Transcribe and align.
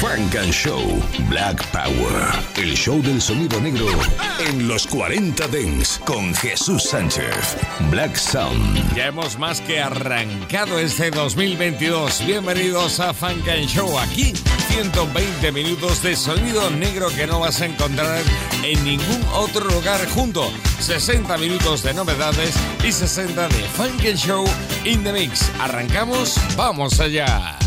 Funk 0.00 0.36
and 0.36 0.52
Show 0.52 0.80
Black 1.28 1.60
Power. 1.72 2.32
El 2.54 2.76
show 2.76 3.02
del 3.02 3.20
sonido 3.20 3.60
negro 3.60 3.88
en 4.46 4.68
los 4.68 4.86
40 4.86 5.48
Dents 5.48 6.00
con 6.06 6.32
Jesús 6.36 6.84
Sánchez. 6.84 7.56
Black 7.90 8.14
Sound. 8.14 8.94
Ya 8.94 9.06
hemos 9.06 9.40
más 9.40 9.60
que 9.60 9.80
arrancado 9.80 10.78
este 10.78 11.10
2022. 11.10 12.24
Bienvenidos 12.24 13.00
a 13.00 13.12
Funk 13.12 13.48
and 13.48 13.66
Show. 13.66 13.98
Aquí 13.98 14.32
120 14.68 15.50
minutos 15.50 16.00
de 16.04 16.14
sonido 16.14 16.70
negro 16.70 17.08
que 17.08 17.26
no 17.26 17.40
vas 17.40 17.60
a 17.60 17.66
encontrar 17.66 18.22
en 18.62 18.84
ningún 18.84 19.24
otro 19.34 19.64
lugar 19.68 20.06
junto. 20.10 20.48
60 20.78 21.36
minutos 21.38 21.82
de 21.82 21.94
novedades 21.94 22.54
y 22.84 22.92
60 22.92 23.48
de 23.48 23.62
Funk 23.76 24.04
and 24.06 24.16
Show 24.16 24.44
in 24.84 25.02
the 25.02 25.12
Mix. 25.12 25.50
Arrancamos, 25.58 26.36
vamos 26.56 27.00
allá. 27.00 27.58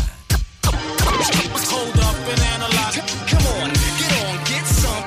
Hold 1.72 1.98
up 1.98 2.16
and 2.28 2.40
analyze. 2.54 2.96
Come 3.32 3.46
on, 3.56 3.68
get 3.72 4.12
on, 4.20 4.34
get 4.44 4.66
some. 4.68 5.04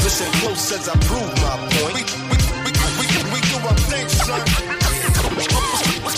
Listen 0.00 0.30
close 0.40 0.72
as 0.72 0.88
I 0.88 0.96
prove 1.04 1.32
my 1.44 1.54
point. 1.76 1.94
We, 1.94 2.02
we, 2.30 2.36
we, 2.64 2.72
we, 2.98 3.06
we, 3.32 3.40
do 3.52 3.56
our 3.68 3.76
thing, 3.88 4.08
son. 4.08 4.40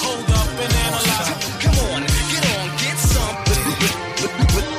Hold 0.06 0.30
up 0.30 0.50
and 0.64 0.72
analyze. 0.86 1.30
Come 1.62 1.78
on, 1.90 2.00
get 2.30 2.44
on, 2.54 2.66
get 2.78 2.98
some. 2.98 3.34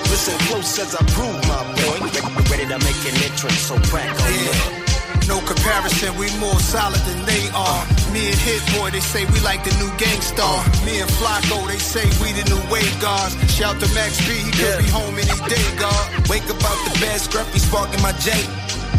Listen 0.07 0.37
close 0.47 0.79
as 0.79 0.95
I 0.95 1.03
prove 1.11 1.39
my 1.51 1.61
point. 1.83 2.01
Ready 2.49 2.65
to 2.67 2.79
make 2.79 3.01
an 3.11 3.15
entrance, 3.27 3.59
so 3.59 3.75
crack 3.91 4.09
on 4.09 4.33
yeah. 4.33 4.92
No 5.27 5.39
comparison, 5.39 6.15
we 6.17 6.27
more 6.37 6.59
solid 6.59 6.99
than 7.07 7.25
they 7.25 7.47
are. 7.55 7.85
Me 8.11 8.27
and 8.27 8.39
Hit 8.39 8.61
Boy, 8.75 8.91
they 8.91 8.99
say 8.99 9.25
we 9.31 9.39
like 9.39 9.63
the 9.63 9.71
new 9.79 9.89
Gang 9.97 10.19
Starr. 10.21 10.63
Me 10.85 10.99
and 10.99 11.09
Flacko, 11.17 11.67
they 11.67 11.79
say 11.79 12.03
we 12.21 12.33
the 12.33 12.43
new 12.49 12.61
Wave 12.71 12.95
Gods. 13.01 13.33
Shout 13.51 13.79
to 13.79 13.87
Max 13.95 14.17
B, 14.27 14.35
he 14.35 14.51
could 14.51 14.79
be 14.79 14.89
home 14.89 15.15
any 15.15 15.37
day, 15.49 15.65
God. 15.79 16.03
Wake 16.29 16.43
up 16.51 16.61
out 16.63 16.79
the 16.85 16.99
bed, 16.99 17.19
scruffy 17.19 17.59
sparking 17.59 18.01
my 18.01 18.11
J. 18.19 18.31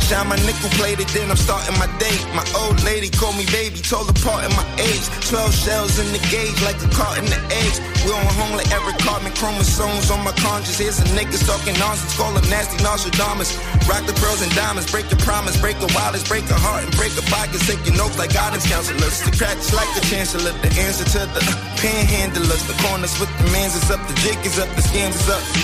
Shine 0.05 0.29
my 0.29 0.37
nickel 0.45 0.69
plated, 0.77 1.09
then 1.17 1.33
I'm 1.33 1.41
starting 1.41 1.73
my 1.81 1.89
day. 1.97 2.13
My 2.37 2.45
old 2.61 2.77
lady 2.85 3.09
called 3.09 3.41
me 3.41 3.49
baby, 3.49 3.81
told 3.81 4.05
apart 4.13 4.45
in 4.45 4.53
my 4.53 4.67
age. 4.77 5.01
12 5.33 5.49
shells 5.49 5.97
in 5.97 6.13
the 6.13 6.21
gauge, 6.29 6.61
like 6.61 6.77
a 6.85 6.91
cart 6.93 7.17
in 7.17 7.25
the 7.25 7.41
eggs. 7.65 7.81
We 8.05 8.13
on 8.13 8.21
home 8.37 8.53
like 8.53 8.69
Eric 8.69 9.01
Cartman, 9.01 9.33
chromosomes 9.33 10.13
on 10.13 10.21
my 10.21 10.37
conscience. 10.37 10.77
Here's 10.77 11.01
some 11.01 11.09
niggas 11.17 11.49
talking 11.49 11.73
nonsense, 11.81 12.13
call 12.21 12.37
them 12.37 12.45
nasty 12.53 12.77
Nostradamus. 12.85 13.57
Rock 13.89 14.05
the 14.05 14.13
pearls 14.21 14.45
and 14.45 14.53
diamonds, 14.53 14.93
break 14.93 15.09
your 15.09 15.25
promise, 15.25 15.57
break 15.57 15.81
a 15.81 15.89
wallets, 15.97 16.29
break 16.29 16.45
a 16.53 16.59
heart, 16.61 16.85
and 16.85 16.93
break 17.01 17.17
a 17.17 17.25
pocket. 17.33 17.65
Take 17.65 17.81
your 17.89 17.97
notes 17.97 18.21
like 18.21 18.37
guidance 18.37 18.69
counselors. 18.69 19.25
The 19.25 19.33
cracks 19.33 19.73
like 19.73 19.89
the 19.97 20.05
chancellor, 20.05 20.53
the 20.61 20.69
answer 20.85 21.09
to 21.17 21.25
the 21.33 21.41
uh, 21.41 21.81
panhandlers. 21.81 22.61
The 22.69 22.77
corners 22.85 23.17
with 23.17 23.33
the 23.41 23.49
mans 23.57 23.73
is 23.73 23.89
up, 23.89 24.05
the 24.05 24.13
jig 24.21 24.37
is 24.45 24.61
up, 24.61 24.69
the 24.77 24.85
scams 24.85 25.17
is 25.17 25.33
up. 25.33 25.64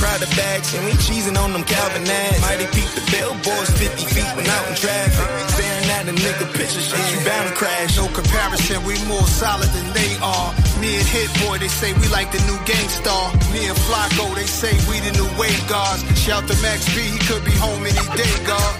Prada 0.00 0.24
bags, 0.32 0.72
and 0.72 0.82
we 0.88 0.92
cheesing 0.96 1.36
on 1.36 1.52
them 1.52 1.62
Calvin 1.62 2.08
ads. 2.08 2.40
Mighty 2.40 2.64
peep 2.72 2.88
the 2.96 3.04
billboards 3.12 3.68
50 3.76 4.00
feet 4.08 4.32
when 4.32 4.48
out 4.48 4.64
in 4.72 4.74
traffic. 4.80 5.28
Staring 5.52 5.90
at 5.92 6.08
a 6.08 6.14
nigga 6.16 6.48
picture, 6.56 6.80
shit, 6.80 7.04
you 7.12 7.20
bound 7.20 7.52
to 7.52 7.54
crash. 7.54 8.00
No 8.00 8.08
comparison, 8.08 8.80
we 8.88 8.96
more 9.04 9.28
solid 9.28 9.68
than 9.76 9.92
they 9.92 10.16
are. 10.24 10.56
Me 10.80 10.96
and 10.96 11.04
Hit 11.04 11.28
Boy, 11.44 11.60
they 11.60 11.68
say 11.68 11.92
we 12.00 12.08
like 12.08 12.32
the 12.32 12.40
new 12.48 12.56
Gang 12.64 12.88
Starr. 12.88 13.28
Me 13.52 13.68
and 13.68 13.76
Flacko, 13.84 14.32
they 14.34 14.48
say 14.48 14.72
we 14.88 15.04
the 15.04 15.12
new 15.20 15.28
Wave 15.36 15.60
Gods. 15.68 16.00
Shout 16.16 16.48
to 16.48 16.56
Max 16.64 16.88
B, 16.96 17.04
he 17.04 17.20
could 17.28 17.44
be 17.44 17.52
home 17.60 17.84
any 17.84 18.06
day, 18.16 18.34
God. 18.48 18.72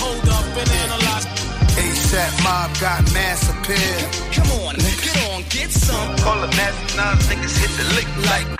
Hold 0.00 0.28
up 0.32 0.48
and 0.56 0.70
analyze. 0.80 1.28
ASAP 1.76 2.32
Mob 2.40 2.72
got 2.80 3.04
mass 3.12 3.52
appeal. 3.52 4.00
Come 4.32 4.48
on, 4.64 4.74
get 4.80 5.16
on, 5.28 5.44
get 5.52 5.70
some. 5.70 6.16
Call 6.24 6.40
them 6.40 6.50
nasty 6.56 6.96
nuns, 6.96 7.28
niggas 7.28 7.56
hit 7.60 7.72
the 7.76 7.86
lick 8.00 8.08
like. 8.32 8.59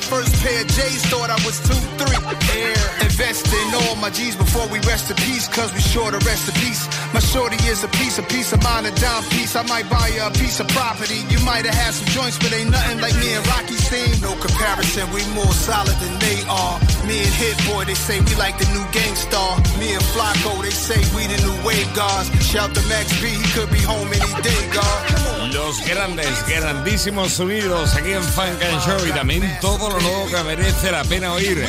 first 0.00 0.32
pair 0.42 0.60
of 0.60 0.68
J's, 0.68 1.02
thought 1.06 1.30
I 1.30 1.38
was 1.44 1.60
2-3. 1.66 2.16
Air. 2.56 2.76
Invest 3.02 3.46
in 3.52 3.74
all 3.74 3.96
my 3.96 4.10
G's 4.10 4.36
before 4.36 4.66
we 4.68 4.78
rest 4.80 5.10
in 5.10 5.16
peace, 5.16 5.48
cause 5.48 5.72
we 5.72 5.80
sure 5.80 6.10
to 6.10 6.18
rest 6.26 6.48
in 6.48 6.54
peace. 6.60 6.86
My 7.14 7.20
shorty 7.20 7.56
is 7.68 7.84
a 7.84 7.88
piece, 7.88 8.18
a 8.18 8.22
piece 8.22 8.52
of 8.52 8.62
mine, 8.62 8.86
a 8.86 8.92
dime 8.96 9.24
piece. 9.30 9.56
I 9.56 9.62
might 9.62 9.88
buy 9.88 10.08
you 10.08 10.22
a 10.22 10.30
piece 10.30 10.60
of 10.60 10.68
property. 10.68 11.24
You 11.28 11.38
might 11.44 11.64
have 11.64 11.74
had 11.74 11.94
some 11.94 12.08
joints, 12.08 12.38
but 12.38 12.52
ain't 12.52 12.70
nothing 12.70 13.00
like 13.00 13.14
me 13.16 13.32
and 13.32 13.46
Rocky's 13.46 13.88
team. 13.88 14.20
No 14.20 14.34
comparison, 14.36 15.10
we 15.12 15.24
more 15.34 15.52
solid 15.52 15.96
than 16.00 16.18
they 16.18 16.42
are. 16.48 16.78
Me 17.06 17.22
and 17.22 17.34
Hit 17.40 17.56
Boy, 17.68 17.84
they 17.84 17.94
say 17.94 18.20
we 18.20 18.34
like 18.36 18.58
the 18.58 18.68
new 18.74 18.84
Gang 18.92 19.14
Starr. 19.14 19.56
Me 19.78 19.94
and 19.94 20.04
Flacko, 20.12 20.62
they 20.62 20.70
say 20.70 20.98
we 21.14 21.26
the 21.26 21.38
new 21.46 21.56
Wave 21.66 21.88
Gods. 21.94 22.28
Shout 22.44 22.74
to 22.74 22.82
Max 22.88 23.12
B, 23.20 23.28
he 23.28 23.46
could 23.54 23.70
be 23.70 23.80
home 23.80 24.08
any 24.12 24.42
day, 24.42 24.62
God. 24.72 25.54
Los 25.54 25.80
grandes, 25.86 26.44
grandísimos 26.48 27.32
sonidos 27.32 27.94
aquí 27.94 28.12
en 28.12 28.22
Funk 28.22 28.60
and 28.62 28.80
Show 28.82 29.06
y 29.06 29.12
también 29.12 29.42
todo 29.60 29.85
lo 29.90 30.00
nuevo 30.00 30.26
que 30.26 30.42
merece 30.42 30.90
la 30.90 31.04
pena 31.04 31.32
oír. 31.32 31.64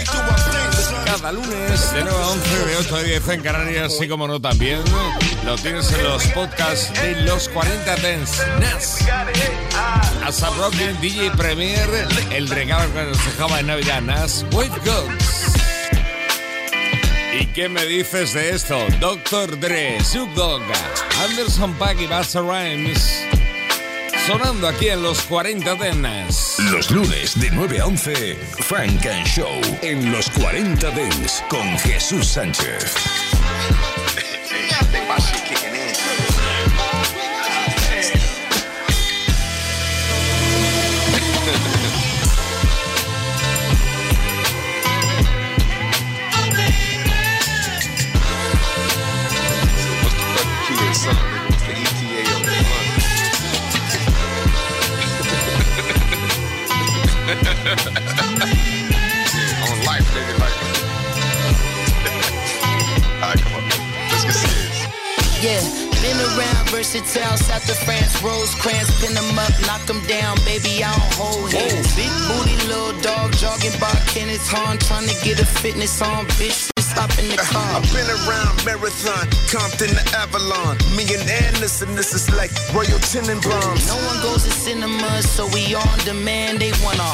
Cada 1.05 1.31
lunes 1.31 1.93
de 1.93 2.03
9 2.03 2.17
a 2.19 2.27
11, 2.27 2.65
de 2.65 2.75
8 2.77 2.95
a 2.95 3.03
10 3.03 3.27
en 3.29 3.41
Canarias, 3.41 3.93
así 3.93 4.07
como 4.07 4.27
no 4.27 4.39
también 4.39 4.81
lo 5.45 5.55
tienes 5.55 5.91
en 5.91 6.03
los 6.03 6.23
podcasts 6.27 6.91
de 7.01 7.21
los 7.21 7.49
40 7.49 7.95
Dance 7.97 8.43
Nas. 8.59 8.99
Asa 10.25 10.49
Brooklyn, 10.51 10.99
DJ 11.01 11.31
Premier, 11.31 11.89
el 12.31 12.47
regalo 12.49 12.91
que 12.93 13.03
nos 13.03 13.25
dejaba 13.25 13.59
en 13.59 13.67
Navidad 13.67 14.01
Nas, 14.01 14.45
Wave 14.51 14.71
Gods. 14.85 15.53
¿Y 17.39 17.45
qué 17.47 17.69
me 17.69 17.85
dices 17.85 18.33
de 18.33 18.49
esto? 18.49 18.77
Dr. 18.99 19.59
Dre, 19.59 20.03
Snoop 20.03 20.33
Dogg, 20.33 20.63
Anderson 21.23 21.73
Paak 21.73 21.99
y 22.01 22.07
Busta 22.07 22.41
Rhymes. 22.41 23.36
Sonando 24.27 24.67
aquí 24.67 24.89
en 24.89 25.03
los 25.03 25.21
40 25.21 25.75
Dance. 25.75 26.61
Los 26.63 26.91
lunes 26.91 27.39
de 27.39 27.49
9 27.49 27.79
a 27.79 27.85
11, 27.85 28.35
Frank 28.59 29.05
and 29.05 29.25
Show 29.25 29.61
en 29.81 30.11
los 30.11 30.29
40 30.31 30.91
Dents 30.91 31.41
con 31.47 31.65
Jesús 31.79 32.27
Sánchez. 32.27 33.36
on 59.67 59.77
life, 59.85 60.07
nigga. 60.13 60.33
Like, 60.39 60.57
all 63.21 63.29
right, 63.29 63.41
come 63.41 63.53
on. 63.53 63.63
Let's 64.11 64.23
get 64.25 64.33
serious. 64.33 64.77
Yeah, 65.43 65.61
been 66.01 66.17
around 66.17 66.69
versatile, 66.69 67.37
South 67.37 67.69
of 67.69 67.77
France, 67.85 68.21
Rosecrans, 68.23 68.89
pin 68.99 69.13
them 69.13 69.37
up, 69.37 69.51
knock 69.67 69.85
them 69.85 70.01
down, 70.07 70.37
baby, 70.45 70.83
I 70.83 70.91
don't 70.91 71.13
hold 71.13 71.53
hands. 71.53 71.95
Big 71.95 72.09
booty, 72.27 72.57
little 72.67 72.99
dog, 73.01 73.33
jogging 73.33 73.77
by 73.79 73.93
Kenneth 74.07 74.49
Hahn, 74.49 74.79
trying 74.79 75.07
to 75.07 75.13
get 75.23 75.39
a 75.39 75.45
fitness 75.45 76.01
on, 76.01 76.25
bitch. 76.41 76.76
Hop 76.97 77.13
in 77.21 77.29
the 77.29 77.37
car. 77.37 77.77
I've 77.77 77.85
been 77.93 78.09
around 78.09 78.57
Marathon, 78.65 79.29
Compton 79.45 79.93
to 79.93 80.03
Avalon. 80.17 80.77
Me 80.97 81.05
and 81.13 81.29
Anderson, 81.45 81.93
this 81.95 82.13
is 82.13 82.25
like 82.33 82.49
Royal 82.73 82.97
Tenenbaums. 83.13 83.85
No 83.85 83.97
one 84.09 84.19
goes 84.25 84.43
to 84.43 84.51
cinemas, 84.51 85.29
so 85.29 85.45
we 85.53 85.77
on 85.77 85.97
demand. 86.09 86.59
They 86.59 86.73
want 86.81 86.97
a 86.97 87.09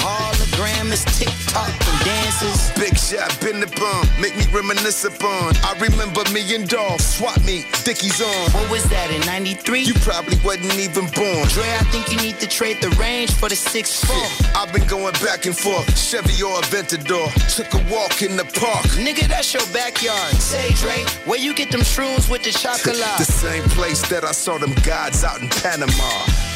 hologram, 0.53 0.91
it's 0.91 1.03
TikTok 1.17 1.69
and 1.69 2.05
dances. 2.05 2.71
Big 2.79 2.97
shot, 2.97 3.37
been 3.41 3.59
the 3.59 3.67
bomb, 3.79 4.07
make 4.21 4.35
me 4.35 4.45
reminisce 4.51 5.03
upon. 5.05 5.55
I 5.63 5.73
remember 5.79 6.21
me 6.31 6.55
and 6.55 6.67
Dolph, 6.67 7.01
swap 7.01 7.39
me, 7.43 7.65
Dickies 7.83 8.21
on. 8.21 8.51
What 8.51 8.69
was 8.69 8.83
that 8.89 9.11
in 9.11 9.21
93? 9.25 9.81
You 9.81 9.93
probably 9.95 10.37
wasn't 10.43 10.75
even 10.79 11.05
born. 11.11 11.47
Dre, 11.49 11.63
I 11.63 11.83
think 11.91 12.11
you 12.11 12.17
need 12.17 12.39
to 12.39 12.47
trade 12.47 12.81
the 12.81 12.89
range 12.91 13.31
for 13.31 13.49
the 13.49 13.55
6'4. 13.55 14.55
I've 14.55 14.71
been 14.73 14.87
going 14.87 15.13
back 15.23 15.45
and 15.45 15.57
forth, 15.57 15.87
Chevy 15.97 16.41
or 16.43 16.59
Aventador. 16.61 17.29
Took 17.55 17.73
a 17.73 17.93
walk 17.93 18.21
in 18.21 18.37
the 18.37 18.45
park. 18.45 18.85
Nigga, 18.97 19.27
that's 19.27 19.53
your 19.53 19.65
backyard. 19.73 20.35
Say, 20.35 20.73
Dre, 20.73 21.03
where 21.25 21.39
you 21.39 21.53
get 21.53 21.71
them 21.71 21.81
shrooms 21.81 22.29
with 22.29 22.43
the 22.43 22.51
chocolate? 22.51 22.97
the 23.17 23.25
same 23.25 23.63
place 23.75 24.01
that 24.09 24.23
I 24.23 24.31
saw 24.31 24.57
them 24.57 24.73
gods 24.83 25.23
out 25.23 25.41
in 25.41 25.49
Panama. 25.49 26.52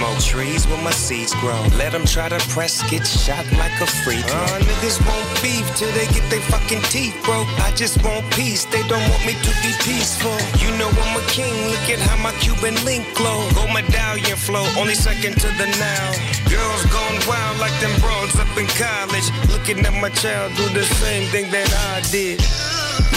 Smoke, 0.00 0.18
trees 0.20 0.66
where 0.66 0.82
my 0.82 0.90
seeds 0.90 1.34
grow. 1.36 1.60
Let 1.76 1.92
them 1.92 2.04
try 2.04 2.28
to 2.28 2.40
press, 2.48 2.82
get 2.90 3.06
shot 3.06 3.44
like 3.60 3.76
a 3.80 3.86
free 3.86 4.22
throw. 4.22 4.40
Uh, 4.40 4.60
niggas 4.64 4.98
want 5.04 5.28
beef 5.42 5.66
till 5.76 5.92
they 5.92 6.06
get 6.16 6.24
their 6.30 6.40
fucking 6.52 6.82
teeth 6.88 7.16
broke. 7.24 7.48
I 7.60 7.72
just 7.76 8.02
want 8.02 8.24
peace, 8.32 8.64
they 8.64 8.82
don't 8.88 9.06
want 9.10 9.22
me 9.26 9.34
to 9.34 9.52
be 9.60 9.72
peaceful. 9.84 10.36
You 10.62 10.70
know 10.78 10.88
I'm 10.88 11.20
a 11.20 11.24
king, 11.28 11.52
look 11.68 11.86
at 11.92 12.00
how 12.00 12.16
my 12.22 12.32
Cuban 12.40 12.76
link 12.84 13.04
glow. 13.14 13.40
Go 13.54 13.66
medallion 13.72 14.36
flow, 14.36 14.64
only 14.78 14.94
second 14.94 15.34
to 15.44 15.48
the 15.60 15.68
now. 15.78 16.06
Girls 16.48 16.82
gone 16.86 17.18
wild 17.28 17.58
like 17.60 17.76
them 17.80 17.94
bros 18.00 18.34
up 18.40 18.52
in 18.56 18.66
college. 18.80 19.28
Looking 19.52 19.84
at 19.84 19.94
my 20.00 20.10
child 20.10 20.56
do 20.56 20.66
the 20.70 20.84
same 21.04 21.28
thing 21.28 21.50
that 21.52 21.68
I 21.92 22.00
did. 22.10 22.40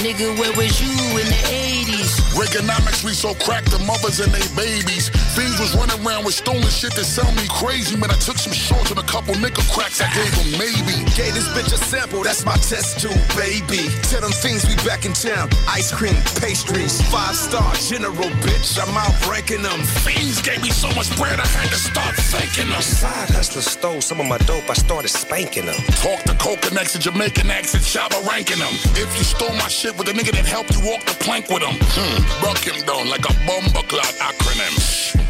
Nigga, 0.03 0.37
where 0.37 0.51
was 0.59 0.81
you 0.83 0.91
in 1.15 1.27
the 1.31 1.41
80s? 1.47 2.19
Reaganomics, 2.35 3.05
we 3.05 3.13
so 3.13 3.33
cracked 3.35 3.71
the 3.71 3.79
mothers 3.87 4.19
and 4.19 4.33
they 4.35 4.43
babies. 4.51 5.07
Fiends 5.31 5.57
was 5.63 5.71
running 5.79 5.95
around 6.05 6.25
with 6.25 6.35
stolen 6.35 6.67
shit 6.67 6.91
that 6.99 7.07
sell 7.07 7.31
me 7.39 7.47
crazy. 7.47 7.95
Man, 7.95 8.11
I 8.11 8.19
took 8.19 8.35
some 8.35 8.51
shorts 8.51 8.91
and 8.91 8.99
a 8.99 9.07
couple 9.07 9.33
nickel 9.39 9.63
cracks, 9.71 10.03
I 10.03 10.11
gave 10.11 10.27
them 10.35 10.59
maybe. 10.59 11.07
Gave 11.15 11.39
this 11.39 11.47
bitch 11.55 11.71
a 11.71 11.79
sample, 11.79 12.21
that's 12.21 12.43
my 12.43 12.59
test 12.59 12.99
tube, 12.99 13.15
baby. 13.39 13.87
Tell 14.11 14.19
them 14.19 14.35
things 14.43 14.67
we 14.67 14.75
back 14.83 15.05
in 15.07 15.13
town. 15.15 15.47
Ice 15.71 15.95
cream, 15.95 16.19
pastries, 16.35 16.99
five 17.07 17.39
star 17.39 17.71
general, 17.87 18.27
bitch. 18.43 18.75
I'm 18.75 18.91
out 18.99 19.15
ranking 19.31 19.63
them. 19.63 19.79
Fiends 20.03 20.41
gave 20.41 20.61
me 20.61 20.71
so 20.75 20.91
much 20.99 21.15
bread, 21.15 21.39
I 21.39 21.47
had 21.47 21.71
to 21.71 21.79
start 21.79 22.11
thanking 22.27 22.67
them. 22.67 22.81
Side 22.83 23.31
hustler 23.31 23.63
stole 23.63 24.01
some 24.01 24.19
of 24.19 24.27
my 24.27 24.37
dope, 24.43 24.67
I 24.69 24.75
started 24.75 25.15
spanking 25.15 25.67
them. 25.71 25.79
Talk 26.03 26.27
to 26.27 26.35
coconuts 26.35 26.91
and 26.91 27.03
Jamaican 27.07 27.47
accent, 27.47 27.87
Shabba 27.87 28.19
ranking 28.27 28.59
them. 28.59 28.75
If 28.99 29.07
you 29.15 29.23
stole 29.23 29.55
my 29.55 29.71
shit 29.71 29.92
with 29.97 30.07
a 30.09 30.13
nigga 30.13 30.31
that 30.31 30.45
helped 30.45 30.71
you 30.75 30.81
walk 30.85 31.03
the 31.05 31.15
plank 31.23 31.49
with 31.49 31.63
him, 31.63 31.75
hmm, 31.79 32.19
buck 32.41 32.59
him 32.63 32.79
down 32.85 33.09
like 33.09 33.25
a 33.27 33.33
bomber 33.45 33.85
clock 33.87 34.13
acronym. 34.21 34.73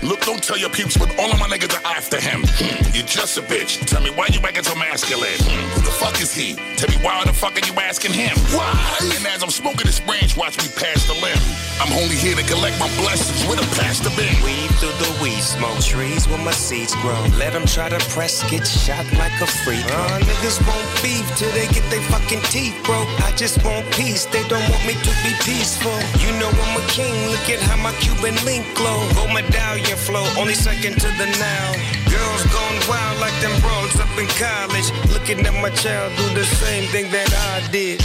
Look, 0.04 0.22
don't 0.22 0.44
tell 0.44 0.58
your 0.58 0.70
peeps, 0.70 0.98
but 0.98 1.18
all 1.18 1.32
of 1.32 1.40
my 1.40 1.48
niggas 1.48 1.74
are 1.80 1.86
after 1.96 2.20
him. 2.20 2.44
Hmm, 2.60 2.84
you 2.94 3.04
just 3.04 3.38
a 3.38 3.42
bitch. 3.42 3.80
Tell 3.88 4.02
me 4.02 4.12
why 4.12 4.28
you 4.32 4.40
acting 4.44 4.64
so 4.64 4.76
masculine. 4.76 5.40
Hmm, 5.40 5.66
who 5.74 5.82
the 5.82 5.96
fuck 5.96 6.20
is 6.22 6.36
he? 6.36 6.56
Tell 6.76 6.90
me 6.92 6.98
why 7.02 7.24
the 7.26 7.34
fuck 7.34 7.56
are 7.56 7.66
you 7.66 7.74
asking 7.80 8.12
him? 8.12 8.36
Why? 8.52 8.70
And 9.02 9.26
as 9.28 9.42
I'm 9.42 9.50
smoking 9.50 9.88
this 9.88 10.00
branch, 10.00 10.36
watch 10.36 10.58
me 10.60 10.68
pass 10.76 11.08
the 11.08 11.16
limb. 11.16 11.40
I'm 11.80 11.92
only 11.98 12.16
here 12.16 12.36
to 12.36 12.44
collect 12.44 12.78
my 12.80 12.92
blessings 13.00 13.48
with 13.48 13.64
a 13.64 13.68
pastor 13.80 14.04
the 14.04 14.12
bin. 14.20 14.36
Weed 14.44 14.70
through 14.84 14.92
the 15.00 15.12
weed 15.24 15.40
smoke, 15.40 15.80
trees 15.80 16.28
where 16.28 16.44
my 16.44 16.52
seeds 16.52 16.94
grow. 17.00 17.16
Let 17.40 17.54
them 17.54 17.66
try 17.66 17.88
to 17.88 18.00
press, 18.12 18.44
get 18.52 18.68
shot 18.68 19.08
like 19.16 19.34
a 19.40 19.48
free 19.64 19.80
throw. 19.88 19.96
Uh, 19.96 20.20
niggas 20.20 20.60
want 20.68 20.84
beef 21.02 21.24
till 21.40 21.52
they 21.56 21.68
get 21.72 21.88
their 21.90 22.04
fucking 22.12 22.44
teeth 22.52 22.76
broke. 22.84 23.08
I 23.24 23.32
just 23.36 23.64
want 23.64 23.90
peace, 23.96 24.26
they 24.26 24.44
don't 24.52 24.53
want 24.70 24.86
me 24.86 24.94
to 24.94 25.14
be 25.24 25.34
peaceful. 25.42 25.96
You 26.20 26.32
know 26.40 26.50
I'm 26.50 26.82
a 26.82 26.84
king, 26.88 27.14
look 27.30 27.50
at 27.50 27.62
how 27.62 27.78
my 27.82 27.94
Cuban 28.04 28.36
link 28.46 28.66
glow. 28.76 29.00
Go 29.16 29.28
medallion 29.34 29.98
flow, 29.98 30.26
only 30.38 30.54
second 30.54 31.00
to 31.02 31.10
the 31.18 31.28
now. 31.40 31.68
Girls 32.10 32.44
gone 32.54 32.78
wild 32.90 33.20
like 33.20 33.36
them 33.42 33.56
bros 33.62 33.96
up 34.00 34.14
in 34.18 34.28
college. 34.38 34.88
Looking 35.12 35.46
at 35.46 35.54
my 35.62 35.70
child 35.70 36.12
do 36.18 36.26
the 36.34 36.46
same 36.46 36.86
thing 36.92 37.10
that 37.12 37.30
I 37.34 37.72
did. 37.72 38.04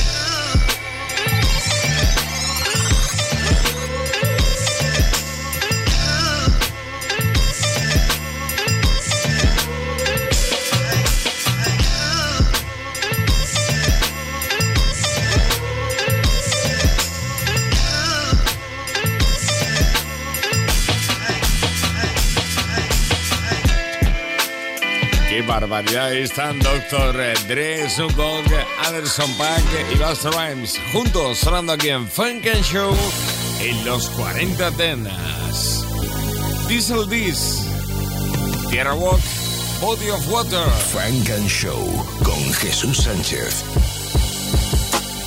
Barbaridad. 25.60 26.06
Ahí 26.06 26.22
están 26.22 26.58
Dr. 26.60 27.12
Dre, 27.48 27.90
Snoop 27.90 28.12
Anderson 28.86 29.32
Paak 29.36 29.64
y 29.92 29.98
Busta 29.98 30.30
Rhymes 30.30 30.78
juntos 30.92 31.38
sonando 31.38 31.72
aquí 31.72 31.88
en 31.88 32.06
Funk 32.06 32.46
and 32.46 32.62
Show 32.62 32.94
en 33.60 33.84
los 33.84 34.08
40 34.10 34.70
Tenas. 34.72 35.84
Diesel 36.68 37.08
Dis, 37.08 37.66
Tierra 38.70 38.94
Walk, 38.94 39.20
Body 39.80 40.10
of 40.10 40.28
Water. 40.30 40.64
Frank 40.92 41.28
and 41.30 41.48
Show 41.48 41.76
con 42.22 42.40
Jesús 42.54 42.98
Sánchez. 42.98 43.64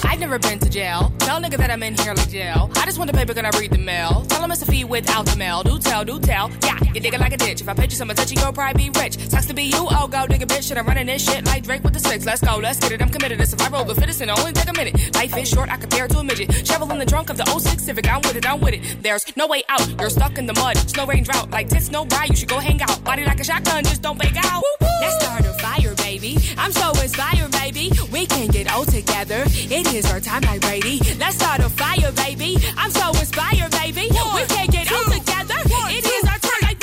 I've 0.05 0.19
never 0.19 0.39
been 0.39 0.59
to 0.59 0.69
jail. 0.69 1.10
Tell 1.25 1.39
nigga 1.39 1.57
that 1.57 1.71
I'm 1.71 1.83
in 1.83 1.95
here 1.97 2.13
like 2.13 2.29
jail. 2.29 2.69
I 2.75 2.85
just 2.85 2.97
want 2.97 3.11
the 3.11 3.17
paper, 3.17 3.33
gonna 3.33 3.51
read 3.57 3.71
the 3.71 3.77
mail. 3.77 4.25
Tell 4.27 4.43
him 4.43 4.51
it's 4.51 4.61
a 4.61 4.65
fee 4.65 4.83
without 4.83 5.25
the 5.25 5.35
mail. 5.35 5.63
Do 5.63 5.79
tell, 5.79 6.03
do 6.03 6.19
tell. 6.19 6.49
Yeah, 6.63 6.77
you 6.93 6.99
dig 6.99 7.13
it 7.13 7.19
like 7.19 7.33
a 7.33 7.37
ditch. 7.37 7.61
If 7.61 7.69
I 7.69 7.73
pitch 7.73 7.91
you 7.91 7.97
some 7.97 8.09
attention, 8.09 8.37
you'll 8.39 8.51
probably 8.53 8.89
be 8.89 8.99
rich. 8.99 9.17
Sucks 9.29 9.45
to 9.45 9.53
be 9.53 9.63
you, 9.63 9.87
oh 9.89 10.07
go 10.07 10.27
dig 10.27 10.41
a 10.41 10.45
bitch. 10.45 10.67
Shit, 10.67 10.77
I'm 10.77 10.85
running 10.85 11.07
this 11.07 11.23
shit 11.23 11.45
like 11.45 11.63
Drake 11.63 11.83
with 11.83 11.93
the 11.93 11.99
six. 11.99 12.25
Let's 12.25 12.41
go, 12.41 12.57
let's 12.57 12.79
get 12.79 12.91
it. 12.91 13.01
I'm 13.01 13.09
committed 13.09 13.39
to 13.39 13.45
survival, 13.45 13.85
but 13.85 13.97
fittest 13.97 14.21
and 14.21 14.31
only 14.31 14.51
take 14.51 14.69
a 14.69 14.73
minute. 14.73 15.13
Life 15.15 15.37
is 15.37 15.49
short, 15.49 15.69
I 15.69 15.77
compare 15.77 16.05
it 16.05 16.11
to 16.11 16.19
a 16.19 16.23
midget. 16.23 16.67
Shovel 16.67 16.91
in 16.91 16.99
the 16.99 17.05
trunk 17.05 17.29
of 17.29 17.37
the 17.37 17.45
06 17.45 17.83
Civic. 17.83 18.11
I'm 18.11 18.21
with 18.21 18.35
it, 18.35 18.49
I'm 18.49 18.59
with 18.59 18.73
it. 18.73 19.03
There's 19.03 19.25
no 19.37 19.47
way 19.47 19.63
out. 19.69 19.87
You're 19.99 20.09
stuck 20.09 20.37
in 20.37 20.45
the 20.47 20.53
mud. 20.53 20.77
Snow 20.77 21.05
rain 21.05 21.23
drought. 21.23 21.51
Like 21.51 21.69
tits, 21.69 21.91
no 21.91 22.05
ride. 22.05 22.29
You 22.29 22.35
should 22.35 22.49
go 22.49 22.59
hang 22.59 22.81
out. 22.81 23.03
Body 23.03 23.25
like 23.25 23.39
a 23.39 23.43
shotgun, 23.43 23.83
just 23.83 24.01
don't 24.01 24.19
bake 24.19 24.37
out. 24.43 24.63
Let's 25.01 25.23
start 25.23 25.45
a 25.45 25.53
fire, 25.53 25.95
baby. 25.95 26.37
I'm 26.57 26.71
so 26.71 26.89
inspired, 27.01 27.51
baby. 27.51 27.91
We 28.11 28.25
can 28.25 28.47
get 28.47 28.73
old 28.75 28.89
together. 28.89 29.43
It 29.45 29.93
is 29.93 30.11
our 30.11 30.19
time 30.19 30.41
like 30.43 30.61
Brady. 30.61 30.99
Let's 31.19 31.35
start 31.35 31.59
a 31.61 31.69
fire, 31.69 32.11
baby. 32.13 32.57
I'm 32.77 32.91
so 32.91 33.09
inspired, 33.09 33.71
baby. 33.71 34.07
we 34.33 34.43
can't 34.45 34.71
get 34.71 34.91
old 34.91 35.11
together. 35.11 35.59
It 35.89 36.05
is 36.05 36.23
our 36.23 36.39
time 36.39 36.61
like. 36.63 36.79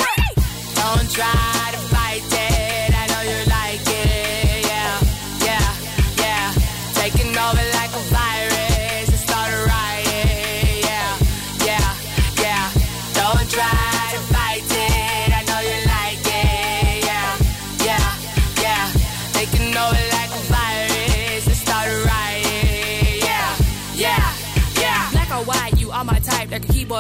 Don't 0.75 1.11
try 1.11 1.58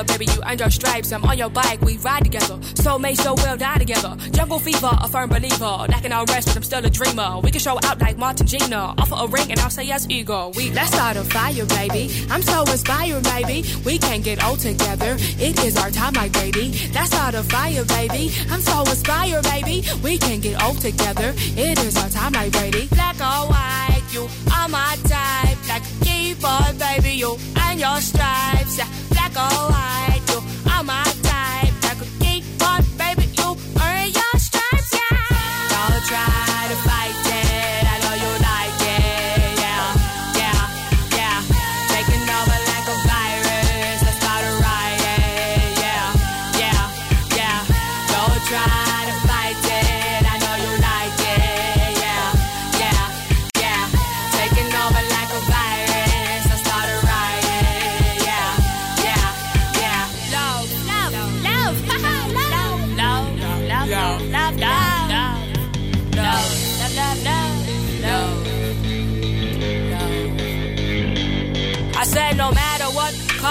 baby, 0.06 0.26
you 0.26 0.40
earned 0.48 0.60
your 0.60 0.70
stripes. 0.70 1.12
I'm 1.12 1.24
on 1.24 1.38
your 1.38 1.50
bike, 1.50 1.80
we 1.82 1.96
ride 1.98 2.24
together. 2.24 2.56
Soulmate, 2.74 3.16
so 3.16 3.34
we'll 3.34 3.56
die 3.56 3.78
together. 3.78 4.16
Jungle 4.32 4.58
fever, 4.58 4.90
a 4.92 5.08
firm 5.08 5.28
believer. 5.30 5.86
Knocking 5.88 6.12
our 6.12 6.24
rest, 6.26 6.48
but 6.48 6.56
I'm 6.56 6.62
still 6.62 6.84
a 6.84 6.90
dreamer. 6.90 7.40
We 7.42 7.50
can 7.50 7.60
show 7.60 7.78
out 7.84 8.00
like 8.00 8.16
Martin 8.18 8.46
Gina. 8.46 8.94
Offer 8.98 9.16
a 9.18 9.26
ring 9.26 9.50
and 9.50 9.60
I'll 9.60 9.70
say 9.70 9.84
yes, 9.84 10.06
ego. 10.08 10.52
We 10.56 10.70
let's 10.70 10.92
start 10.92 11.16
a 11.16 11.24
fire, 11.24 11.64
baby. 11.66 12.10
I'm 12.30 12.42
so 12.42 12.62
inspired, 12.62 13.24
baby. 13.24 13.64
We 13.84 13.98
can 13.98 14.20
get 14.20 14.44
old 14.44 14.60
together. 14.60 15.16
It 15.18 15.62
is 15.64 15.76
our 15.76 15.90
time, 15.90 16.14
like 16.14 16.32
Brady. 16.32 16.90
Let's 16.94 17.10
start 17.10 17.34
a 17.34 17.42
fire, 17.42 17.84
baby. 17.84 18.32
I'm 18.50 18.60
so 18.60 18.80
inspired, 18.82 19.44
baby. 19.44 19.84
We 20.02 20.18
can 20.18 20.40
get 20.40 20.62
old 20.62 20.80
together. 20.80 21.32
It 21.36 21.78
is 21.80 21.96
our 21.96 22.08
time, 22.08 22.32
like 22.32 22.52
Brady. 22.52 22.86
Black 22.88 23.16
or 23.16 23.48
white, 23.50 24.02
you 24.12 24.28
are 24.52 24.68
my 24.68 24.96
type. 25.04 25.58
Like 25.68 25.82
a 25.82 26.04
keyboard, 26.04 26.78
baby, 26.78 27.16
you 27.16 27.36
and 27.56 27.80
your 27.80 28.00
stripes. 28.00 28.87
Yeah, 29.38 29.68
black 29.68 30.17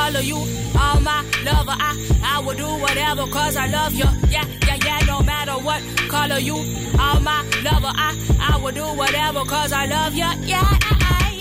color 0.08 0.22
you 0.22 0.38
are 0.80 1.02
my 1.02 1.22
lover, 1.44 1.76
I, 1.76 1.92
I 2.24 2.40
will 2.40 2.56
do 2.56 2.68
whatever 2.80 3.28
cause 3.28 3.58
I 3.58 3.68
love 3.68 3.94
you. 3.94 4.06
Yeah, 4.30 4.46
yeah, 4.66 4.78
yeah, 4.86 5.00
no 5.06 5.22
matter 5.22 5.52
what 5.52 5.82
color 6.08 6.40
you 6.40 6.56
All 6.98 7.20
my 7.20 7.44
lover, 7.62 7.92
I, 7.94 8.16
I 8.40 8.58
will 8.58 8.72
do 8.72 8.86
whatever 8.86 9.44
cause 9.44 9.74
I 9.74 9.86
love 9.86 10.14
you. 10.14 10.30
Yeah, 10.48 10.64
I, 10.64 10.98
I. 11.02 11.40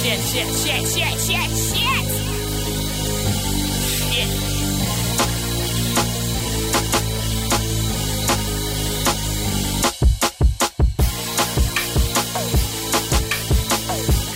Shit, 0.00 0.20
shit, 0.30 0.48
shit, 0.56 0.88
shit, 0.88 1.20
shit. 1.20 1.76
Shit. 1.76 2.27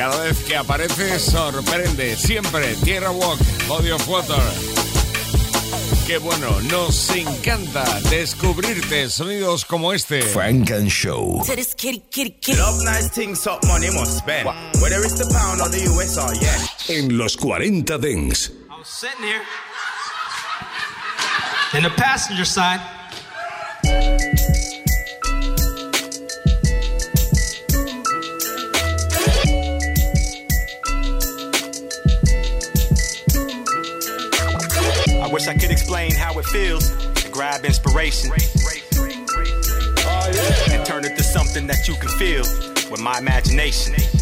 Cada 0.02 0.21
vez 0.25 0.37
que 0.42 0.56
aparece 0.56 1.16
sorprende. 1.21 2.16
Siempre 2.16 2.75
Tierra 2.82 3.12
Walk, 3.12 3.38
Body 3.68 3.92
of 3.92 4.09
Water. 4.09 4.42
Qué 6.09 6.18
bueno, 6.18 6.61
nos 6.62 7.09
encanta 7.11 7.85
descubrirte 8.11 9.09
sonidos 9.09 9.64
como 9.64 9.92
este. 9.92 10.23
Frank 10.23 10.73
and 10.73 10.88
Show. 10.88 11.44
To 11.47 11.54
this 11.54 11.73
kitty, 11.76 12.02
kitty, 12.11 12.32
kitty. 12.32 12.59
Love 12.59 12.82
nice 12.82 13.11
things, 13.11 13.47
up 13.47 13.64
money 13.68 13.90
must 13.92 14.18
spend. 14.18 14.49
Whether 14.82 15.04
it's 15.04 15.18
the 15.18 15.32
pound 15.32 15.61
or 15.61 15.68
the 15.68 15.85
US 15.92 16.18
or 16.18 16.35
yen. 16.35 16.61
En 16.88 17.16
los 17.16 17.37
40 17.37 17.97
Dents. 17.99 18.50
I 18.68 18.78
was 18.80 18.88
sitting 18.88 19.23
here 19.23 19.42
in 21.75 21.85
the 21.85 21.90
passenger 21.90 22.44
side. 22.44 22.80
How 36.33 36.39
it 36.39 36.47
feels 36.47 36.89
to 37.15 37.31
grab 37.31 37.65
inspiration 37.65 38.31
oh, 40.05 40.69
and 40.71 40.87
turn 40.87 41.05
it 41.05 41.17
to 41.17 41.23
something 41.23 41.67
that 41.67 41.89
you 41.89 41.95
can 41.95 42.09
feel 42.19 42.43
with 42.91 43.01
my 43.01 43.19
imagination. 43.19 44.22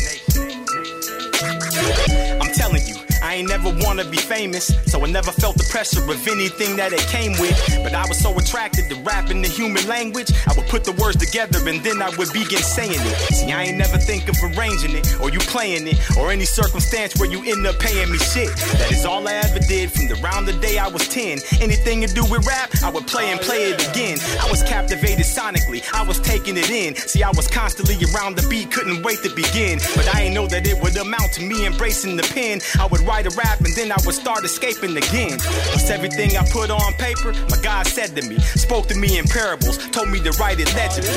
Ain't 3.40 3.49
never 3.49 3.73
wanna 3.85 4.04
be 4.04 4.18
famous, 4.18 4.66
so 4.85 5.02
I 5.02 5.09
never 5.09 5.32
felt 5.32 5.56
the 5.56 5.64
pressure 5.70 6.04
of 6.04 6.28
anything 6.28 6.76
that 6.76 6.92
it 6.92 7.00
came 7.09 7.32
with. 7.40 7.56
But 7.82 7.94
I 7.94 8.06
was 8.06 8.18
so 8.18 8.37
attracted 8.37 8.90
to 8.90 8.97
rapping 9.00 9.40
the 9.40 9.49
human 9.49 9.87
language, 9.88 10.30
I 10.47 10.52
would 10.56 10.68
put 10.68 10.85
the 10.85 10.92
words 10.92 11.16
together 11.16 11.59
and 11.66 11.82
then 11.82 12.02
I 12.02 12.11
would 12.16 12.32
begin 12.32 12.61
saying 12.61 13.00
it. 13.00 13.16
See, 13.32 13.50
I 13.50 13.64
ain't 13.64 13.78
never 13.78 13.97
think 13.97 14.28
of 14.28 14.37
arranging 14.44 14.94
it, 14.94 15.09
or 15.20 15.30
you 15.30 15.38
playing 15.38 15.87
it, 15.87 15.97
or 16.18 16.30
any 16.30 16.44
circumstance 16.44 17.16
where 17.16 17.30
you 17.30 17.40
end 17.50 17.66
up 17.66 17.78
paying 17.78 18.11
me 18.12 18.18
shit. 18.18 18.52
That 18.76 18.92
is 18.92 19.06
all 19.06 19.26
I 19.26 19.35
ever 19.40 19.59
did 19.61 19.90
from 19.90 20.09
the 20.09 20.16
round 20.16 20.47
the 20.47 20.52
day 20.61 20.76
I 20.76 20.88
was 20.88 21.09
10. 21.09 21.38
Anything 21.61 22.02
to 22.02 22.12
do 22.12 22.25
with 22.28 22.47
rap, 22.47 22.70
I 22.85 22.90
would 22.90 23.06
play 23.06 23.30
and 23.30 23.40
play 23.40 23.73
it 23.73 23.80
again. 23.88 24.18
I 24.38 24.50
was 24.50 24.62
captivated 24.62 25.25
sonically, 25.25 25.80
I 25.94 26.02
was 26.02 26.20
taking 26.20 26.59
it 26.59 26.68
in. 26.68 26.94
See, 26.94 27.23
I 27.23 27.30
was 27.30 27.49
constantly 27.49 27.97
around 28.12 28.37
the 28.37 28.47
beat, 28.49 28.70
couldn't 28.70 29.02
wait 29.02 29.23
to 29.23 29.30
begin. 29.35 29.78
But 29.97 30.14
I 30.14 30.28
ain't 30.28 30.35
know 30.35 30.47
that 30.49 30.66
it 30.66 30.76
would 30.82 30.97
amount 30.97 31.32
to 31.35 31.42
me 31.42 31.64
embracing 31.64 32.16
the 32.16 32.23
pen. 32.35 32.61
I 32.78 32.87
would 32.87 33.00
write 33.00 33.29
a 33.30 33.37
rap 33.37 33.60
and 33.60 33.75
then 33.75 33.92
I 33.92 33.96
would 34.04 34.14
start 34.14 34.44
escaping 34.44 34.96
again. 34.96 35.38
Plus 35.38 35.90
everything 35.90 36.37
I 36.37 36.44
put 36.50 36.70
on 36.70 36.92
paper, 36.94 37.32
my 37.49 37.58
God 37.62 37.87
said 37.87 38.14
to 38.16 38.22
me, 38.22 38.38
spoke 38.38 38.87
to 38.88 38.94
me 38.96 39.18
in 39.18 39.26
parables, 39.26 39.78
told 39.90 40.08
me 40.08 40.20
to 40.20 40.30
write 40.32 40.60
it 40.60 40.72
legibly. 40.75 41.10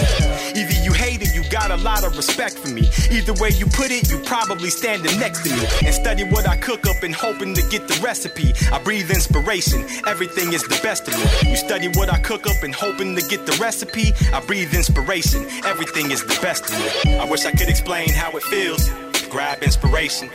Either 0.60 0.84
you 0.84 0.94
hate 0.94 1.22
it, 1.22 1.34
you 1.34 1.44
got 1.50 1.72
a 1.72 1.78
lot 1.78 2.04
of 2.04 2.16
respect 2.16 2.58
for 2.58 2.70
me. 2.70 2.90
Either 3.12 3.34
way 3.34 3.50
you 3.50 3.66
put 3.66 3.92
it, 3.92 4.10
you 4.10 4.20
probably 4.20 4.70
standing 4.70 5.20
next 5.20 5.44
to 5.44 5.50
me. 5.50 5.66
And 5.86 5.94
study 5.94 6.24
what 6.24 6.48
I 6.48 6.58
cook 6.58 6.86
up 6.88 7.04
and 7.04 7.14
hoping 7.14 7.54
to 7.56 7.62
get 7.70 7.88
the 7.88 8.00
recipe. 8.04 8.54
I 8.72 8.80
breathe 8.84 9.10
inspiration, 9.10 9.86
everything 10.06 10.54
is 10.54 10.64
the 10.64 10.80
best 10.84 11.08
of 11.08 11.14
me. 11.18 11.52
You 11.52 11.58
study 11.58 11.88
what 11.90 12.12
I 12.12 12.20
cook 12.20 12.48
up 12.48 12.64
and 12.64 12.74
hoping 12.74 13.16
to 13.16 13.22
get 13.28 13.46
the 13.46 13.58
recipe. 13.62 14.14
I 14.34 14.42
breathe 14.42 14.74
inspiration, 14.74 15.46
everything 15.66 16.12
is 16.12 16.24
the 16.24 16.38
best 16.42 16.66
of 16.66 16.78
me. 17.06 17.18
I 17.18 17.26
wish 17.26 17.46
I 17.46 17.52
could 17.52 17.70
explain 17.70 18.10
how 18.10 18.32
it 18.32 18.44
feels 18.44 18.90
grab 19.30 19.64
inspiration 19.64 20.30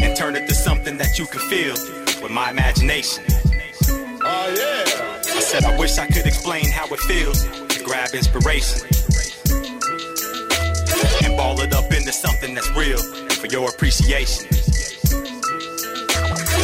and 0.00 0.16
turn 0.16 0.36
it 0.36 0.48
to 0.48 0.54
something 0.54 0.96
that 0.98 1.18
you 1.18 1.26
can 1.26 1.40
feel 1.48 1.74
with 2.22 2.30
my 2.30 2.50
imagination. 2.50 3.24
Oh, 4.22 4.54
yeah. 4.56 5.22
I 5.36 5.40
said, 5.40 5.64
I 5.64 5.76
wish 5.78 5.98
I 5.98 6.06
could 6.06 6.26
explain 6.26 6.70
how 6.70 6.86
it 6.86 7.00
feels 7.00 7.44
to 7.44 7.84
grab 7.84 8.14
inspiration 8.14 8.88
and 11.24 11.36
ball 11.36 11.60
it 11.60 11.72
up 11.74 11.92
into 11.92 12.12
something 12.12 12.54
that's 12.54 12.70
real 12.70 12.98
for 13.34 13.46
your 13.46 13.68
appreciation. 13.68 14.48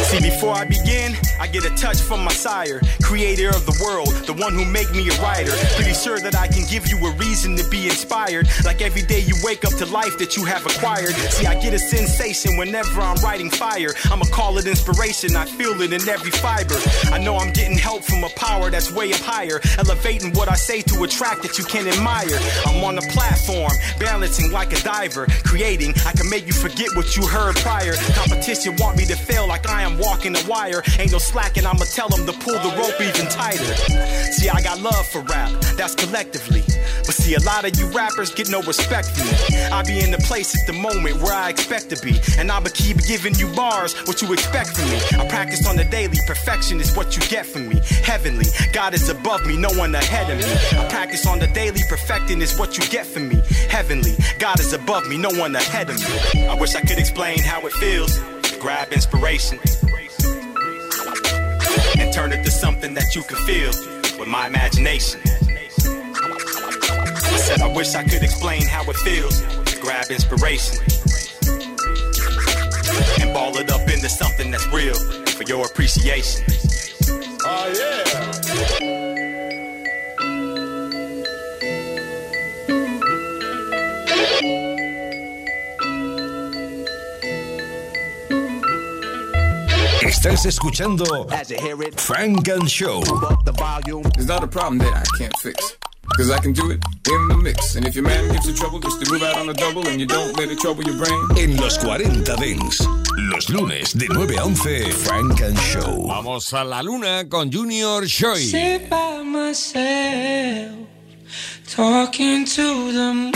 See, 0.09 0.19
before 0.19 0.53
I 0.53 0.65
begin, 0.65 1.15
I 1.39 1.47
get 1.47 1.65
a 1.65 1.69
touch 1.75 1.99
from 2.01 2.23
my 2.23 2.31
sire, 2.31 2.81
creator 3.01 3.49
of 3.49 3.65
the 3.65 3.77
world, 3.83 4.09
the 4.25 4.33
one 4.33 4.53
who 4.53 4.65
make 4.65 4.91
me 4.91 5.07
a 5.09 5.15
writer. 5.21 5.51
Pretty 5.75 5.93
sure 5.93 6.19
that 6.19 6.35
I 6.35 6.47
can 6.47 6.65
give 6.69 6.87
you 6.87 6.97
a 7.05 7.11
reason 7.15 7.55
to 7.57 7.67
be 7.69 7.85
inspired. 7.85 8.47
Like 8.65 8.81
every 8.81 9.01
day 9.01 9.19
you 9.19 9.35
wake 9.43 9.65
up 9.65 9.73
to 9.75 9.85
life 9.85 10.17
that 10.19 10.35
you 10.37 10.45
have 10.45 10.65
acquired. 10.65 11.15
See, 11.33 11.45
I 11.45 11.59
get 11.59 11.73
a 11.73 11.79
sensation 11.79 12.57
whenever 12.57 13.01
I'm 13.01 13.17
writing 13.23 13.49
fire. 13.49 13.93
I'ma 14.11 14.25
call 14.25 14.57
it 14.57 14.67
inspiration, 14.67 15.35
I 15.35 15.45
feel 15.45 15.79
it 15.81 15.93
in 15.93 16.07
every 16.07 16.31
fiber. 16.31 16.75
I 17.11 17.17
know 17.17 17.37
I'm 17.37 17.53
getting 17.53 17.77
help 17.77 18.03
from 18.03 18.23
a 18.23 18.29
power 18.29 18.69
that's 18.69 18.91
way 18.91 19.13
up 19.13 19.19
higher, 19.21 19.59
elevating 19.77 20.33
what 20.33 20.49
I 20.49 20.55
say 20.55 20.81
to 20.81 21.03
a 21.03 21.07
track 21.07 21.41
that 21.41 21.57
you 21.57 21.63
can 21.63 21.87
admire. 21.87 22.37
I'm 22.65 22.83
on 22.83 22.97
a 22.97 23.05
platform, 23.13 23.71
balancing 23.99 24.51
like 24.51 24.73
a 24.73 24.81
diver, 24.81 25.27
creating. 25.43 25.93
I 26.05 26.11
can 26.11 26.29
make 26.29 26.45
you 26.47 26.53
forget 26.53 26.89
what 26.95 27.15
you 27.15 27.25
heard 27.25 27.55
prior. 27.57 27.93
Competition 28.15 28.75
want 28.77 28.97
me 28.97 29.05
to 29.05 29.15
fail 29.15 29.47
like 29.47 29.67
I 29.67 29.82
am 29.83 29.97
walking 29.99 30.35
a 30.35 30.43
wire. 30.47 30.81
Ain't 30.99 31.11
no 31.11 31.19
slacking, 31.19 31.65
I'ma 31.65 31.85
tell 31.93 32.09
them 32.09 32.25
to 32.25 32.33
pull 32.33 32.57
the 32.59 32.73
rope 32.79 32.99
even 32.99 33.27
tighter. 33.27 33.73
See, 34.31 34.49
I 34.49 34.61
got 34.61 34.79
love 34.81 35.05
for 35.07 35.21
rap, 35.21 35.51
that's 35.77 35.95
collectively. 35.95 36.63
But 37.05 37.15
see, 37.15 37.35
a 37.35 37.39
lot 37.41 37.65
of 37.65 37.77
you 37.77 37.87
rappers 37.87 38.33
get 38.33 38.49
no 38.49 38.61
respect 38.61 39.09
for 39.09 39.23
me. 39.23 39.63
I 39.71 39.83
be 39.83 39.99
in 39.99 40.11
the 40.11 40.17
place 40.19 40.55
at 40.59 40.65
the 40.67 40.73
moment 40.73 41.21
where 41.21 41.33
I 41.33 41.49
expect 41.49 41.89
to 41.91 42.01
be. 42.01 42.19
And 42.37 42.51
I'ma 42.51 42.69
keep 42.73 42.97
giving 43.05 43.35
you 43.35 43.47
bars, 43.53 43.93
what 44.07 44.21
you 44.21 44.31
expect 44.33 44.77
from 44.77 44.89
me. 44.89 44.99
I 45.19 45.27
practice 45.27 45.67
on 45.67 45.75
the 45.75 45.85
daily, 45.85 46.17
perfection 46.25 46.79
is 46.79 46.95
what 46.95 47.15
you 47.15 47.21
get 47.27 47.45
from 47.45 47.67
me. 47.67 47.81
Heavenly, 48.03 48.45
God 48.71 48.93
is 48.93 49.09
above 49.09 49.45
me, 49.45 49.57
no 49.57 49.69
one 49.75 49.93
ahead 49.93 50.29
of 50.29 50.37
me. 50.37 50.79
I 50.79 50.87
practice 50.89 51.27
on 51.27 51.39
the 51.39 51.47
daily, 51.47 51.81
perfecting 51.89 52.41
is 52.41 52.57
what 52.57 52.77
you 52.77 52.83
get 52.89 53.05
from 53.05 53.29
me. 53.29 53.41
Heavenly, 53.69 54.15
God 54.39 54.59
is 54.59 54.73
above 54.73 55.07
me, 55.07 55.17
no 55.17 55.29
one 55.29 55.55
ahead 55.55 55.89
of 55.89 55.99
me. 55.99 56.47
I 56.47 56.55
wish 56.55 56.75
I 56.75 56.81
could 56.81 56.99
explain 56.99 57.39
how 57.39 57.65
it 57.65 57.73
feels 57.73 58.19
grab 58.63 58.93
inspiration 58.93 59.59
and 61.99 62.13
turn 62.13 62.31
it 62.31 62.45
to 62.45 62.49
something 62.49 62.93
that 62.93 63.13
you 63.13 63.21
can 63.23 63.35
feel 63.45 63.73
with 64.17 64.29
my 64.29 64.47
imagination. 64.47 65.19
I 65.25 67.37
said, 67.43 67.59
I 67.59 67.67
wish 67.67 67.93
I 67.93 68.03
could 68.03 68.23
explain 68.23 68.65
how 68.65 68.89
it 68.89 68.95
feels 68.95 69.41
to 69.41 69.81
grab 69.81 70.05
inspiration 70.09 70.77
and 73.19 73.33
ball 73.33 73.57
it 73.57 73.69
up 73.69 73.81
into 73.81 74.07
something 74.07 74.49
that's 74.49 74.65
real 74.67 74.95
for 74.95 75.43
your 75.43 75.65
appreciation. 75.65 76.45
Oh, 77.43 77.73
yeah. 77.77 78.02
Estás 90.13 90.45
escuchando 90.45 91.27
Funk 91.97 92.47
and 92.47 92.69
Show. 92.69 93.01
It's 94.15 94.27
not 94.27 94.43
a 94.43 94.47
problem 94.47 94.77
that 94.77 94.93
I 94.93 95.03
can't 95.17 95.35
fix. 95.39 95.75
Cause 96.15 96.29
I 96.29 96.37
can 96.37 96.53
do 96.53 96.69
it 96.69 96.79
in 97.09 97.27
the 97.29 97.35
mix. 97.41 97.75
And 97.75 97.87
if 97.87 97.95
your 97.95 98.05
man 98.05 98.31
gives 98.31 98.45
you 98.45 98.53
trouble, 98.53 98.79
just 98.79 99.03
to 99.03 99.11
move 99.11 99.23
out 99.23 99.35
on 99.37 99.49
a 99.49 99.53
double 99.53 99.85
and 99.87 99.99
you 99.99 100.05
don't 100.05 100.37
let 100.37 100.49
it 100.49 100.59
trouble 100.59 100.83
your 100.83 100.97
brain. 100.97 101.19
En 101.37 101.57
los 101.57 101.77
40 101.79 102.35
Dings, 102.35 102.87
los 103.31 103.49
lunes 103.49 103.93
de 103.97 104.07
9 104.07 104.37
a 104.37 104.45
11, 104.45 104.91
Funk 104.91 105.41
and 105.41 105.57
Show. 105.57 106.07
Vamos 106.07 106.53
a 106.53 106.63
la 106.63 106.83
luna 106.83 107.27
con 107.27 107.51
Junior 107.51 108.05
Shoy. 108.05 108.45
Sit 108.45 108.89
by 108.89 109.23
myself, 109.23 110.87
talking 111.67 112.45
to 112.45 112.91
them. 112.93 113.31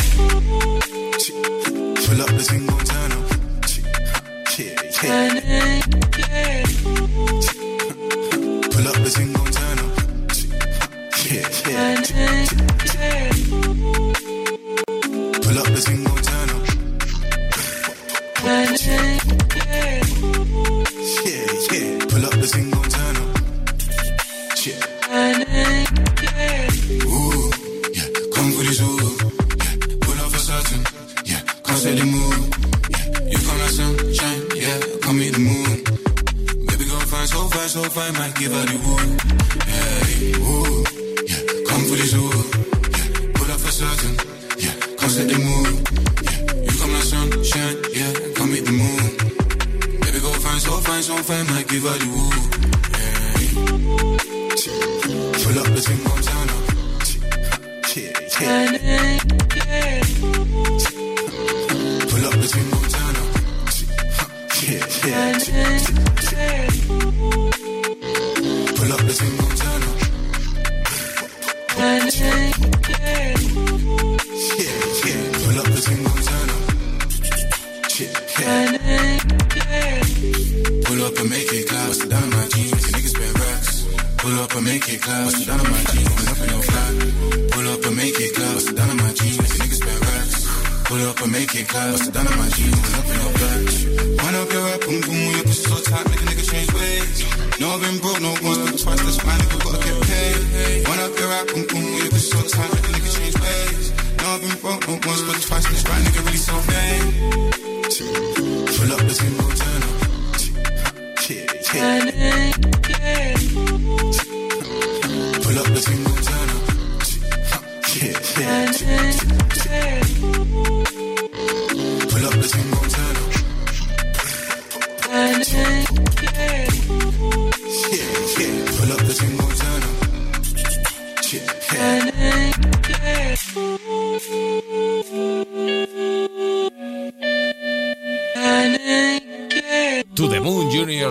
Pull 2.06 2.22
up 2.22 2.30
the 2.30 2.40
single 2.40 2.78
time. 2.86 3.07
Yeah. 5.04 5.30
Pull 8.72 8.88
up 8.88 8.96
the 9.04 9.10
single 9.10 9.46
turn 9.46 9.80
up. 9.80 9.94
Yeah, 11.30 11.48
yeah. 11.70 12.02
Pull 15.42 15.58
up 15.60 15.68
the 15.68 15.82
single 15.82 16.18
fine, 38.14 38.22
might 38.22 38.36
give 38.36 38.52
her 38.52 38.66
the 38.66 38.87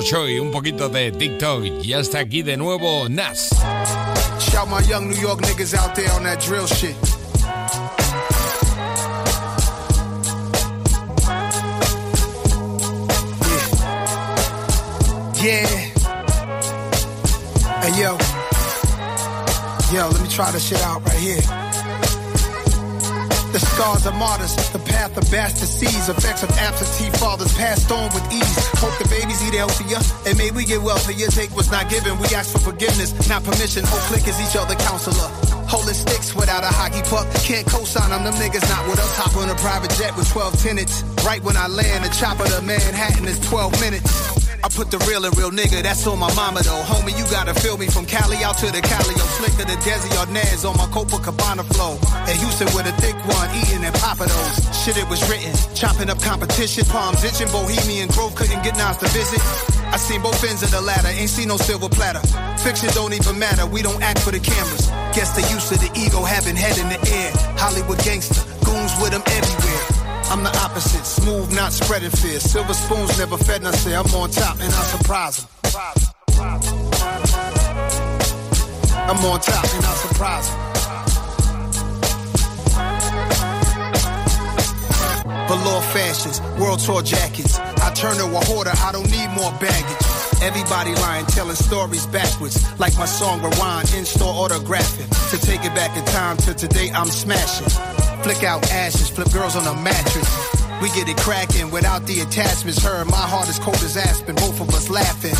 8 0.06 0.28
y 0.28 0.38
un 0.38 0.52
poquito 0.52 0.88
de 0.88 1.10
TikTok. 1.10 1.80
Ya 1.82 1.98
está 1.98 2.20
aquí 2.20 2.42
de 2.44 2.56
nuevo 2.56 3.08
Nas. 3.08 3.50
Shout 4.38 4.68
my 4.68 4.80
young 4.88 5.08
New 5.08 5.20
York 5.20 5.40
niggas 5.40 5.74
out 5.74 5.96
there 5.96 6.08
on 6.12 6.22
that 6.22 6.40
drill 6.40 6.68
shit. 6.68 6.94
Yeah. 15.42 15.66
Hey 17.82 18.00
yo. 18.00 18.16
Yo, 19.92 20.08
let 20.08 20.22
me 20.22 20.28
try 20.28 20.52
this 20.52 20.68
shit 20.68 20.80
out 20.82 21.04
right 21.04 21.18
here. 21.18 21.65
The 23.56 23.64
scars 23.64 24.04
of 24.04 24.14
martyrs, 24.16 24.52
the 24.68 24.78
path 24.78 25.16
of 25.16 25.24
bastard 25.32 25.70
seeds, 25.70 26.10
effects 26.10 26.42
of 26.42 26.50
absentee 26.60 27.08
fathers 27.16 27.56
passed 27.56 27.90
on 27.90 28.12
with 28.12 28.20
ease. 28.28 28.68
Hope 28.76 28.92
the 29.00 29.08
babies 29.08 29.40
eat 29.48 29.56
healthier, 29.56 29.96
and 30.28 30.36
may 30.36 30.50
we 30.50 30.66
get 30.66 30.82
wealthier. 30.82 31.28
Take 31.28 31.56
what's 31.56 31.72
not 31.72 31.88
given, 31.88 32.18
we 32.18 32.28
ask 32.36 32.52
for 32.52 32.60
forgiveness, 32.60 33.16
not 33.30 33.44
permission. 33.44 33.82
Whole 33.88 34.04
click 34.12 34.28
is 34.28 34.36
each 34.44 34.60
other 34.60 34.74
counselor. 34.74 35.32
Holding 35.72 35.94
sticks 35.94 36.36
without 36.36 36.64
a 36.64 36.66
hockey 36.68 37.00
puck. 37.08 37.24
Can't 37.48 37.66
co-sign 37.66 38.10
them, 38.10 38.24
them 38.24 38.34
niggas 38.34 38.68
not 38.68 38.84
with 38.90 39.00
us. 39.00 39.16
Hop 39.16 39.34
on 39.40 39.48
a 39.48 39.54
private 39.54 39.90
jet 39.96 40.14
with 40.18 40.28
12 40.28 40.60
tenants. 40.60 41.02
Right 41.24 41.42
when 41.42 41.56
I 41.56 41.66
land, 41.66 42.04
the 42.04 42.12
chopper 42.12 42.44
to 42.44 42.60
Manhattan 42.60 43.24
is 43.24 43.40
12 43.40 43.80
minutes. 43.80 44.25
I 44.64 44.68
put 44.68 44.90
the 44.90 44.98
real 45.08 45.24
and 45.24 45.36
real 45.36 45.50
nigga, 45.50 45.82
that's 45.82 46.06
on 46.06 46.18
my 46.18 46.32
mama 46.34 46.62
though. 46.62 46.82
Homie, 46.86 47.16
you 47.16 47.24
gotta 47.30 47.54
feel 47.54 47.76
me 47.76 47.86
from 47.86 48.06
Cali 48.06 48.42
out 48.44 48.58
to 48.58 48.66
the 48.66 48.80
Cali. 48.80 49.14
I'm 49.14 49.30
slicker 49.38 49.64
than 49.64 49.78
Desi 49.82 50.10
Arnaz 50.16 50.68
on 50.68 50.76
my 50.76 50.86
Copacabana 50.90 51.64
flow. 51.74 51.98
And 52.26 52.36
Houston 52.38 52.66
with 52.74 52.86
a 52.86 52.94
thick 53.00 53.16
one, 53.26 53.48
eating 53.56 53.84
and 53.84 53.94
popping 53.96 54.28
those. 54.28 54.56
Shit, 54.72 54.96
it 54.96 55.08
was 55.08 55.22
written. 55.28 55.52
Chopping 55.74 56.10
up 56.10 56.20
competition, 56.20 56.84
palms 56.86 57.22
itching. 57.24 57.48
Bohemian 57.48 58.08
Grove 58.08 58.34
couldn't 58.34 58.62
get 58.62 58.76
Nas 58.76 58.96
to 58.98 59.08
visit. 59.10 59.40
I 59.92 59.96
seen 59.96 60.22
both 60.22 60.42
ends 60.42 60.62
of 60.62 60.70
the 60.70 60.80
ladder, 60.80 61.08
ain't 61.08 61.30
seen 61.30 61.48
no 61.48 61.56
silver 61.56 61.88
platter. 61.88 62.20
Fiction 62.58 62.90
don't 62.92 63.12
even 63.12 63.38
matter, 63.38 63.66
we 63.66 63.82
don't 63.82 64.02
act 64.02 64.20
for 64.20 64.32
the 64.32 64.40
cameras. 64.40 64.88
Guess 65.14 65.36
the 65.36 65.42
use 65.54 65.70
of 65.70 65.80
the 65.80 65.90
ego 65.94 66.22
having 66.24 66.56
head 66.56 66.76
in 66.78 66.88
the 66.88 67.00
air. 67.12 67.30
Hollywood 67.56 67.98
gangster, 68.02 68.42
goons 68.64 68.92
with 69.00 69.12
them 69.12 69.22
everywhere. 69.26 70.05
I'm 70.28 70.42
the 70.42 70.50
opposite, 70.58 71.04
smooth, 71.06 71.54
not 71.54 71.72
spreading 71.72 72.10
fear. 72.10 72.40
Silver 72.40 72.74
spoons 72.74 73.16
never 73.18 73.38
fed, 73.38 73.58
and 73.58 73.68
I 73.68 73.70
say 73.70 73.94
I'm 73.94 74.06
on 74.14 74.30
top, 74.30 74.56
and 74.60 74.72
I 74.72 74.82
surprise 74.82 75.36
them. 75.38 75.48
I'm 79.08 79.24
on 79.24 79.40
top, 79.40 79.64
and 79.74 79.84
I 79.84 79.94
surprise 79.94 80.48
them. 80.50 80.76
Velour 85.46 85.80
fashions, 85.94 86.40
world 86.58 86.80
tour 86.80 87.02
jackets. 87.02 87.60
I 87.60 87.92
turn 87.94 88.16
to 88.16 88.24
a 88.24 88.44
hoarder, 88.46 88.72
I 88.74 88.90
don't 88.90 89.08
need 89.08 89.30
more 89.30 89.52
baggage. 89.60 90.42
Everybody 90.42 90.92
lying, 90.96 91.26
telling 91.26 91.54
stories 91.54 92.04
backwards. 92.08 92.64
Like 92.80 92.98
my 92.98 93.06
song 93.06 93.42
Rewind, 93.42 93.94
in-store 93.94 94.34
autographing. 94.34 95.08
To 95.30 95.38
take 95.38 95.64
it 95.64 95.72
back 95.76 95.96
in 95.96 96.04
time 96.06 96.36
to 96.38 96.52
today, 96.52 96.90
I'm 96.92 97.06
smashing. 97.06 97.95
Flick 98.22 98.44
out 98.44 98.70
ashes, 98.70 99.08
flip 99.10 99.30
girls 99.32 99.56
on 99.56 99.66
a 99.66 99.80
mattress. 99.82 100.28
We 100.82 100.88
get 100.90 101.08
it 101.08 101.16
cracking 101.16 101.70
without 101.70 102.06
the 102.06 102.20
attachments. 102.20 102.82
Her, 102.82 103.04
my 103.04 103.16
heart 103.16 103.48
is 103.48 103.58
cold 103.58 103.76
as 103.76 103.96
aspen, 103.96 104.34
both 104.36 104.60
of 104.60 104.68
us 104.70 104.90
laughing. 104.90 105.34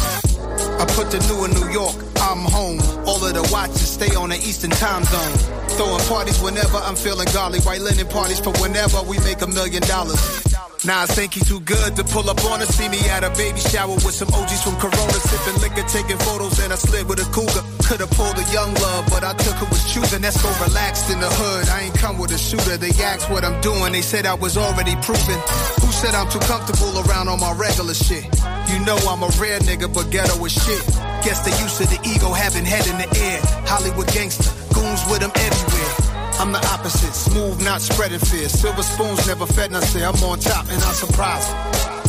I 0.80 0.84
put 0.94 1.10
the 1.10 1.18
new 1.28 1.44
in 1.44 1.52
New 1.52 1.72
York, 1.72 1.96
I'm 2.16 2.44
home. 2.50 2.80
All 3.06 3.24
of 3.24 3.34
the 3.34 3.48
watches 3.52 3.88
stay 3.90 4.14
on 4.14 4.30
the 4.30 4.36
Eastern 4.36 4.70
time 4.70 5.04
zone. 5.04 5.36
Throwing 5.76 6.04
parties 6.04 6.40
whenever 6.40 6.78
I'm 6.78 6.96
feeling 6.96 7.28
golly. 7.32 7.60
White 7.60 7.80
linen 7.80 8.06
parties 8.08 8.40
for 8.40 8.52
whenever 8.62 9.02
we 9.02 9.18
make 9.20 9.42
a 9.42 9.46
million 9.46 9.82
dollars. 9.82 10.45
Now 10.86 11.02
I 11.02 11.06
think 11.06 11.34
he 11.34 11.40
too 11.40 11.58
good 11.66 11.96
to 11.96 12.04
pull 12.04 12.30
up 12.30 12.38
on 12.46 12.62
us. 12.62 12.70
See 12.78 12.88
me 12.88 13.02
at 13.10 13.24
a 13.24 13.30
baby 13.34 13.58
shower 13.58 13.98
with 14.06 14.14
some 14.14 14.30
OGs 14.30 14.62
from 14.62 14.76
Corona, 14.78 15.18
sipping 15.18 15.58
liquor, 15.58 15.82
taking 15.90 16.16
photos, 16.18 16.62
and 16.62 16.72
I 16.72 16.76
slid 16.76 17.08
with 17.08 17.18
a 17.18 17.26
cougar. 17.34 17.66
Could've 17.82 18.08
pulled 18.14 18.38
a 18.38 18.46
young 18.54 18.72
love, 18.74 19.04
but 19.10 19.24
I 19.24 19.34
took 19.34 19.58
her 19.58 19.66
was 19.66 19.82
choosing. 19.92 20.22
That's 20.22 20.38
go 20.38 20.46
relaxed 20.62 21.10
in 21.10 21.18
the 21.18 21.26
hood. 21.26 21.68
I 21.70 21.90
ain't 21.90 21.98
come 21.98 22.18
with 22.18 22.30
a 22.30 22.38
shooter. 22.38 22.76
They 22.76 22.94
asked 23.02 23.28
what 23.28 23.42
I'm 23.42 23.60
doing. 23.62 23.98
They 23.98 24.00
said 24.00 24.26
I 24.26 24.34
was 24.34 24.56
already 24.56 24.94
proven. 25.02 25.38
Who 25.82 25.90
said 25.90 26.14
I'm 26.14 26.30
too 26.30 26.38
comfortable 26.46 27.02
around 27.02 27.26
on 27.26 27.40
my 27.40 27.50
regular 27.58 27.94
shit? 27.94 28.22
You 28.70 28.78
know 28.86 28.96
I'm 29.10 29.26
a 29.26 29.30
rare 29.42 29.58
nigga, 29.66 29.90
but 29.92 30.14
ghetto 30.14 30.38
is 30.46 30.54
shit. 30.54 30.86
Guess 31.26 31.42
the 31.42 31.50
use 31.66 31.82
of 31.82 31.90
the 31.90 31.98
ego 32.06 32.30
having 32.30 32.64
head 32.64 32.86
in 32.86 32.94
the 33.02 33.10
air. 33.26 33.40
Hollywood 33.66 34.06
gangster, 34.14 34.54
goons 34.70 35.02
with 35.10 35.18
them 35.18 35.34
everywhere. 35.34 36.25
I'm 36.38 36.52
the 36.52 36.60
opposite, 36.72 37.14
smooth, 37.14 37.62
not 37.64 37.80
spreading 37.80 38.18
fear. 38.18 38.48
Silver 38.48 38.82
spoons 38.82 39.26
never 39.26 39.46
fed, 39.46 39.68
and 39.72 39.76
I 39.78 39.80
say 39.80 40.04
I'm 40.04 40.14
on 40.22 40.38
top, 40.38 40.68
and 40.68 40.82
I 40.82 40.92
surprise 40.92 41.48
them. 41.48 41.56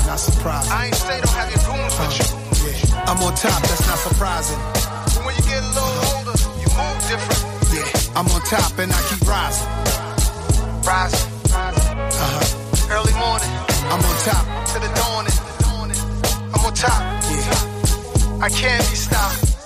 Not 0.08 0.20
surprised. 0.20 0.72
I 0.72 0.86
ain't 0.88 0.96
say 0.96 1.22
don't 1.22 1.36
have 1.36 1.50
your 1.52 1.64
goons 1.64 1.96
with 2.00 2.14
you. 2.20 2.28
Yeah. 2.68 3.08
I'm 3.08 3.20
on 3.24 3.34
top, 3.36 3.62
that's 3.64 3.88
not 3.88 4.00
surprising. 4.00 4.60
But 5.16 5.24
when 5.26 5.36
you 5.36 5.44
get 5.48 5.64
a 5.64 5.72
little 5.72 5.96
older, 6.12 6.36
you 6.60 6.68
move 6.76 6.98
different. 7.08 7.42
Yeah, 7.72 8.20
I'm 8.20 8.28
on 8.28 8.42
top, 8.48 8.78
and 8.80 8.92
I 8.92 9.00
keep 9.08 9.24
rising. 9.28 9.68
Rising. 10.84 11.28
Uh 11.52 11.72
huh. 11.72 12.94
Early 12.96 13.16
morning, 13.16 13.52
I'm 13.92 14.04
on 14.04 14.18
top. 14.28 14.44
To 14.76 14.80
the 14.80 14.92
dawning. 14.96 15.38
I'm 16.54 16.66
on 16.66 16.74
top. 16.74 17.02
Yeah. 17.32 18.44
I 18.44 18.50
can't 18.50 18.84
be 18.90 18.96
stopped. 18.96 19.57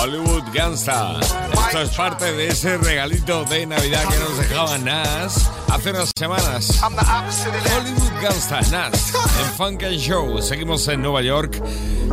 Hollywood 0.00 0.44
Gangsta. 0.52 1.18
Esto 1.20 1.80
es 1.82 1.90
parte 1.90 2.32
de 2.32 2.48
ese 2.48 2.76
regalito 2.78 3.44
de 3.44 3.66
Navidad 3.66 4.02
que 4.08 4.18
nos 4.18 4.38
dejaba 4.38 4.78
Nas 4.78 5.50
hace 5.70 5.90
unas 5.90 6.12
semanas. 6.16 6.80
Hollywood 6.82 8.22
Gangsta, 8.22 8.60
Nas, 8.70 9.14
en 9.14 9.56
Funk 9.56 9.82
and 9.84 9.98
Show. 9.98 10.40
Seguimos 10.42 10.86
en 10.88 11.02
Nueva 11.02 11.22
York 11.22 11.62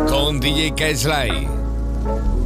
con 0.08 0.40
DJ 0.40 0.74
K-Sly. 0.76 1.48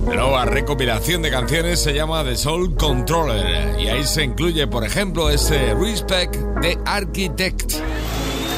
La 0.08 0.16
nueva 0.16 0.46
recopilación 0.46 1.22
de 1.22 1.32
canciones 1.32 1.82
se 1.82 1.94
llama 1.94 2.24
The 2.24 2.36
Soul 2.36 2.76
Controller 2.76 3.80
y 3.80 3.88
ahí 3.88 4.04
se 4.06 4.24
incluye, 4.24 4.68
por 4.68 4.86
ejemplo, 4.86 5.30
este 5.30 5.74
Respect 5.74 6.36
de 6.62 6.78
Architect. 6.86 7.74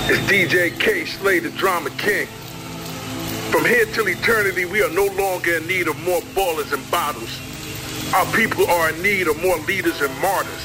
It's 0.10 0.28
DJ 0.28 0.72
K, 0.78 1.06
Slay 1.06 1.42
the 1.42 1.50
Drama 1.50 1.90
King. 1.98 2.28
From 3.52 3.64
here 3.64 3.86
till 3.94 4.10
eternity, 4.10 4.66
we 4.66 4.84
are 4.84 4.90
no 4.92 5.06
longer 5.16 5.56
in 5.56 5.68
need 5.68 5.88
of 5.88 5.98
more 6.04 6.20
ballers 6.36 6.74
and 6.74 6.84
bottles. 6.92 7.32
Our 8.14 8.26
people 8.36 8.68
are 8.68 8.90
in 8.90 9.02
need 9.02 9.30
of 9.30 9.42
more 9.42 9.58
leaders 9.60 10.02
and 10.02 10.14
martyrs. 10.20 10.64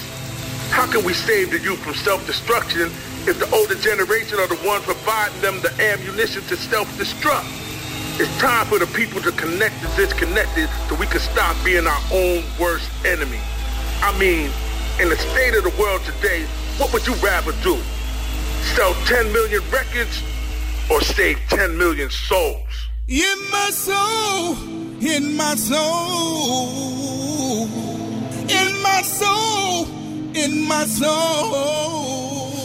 How 0.71 0.91
can 0.91 1.05
we 1.05 1.15
save 1.15 1.53
the 1.53 1.61
youth 1.61 1.79
from 1.79 1.95
self-destruction 1.95 2.91
if 3.29 3.39
the 3.39 3.49
older 3.55 3.77
generation 3.77 4.41
are 4.41 4.49
the 4.49 4.59
ones 4.67 4.85
providing 4.85 5.41
them 5.41 5.61
the 5.61 5.71
ammunition 5.81 6.43
to 6.43 6.57
self-destruct? 6.57 7.47
It's 8.21 8.37
time 8.39 8.67
for 8.67 8.81
the 8.81 8.91
people 8.99 9.23
to 9.23 9.33
connect 9.33 9.81
the 9.81 9.89
disconnected 9.95 10.69
so 10.89 10.97
we 10.97 11.07
can 11.07 11.21
stop 11.21 11.57
being 11.65 11.87
our 11.87 12.03
own 12.13 12.43
worst 12.59 12.91
enemy. 13.07 13.41
I 14.03 14.11
mean, 14.19 14.51
in 15.01 15.09
the 15.09 15.17
state 15.17 15.55
of 15.55 15.63
the 15.63 15.75
world 15.81 16.03
today, 16.03 16.47
what 16.79 16.93
would 16.93 17.07
you 17.07 17.15
rather 17.23 17.53
do? 17.63 17.79
Sell 18.75 18.93
10 19.07 19.33
million 19.33 19.63
records 19.71 20.23
or 20.91 21.01
save 21.01 21.39
10 21.49 21.77
million 21.77 22.11
souls? 22.11 22.89
In 23.09 23.39
my 23.51 23.71
soul, 23.71 24.57
in 25.01 25.37
my 25.37 25.55
soul, 25.55 26.69
in 28.49 28.83
my 28.83 29.03
soul, 29.03 29.87
in 30.35 30.67
my 30.69 30.85
soul. 30.85 32.12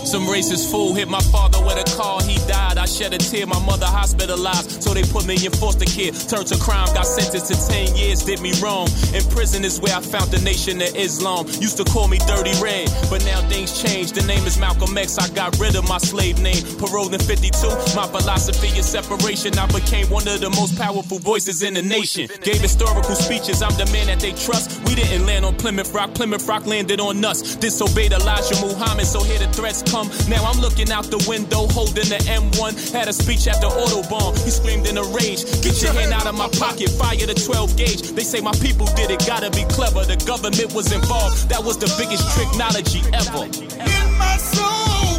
Some 0.08 0.24
racist 0.24 0.72
fool 0.72 0.94
hit 0.94 1.10
my 1.10 1.20
father 1.20 1.60
with 1.60 1.76
a 1.76 1.98
car, 1.98 2.22
he 2.24 2.38
died. 2.48 2.78
I 2.78 2.86
shed 2.86 3.14
a 3.14 3.18
tear, 3.18 3.46
my 3.46 3.60
mother 3.66 3.86
hospitalized. 3.86 4.82
So 4.82 4.94
they 4.94 5.04
put 5.04 5.28
me 5.28 5.36
in 5.36 5.52
foster 5.52 5.84
care. 5.84 6.14
Turned 6.32 6.48
to 6.48 6.58
crime, 6.58 6.88
got 6.94 7.06
sentenced 7.06 7.52
to 7.52 7.56
10 7.68 7.98
years, 7.98 8.24
did 8.24 8.40
me 8.40 8.54
wrong. 8.64 8.88
In 9.14 9.22
prison 9.36 9.66
is 9.66 9.82
where 9.82 9.94
I 9.94 10.00
found 10.00 10.32
the 10.32 10.40
nation 10.40 10.82
of 10.82 10.96
Islam. 10.96 11.48
Used 11.60 11.76
to 11.76 11.84
call 11.84 12.08
me 12.08 12.20
Dirty 12.20 12.56
Red, 12.64 12.88
but 13.10 13.20
now 13.26 13.42
things 13.50 13.84
changed. 13.84 14.16
The 14.16 14.24
name 14.24 14.48
is 14.48 14.58
Malcolm 14.58 14.98
X, 14.98 15.18
I 15.18 15.28
got 15.36 15.60
rid 15.60 15.76
of 15.76 15.84
my 15.90 15.98
slave 15.98 16.40
name. 16.40 16.64
Paroled 16.80 17.14
in 17.14 17.20
52, 17.20 17.68
my 17.92 18.08
philosophy 18.08 18.72
is 18.80 18.88
separation. 18.88 19.60
I 19.60 19.68
became 19.68 20.08
one 20.10 20.26
of 20.26 20.40
the 20.40 20.50
most 20.52 20.78
powerful 20.78 21.20
voices 21.20 21.64
in 21.64 21.74
the 21.74 21.82
nation. 21.82 22.30
Gave 22.44 22.62
historical 22.62 23.16
speeches, 23.16 23.62
I'm 23.62 23.76
the 23.76 23.92
man 23.92 24.08
that 24.08 24.22
they 24.22 24.32
trust. 24.32 24.80
We 24.88 24.96
didn't 24.96 25.26
land 25.26 25.44
on 25.44 25.58
Plymouth 25.58 25.94
Rock, 25.94 26.14
Plymouth 26.14 26.48
Rock 26.48 26.66
landed 26.66 27.02
on 27.02 27.26
us. 27.26 27.58
Disobeyed 27.58 28.14
Elijah 28.14 28.56
Muhammad, 28.62 29.06
so 29.06 29.22
here 29.22 29.40
the 29.40 29.52
threats 29.52 29.84
come. 29.84 29.97
Now 30.06 30.46
I'm 30.46 30.62
looking 30.62 30.92
out 30.92 31.06
the 31.06 31.18
window, 31.28 31.66
holding 31.74 32.10
the 32.14 32.22
M1. 32.30 32.94
Had 32.94 33.08
a 33.08 33.14
speech 33.14 33.48
after 33.48 33.66
Audubon. 33.66 34.36
He 34.46 34.52
screamed 34.52 34.86
in 34.86 34.98
a 34.98 35.04
rage, 35.04 35.42
Get 35.64 35.82
your 35.82 35.94
hand 35.94 36.14
out 36.14 36.28
of 36.28 36.36
my 36.38 36.50
pocket, 36.60 36.90
fire 36.90 37.26
the 37.26 37.34
12 37.34 37.76
gauge. 37.78 38.02
They 38.14 38.24
say 38.24 38.40
my 38.42 38.54
people 38.62 38.86
did 38.94 39.10
it, 39.10 39.26
gotta 39.26 39.50
be 39.50 39.66
clever. 39.66 40.06
The 40.06 40.18
government 40.26 40.74
was 40.74 40.92
involved, 40.94 41.50
that 41.50 41.64
was 41.64 41.78
the 41.78 41.90
biggest 41.98 42.30
technology 42.38 43.02
ever. 43.10 43.50
In 43.50 44.08
my 44.22 44.38
soul, 44.38 45.18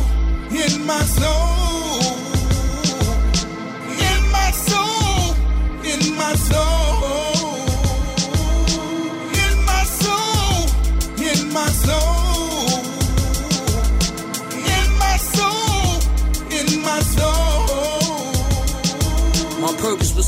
in 0.54 0.86
my 0.86 1.02
soul, 1.02 2.14
in 3.98 4.20
my 4.30 4.50
soul, 4.54 5.34
in 5.82 6.02
my 6.14 6.34
soul, 6.38 7.66
in 9.42 9.54
my 9.66 9.82
soul, 9.98 10.70
in 11.18 11.52
my 11.52 11.66
soul. 11.66 12.07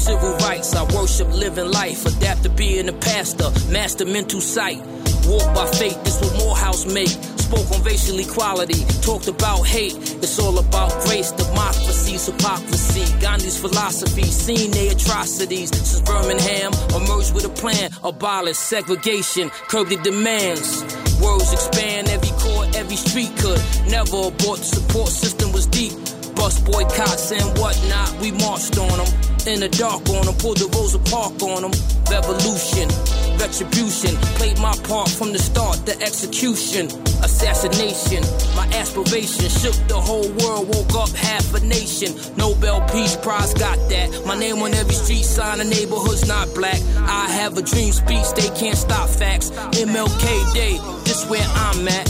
Civil 0.00 0.32
rights. 0.38 0.74
I 0.74 0.82
worship 0.94 1.28
living 1.28 1.70
life. 1.70 2.06
Adapt 2.06 2.42
to 2.44 2.48
being 2.48 2.88
a 2.88 2.92
pastor. 2.92 3.50
Master 3.70 4.06
mental 4.06 4.40
sight. 4.40 4.78
Walk 5.26 5.46
by 5.54 5.66
faith. 5.66 6.02
This 6.04 6.20
what 6.20 6.32
Morehouse 6.38 6.86
make. 6.86 7.14
Spoke 7.46 7.70
on 7.72 7.82
racial 7.82 8.18
equality. 8.18 8.84
Talked 9.02 9.28
about 9.28 9.66
hate. 9.66 9.94
It's 10.24 10.38
all 10.38 10.58
about 10.58 10.90
grace, 11.04 11.30
democracy, 11.32 12.16
hypocrisy. 12.16 13.04
Gandhi's 13.20 13.60
philosophy. 13.60 14.24
Seen 14.24 14.70
their 14.70 14.92
atrocities. 14.92 15.70
Since 15.70 16.00
Birmingham 16.02 16.72
emerged 16.96 17.34
with 17.34 17.44
a 17.44 17.54
plan. 17.60 17.90
Abolish 18.02 18.56
segregation. 18.56 19.50
Curb 19.68 19.88
the 19.88 19.96
demands. 19.96 20.82
Words 21.20 21.52
expand 21.52 22.08
every 22.08 22.32
court, 22.40 22.74
every 22.76 22.96
street 22.96 23.32
could. 23.38 23.60
Never 23.90 24.28
abort. 24.28 24.58
The 24.60 24.70
support 24.76 25.08
system 25.08 25.52
was 25.52 25.66
deep. 25.66 25.92
Bus 26.40 26.58
boycotts 26.60 27.32
and 27.32 27.58
whatnot, 27.58 28.16
we 28.22 28.32
marched 28.32 28.78
on 28.78 28.96
them. 28.96 29.06
In 29.46 29.60
the 29.60 29.68
dark 29.68 30.08
on 30.08 30.24
them, 30.24 30.34
pulled 30.40 30.56
the 30.56 30.72
Rosa 30.72 30.98
Park 31.12 31.36
on 31.44 31.60
them. 31.60 31.74
Revolution, 32.08 32.88
retribution, 33.36 34.16
played 34.40 34.56
my 34.58 34.72
part 34.88 35.10
from 35.10 35.34
the 35.34 35.38
start, 35.38 35.84
the 35.84 35.92
execution, 36.00 36.86
assassination. 37.20 38.24
My 38.56 38.64
aspiration 38.72 39.52
shook 39.52 39.76
the 39.84 40.00
whole 40.00 40.32
world, 40.40 40.72
woke 40.72 40.96
up 40.96 41.12
half 41.12 41.52
a 41.52 41.60
nation. 41.60 42.16
Nobel 42.38 42.80
Peace 42.88 43.16
Prize 43.16 43.52
got 43.52 43.76
that. 43.92 44.24
My 44.24 44.34
name 44.34 44.64
on 44.64 44.72
every 44.72 44.96
street 44.96 45.28
sign, 45.28 45.58
the 45.58 45.64
neighborhood's 45.64 46.26
not 46.26 46.48
black. 46.54 46.80
I 47.04 47.28
have 47.36 47.58
a 47.58 47.62
dream 47.62 47.92
speech, 47.92 48.32
they 48.32 48.48
can't 48.56 48.78
stop 48.78 49.10
facts. 49.10 49.50
MLK 49.76 50.54
Day, 50.54 50.80
this 51.04 51.28
where 51.28 51.44
I'm 51.68 51.86
at. 51.86 52.08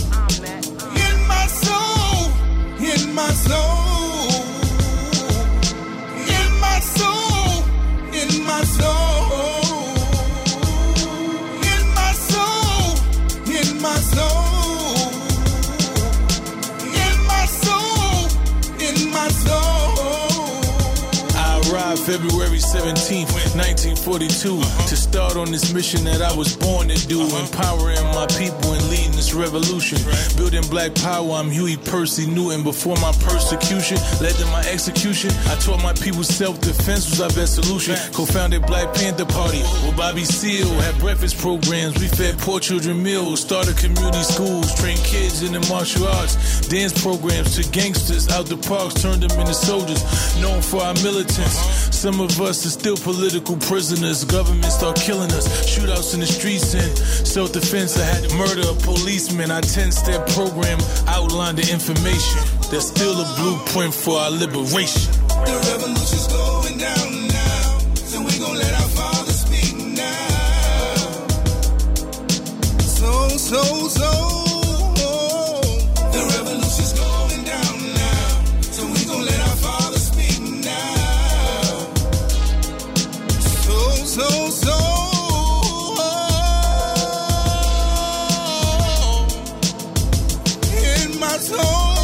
In 1.02 1.16
my 1.26 1.46
soul, 1.50 2.30
in 2.78 3.12
my 3.12 3.32
soul, 3.34 3.79
February 22.10 22.58
17th, 22.58 23.32
1942, 23.60 24.56
to 24.88 24.96
start 24.96 25.36
on 25.36 25.52
this 25.52 25.72
mission 25.72 26.04
that 26.04 26.22
I 26.22 26.32
was 26.32 26.56
born 26.56 26.88
to 26.88 26.96
do, 27.06 27.20
uh-huh. 27.20 27.44
empowering 27.44 28.02
my 28.16 28.26
people 28.40 28.72
and 28.72 28.84
leading 28.88 29.12
this 29.12 29.34
revolution. 29.34 30.00
Building 30.36 30.64
black 30.72 30.94
power, 30.96 31.36
I'm 31.36 31.50
Huey 31.50 31.76
Percy 31.76 32.24
Newton. 32.26 32.64
Before 32.64 32.96
my 33.04 33.12
persecution 33.20 33.98
led 34.20 34.34
to 34.40 34.46
my 34.46 34.64
execution, 34.64 35.30
I 35.52 35.56
taught 35.60 35.82
my 35.82 35.92
people 35.92 36.24
self-defense 36.24 37.10
was 37.10 37.20
our 37.20 37.28
best 37.36 37.60
solution. 37.60 37.96
Co-founded 38.12 38.64
Black 38.64 38.94
Panther 38.94 39.26
Party 39.26 39.60
with 39.84 39.96
Bobby 39.96 40.24
Seale, 40.24 40.72
had 40.80 40.96
breakfast 40.98 41.36
programs, 41.38 42.00
we 42.00 42.08
fed 42.08 42.38
poor 42.38 42.60
children 42.60 43.02
meals, 43.02 43.40
started 43.40 43.76
community 43.76 44.24
schools, 44.24 44.72
trained 44.80 45.04
kids 45.04 45.42
in 45.42 45.52
the 45.52 45.60
martial 45.68 46.08
arts, 46.08 46.66
dance 46.68 46.96
programs 46.96 47.56
to 47.56 47.62
gangsters 47.70 48.28
out 48.30 48.46
the 48.46 48.56
parks, 48.56 48.94
turned 49.02 49.22
them 49.22 49.38
into 49.38 49.54
soldiers, 49.54 50.00
known 50.40 50.62
for 50.62 50.80
our 50.80 50.94
militants. 51.04 51.60
Uh-huh. 51.60 51.90
Some 51.92 52.20
of 52.20 52.40
us 52.40 52.64
are 52.64 52.70
still 52.70 52.96
political 52.96 53.49
prisoners. 53.56 54.24
Government 54.24 54.72
start 54.72 54.96
killing 54.96 55.30
us. 55.32 55.46
Shootouts 55.66 56.14
in 56.14 56.20
the 56.20 56.26
streets 56.26 56.74
and 56.74 56.98
self-defense. 57.26 57.98
I 57.98 58.04
had 58.04 58.28
to 58.28 58.36
murder 58.36 58.62
a 58.68 58.74
policeman. 58.74 59.50
Our 59.50 59.60
10-step 59.60 60.28
program 60.28 60.78
outlined 61.08 61.58
the 61.58 61.72
information. 61.72 62.40
There's 62.70 62.88
still 62.88 63.20
a 63.20 63.26
blueprint 63.36 63.94
for 63.94 64.18
our 64.18 64.30
liberation. 64.30 65.12
The 65.28 65.56
revolution's 65.72 66.28
going 66.28 66.78
down 66.78 67.28
now, 67.28 67.78
so 67.94 68.20
we 68.22 68.38
gon' 68.38 68.56
let 68.56 68.72
our 68.74 68.90
father 68.94 69.32
speak 69.32 69.76
now. 69.76 70.26
So, 72.80 73.28
so, 73.36 73.88
so. 73.88 74.29
In 84.50 84.56
my 91.20 91.38
soul. 91.38 92.00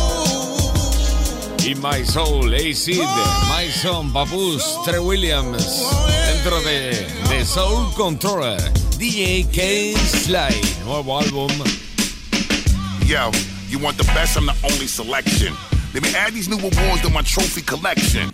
In 1.67 1.81
My 1.81 2.03
Soul, 2.05 2.55
Acid, 2.55 2.99
My 3.49 3.67
Son, 3.73 4.13
Papus, 4.13 4.79
Trey 4.85 5.01
Williams, 5.01 5.83
dentro 6.29 6.61
de, 6.63 7.05
de 7.29 7.45
Soul 7.45 7.93
Controller, 7.97 8.61
DJ 8.97 9.45
Kay 9.51 9.95
Slay, 9.97 10.61
nuevo 10.85 11.19
álbum. 11.19 11.51
Yo, 13.07 13.33
you 13.69 13.81
want 13.81 13.97
the 13.99 14.05
best? 14.15 14.37
I'm 14.37 14.47
the 14.47 14.55
only 14.63 14.87
selection. 14.87 15.53
Let 15.93 16.05
me 16.05 16.15
add 16.15 16.33
these 16.33 16.49
new 16.49 16.59
awards 16.59 17.03
to 17.03 17.11
my 17.11 17.23
trophy 17.23 17.63
collection. 17.63 18.33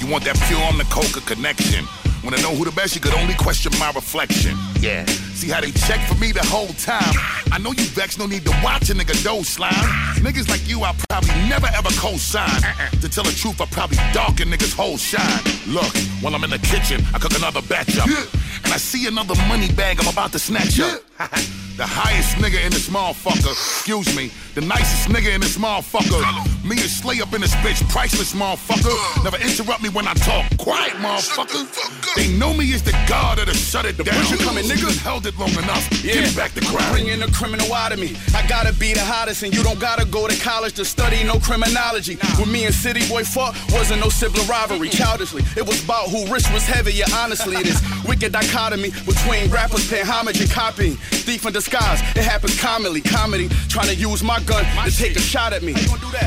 You 0.00 0.08
want 0.10 0.24
that 0.24 0.36
pure 0.48 0.60
on 0.62 0.76
the 0.78 0.84
coca 0.90 1.20
connection? 1.20 1.86
Wanna 2.24 2.42
know 2.42 2.54
who 2.54 2.64
the 2.64 2.72
best? 2.72 2.94
You 2.94 3.00
could 3.00 3.14
only 3.14 3.34
question 3.34 3.72
my 3.78 3.90
reflection. 3.92 4.56
Yeah. 4.80 5.06
See 5.34 5.48
how 5.48 5.60
they 5.60 5.70
check 5.70 6.00
for 6.08 6.14
me 6.16 6.32
the 6.32 6.44
whole 6.44 6.72
time. 6.74 7.14
I 7.52 7.58
know 7.58 7.70
you 7.70 7.84
vexed, 7.94 8.18
no 8.18 8.26
need 8.26 8.44
to 8.44 8.50
watch 8.62 8.90
a 8.90 8.94
nigga 8.94 9.14
do 9.22 9.44
slime. 9.44 9.72
Niggas 10.18 10.48
like 10.48 10.66
you, 10.68 10.82
I'll 10.82 10.96
probably 11.08 11.34
never 11.48 11.68
ever 11.68 11.90
co-sign. 11.90 12.60
To 13.00 13.08
tell 13.08 13.24
the 13.24 13.32
truth, 13.32 13.60
I 13.60 13.66
probably 13.66 13.98
darken 14.12 14.50
niggas' 14.50 14.74
whole 14.74 14.98
shine. 14.98 15.42
Look, 15.66 15.96
while 16.20 16.34
I'm 16.34 16.44
in 16.44 16.50
the 16.50 16.58
kitchen, 16.58 17.00
I 17.14 17.18
cook 17.18 17.36
another 17.36 17.62
batch 17.62 17.96
up. 17.98 18.08
And 18.64 18.72
I 18.72 18.78
see 18.78 19.06
another 19.06 19.34
money 19.46 19.70
bag 19.72 19.98
I'm 20.00 20.08
about 20.08 20.32
to 20.32 20.38
snatch 20.38 20.80
up. 20.80 21.00
the 21.78 21.86
highest 21.86 22.36
nigga 22.36 22.64
in 22.64 22.70
this 22.70 22.88
motherfucker. 22.88 23.50
Excuse 23.50 24.14
me, 24.14 24.30
the 24.54 24.60
nicest 24.60 25.08
nigga 25.08 25.34
in 25.34 25.40
this 25.40 25.58
motherfucker. 25.58 26.22
Me 26.64 26.76
and 26.76 26.90
Slay 26.90 27.20
up 27.20 27.32
in 27.32 27.40
this 27.40 27.54
bitch, 27.56 27.82
priceless 27.88 28.34
motherfucker. 28.34 29.24
Never 29.24 29.36
interrupt 29.38 29.82
me 29.82 29.88
when 29.88 30.06
I 30.06 30.14
talk. 30.14 30.44
Quiet, 30.58 30.94
motherfucker. 30.94 31.66
They 32.14 32.28
know 32.38 32.52
me 32.52 32.72
as 32.74 32.82
the 32.82 32.92
god 33.08 33.38
that'll 33.38 33.54
shut 33.54 33.84
it 33.84 33.96
down. 33.96 34.14
you 34.30 34.36
coming, 34.38 34.64
nigga. 34.64 34.96
Held 34.98 35.26
it 35.26 35.38
long 35.38 35.50
enough. 35.50 35.88
Give 36.02 36.22
me 36.22 36.34
back 36.34 36.52
the 36.52 36.60
crowd. 36.62 36.92
Bringing 36.92 37.20
the 37.20 37.30
criminal 37.32 37.72
out 37.72 37.92
of 37.92 37.98
me. 37.98 38.16
I 38.34 38.46
gotta 38.46 38.72
be 38.74 38.94
the 38.94 39.04
hottest, 39.04 39.42
and 39.42 39.54
you 39.54 39.62
don't 39.62 39.78
gotta 39.78 40.04
go 40.06 40.28
to 40.28 40.36
college 40.42 40.74
to 40.74 40.84
study 40.84 41.22
no 41.24 41.38
criminology. 41.38 42.14
When 42.38 42.50
me 42.50 42.64
and 42.66 42.74
City 42.74 43.08
Boy 43.08 43.24
fought, 43.24 43.54
wasn't 43.70 44.00
no 44.00 44.08
sibling 44.08 44.46
rivalry. 44.46 44.88
Childishly, 44.88 45.42
it 45.56 45.66
was 45.66 45.82
about 45.82 46.10
who 46.10 46.26
rich 46.26 46.50
was 46.52 46.66
heavier. 46.66 47.06
Honestly, 47.14 47.62
this 47.62 47.82
wicked 48.08 48.32
dichotomy 48.32 48.90
between 49.06 49.50
rappers 49.50 49.88
paying 49.90 50.06
homage 50.06 50.40
and 50.40 50.50
copying. 50.50 50.98
Thief 51.08 51.46
in 51.46 51.52
disguise, 51.52 52.00
it 52.16 52.24
happens 52.24 52.60
commonly. 52.60 53.00
Comedy, 53.00 53.48
trying 53.68 53.88
to 53.88 53.94
use 53.94 54.22
my 54.22 54.40
gun 54.40 54.64
to 54.84 54.90
take 54.90 55.16
a 55.16 55.20
shot 55.20 55.52
at 55.52 55.62
me. 55.62 55.74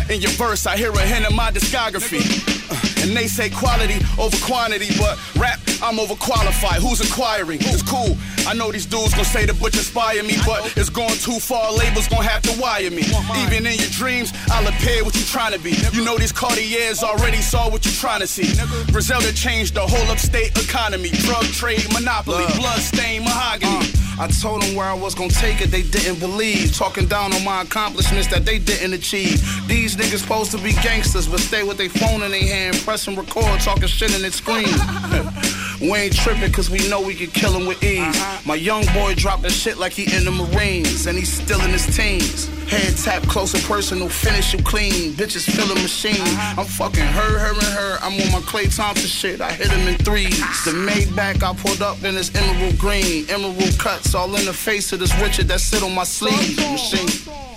In 0.09 0.21
your 0.21 0.31
verse, 0.31 0.65
I 0.65 0.77
hear 0.77 0.91
a 0.91 1.05
hint 1.05 1.25
of 1.25 1.33
my 1.33 1.51
discography. 1.51 2.21
Uh, 2.69 2.80
Uh, 3.01 3.07
And 3.07 3.17
they 3.17 3.27
say 3.27 3.49
quality 3.49 3.97
over 4.17 4.37
quantity, 4.45 4.87
but 4.97 5.17
rap, 5.37 5.59
I'm 5.81 5.97
overqualified. 5.97 6.79
Who's 6.81 7.01
acquiring? 7.01 7.59
It's 7.61 7.81
cool. 7.81 8.15
I 8.47 8.53
know 8.53 8.71
these 8.71 8.85
dudes 8.85 9.13
gon' 9.13 9.25
say 9.25 9.45
the 9.45 9.53
butch 9.53 9.75
inspire 9.75 10.23
me, 10.23 10.35
but 10.45 10.73
it's 10.77 10.89
going 10.89 11.17
too 11.17 11.39
far. 11.39 11.71
Labels 11.73 12.07
gon' 12.07 12.23
have 12.23 12.41
to 12.43 12.61
wire 12.61 12.91
me. 12.91 13.03
Even 13.43 13.65
in 13.65 13.75
your 13.77 13.89
dreams, 13.91 14.31
I'll 14.51 14.67
appear 14.67 15.03
what 15.03 15.15
you 15.15 15.23
trying 15.25 15.53
to 15.53 15.59
be. 15.59 15.73
You 15.93 16.03
know 16.05 16.17
these 16.17 16.31
Cartiers 16.31 17.03
already 17.03 17.41
saw 17.41 17.69
what 17.69 17.85
you 17.85 17.91
trying 17.91 18.21
to 18.21 18.27
see. 18.27 18.49
Griselda 18.91 19.33
changed 19.33 19.73
the 19.75 19.81
whole 19.81 20.07
upstate 20.11 20.57
economy. 20.57 21.09
Drug 21.25 21.45
trade, 21.45 21.85
monopoly, 21.93 22.45
blood 22.57 22.79
stain, 22.79 23.23
mahogany. 23.23 23.89
I 24.19 24.27
told 24.27 24.61
them 24.61 24.75
where 24.75 24.85
I 24.85 24.93
was 24.93 25.15
gonna 25.15 25.31
take 25.31 25.61
it, 25.61 25.71
they 25.71 25.81
didn't 25.81 26.19
believe. 26.19 26.75
Talking 26.75 27.07
down 27.07 27.33
on 27.33 27.43
my 27.43 27.61
accomplishments 27.63 28.27
that 28.27 28.45
they 28.45 28.59
didn't 28.59 28.93
achieve. 28.93 29.41
These 29.67 29.95
niggas 29.95 30.19
supposed 30.19 30.51
to 30.51 30.57
be 30.59 30.73
gangsters, 30.83 31.27
but 31.27 31.39
stay 31.39 31.63
with 31.63 31.77
their 31.77 31.89
phone 31.89 32.21
in 32.21 32.29
their 32.31 32.43
hand, 32.45 32.75
pressing 32.91 33.15
record, 33.15 33.57
talking 33.61 33.87
shit 33.87 34.13
in 34.13 34.21
their 34.21 34.31
screen. 34.31 34.67
we 35.79 35.97
ain't 35.97 36.13
tripping 36.13 36.51
cause 36.51 36.69
we 36.69 36.89
know 36.89 36.99
we 36.99 37.15
can 37.15 37.27
kill 37.27 37.53
him 37.53 37.65
with 37.65 37.81
ease. 37.81 38.01
Uh-huh. 38.01 38.41
My 38.45 38.55
young 38.55 38.83
boy 38.93 39.15
dropped 39.15 39.43
the 39.43 39.49
shit 39.49 39.77
like 39.77 39.93
he 39.93 40.13
in 40.13 40.25
the 40.25 40.31
Marines, 40.31 41.07
and 41.07 41.17
he's 41.17 41.31
still 41.31 41.61
in 41.61 41.69
his 41.69 41.85
teens. 41.95 42.49
Head 42.69 42.97
tap 42.97 43.23
close 43.29 43.53
and 43.53 43.63
personal, 43.63 44.09
finish 44.09 44.51
you 44.51 44.61
clean. 44.61 45.13
Bitches 45.13 45.49
filling 45.49 45.81
machine. 45.81 46.19
Uh-huh. 46.19 46.59
I'm 46.59 46.67
fucking 46.67 47.01
her, 47.01 47.39
her, 47.39 47.53
and 47.53 47.63
her. 47.63 47.97
I'm 48.01 48.11
on 48.19 48.31
my 48.33 48.45
Klay 48.45 48.67
Thompson 48.75 49.07
shit. 49.07 49.39
I 49.39 49.53
hit 49.53 49.71
him 49.71 49.87
in 49.87 49.95
threes. 49.99 50.37
Ah. 50.41 50.61
The 50.65 50.71
Maybach 50.71 51.41
I 51.43 51.55
pulled 51.55 51.81
up 51.81 52.03
in 52.03 52.15
this 52.15 52.35
emerald 52.35 52.77
green. 52.77 53.23
Emerald 53.29 53.79
cuts 53.79 54.13
all 54.13 54.35
in 54.35 54.43
the 54.43 54.51
face 54.51 54.91
of 54.91 54.99
this 54.99 55.17
Richard 55.21 55.47
that 55.47 55.61
sit 55.61 55.81
on 55.81 55.95
my 55.95 56.03
sleeve. 56.03 56.57
Machine. 56.57 57.50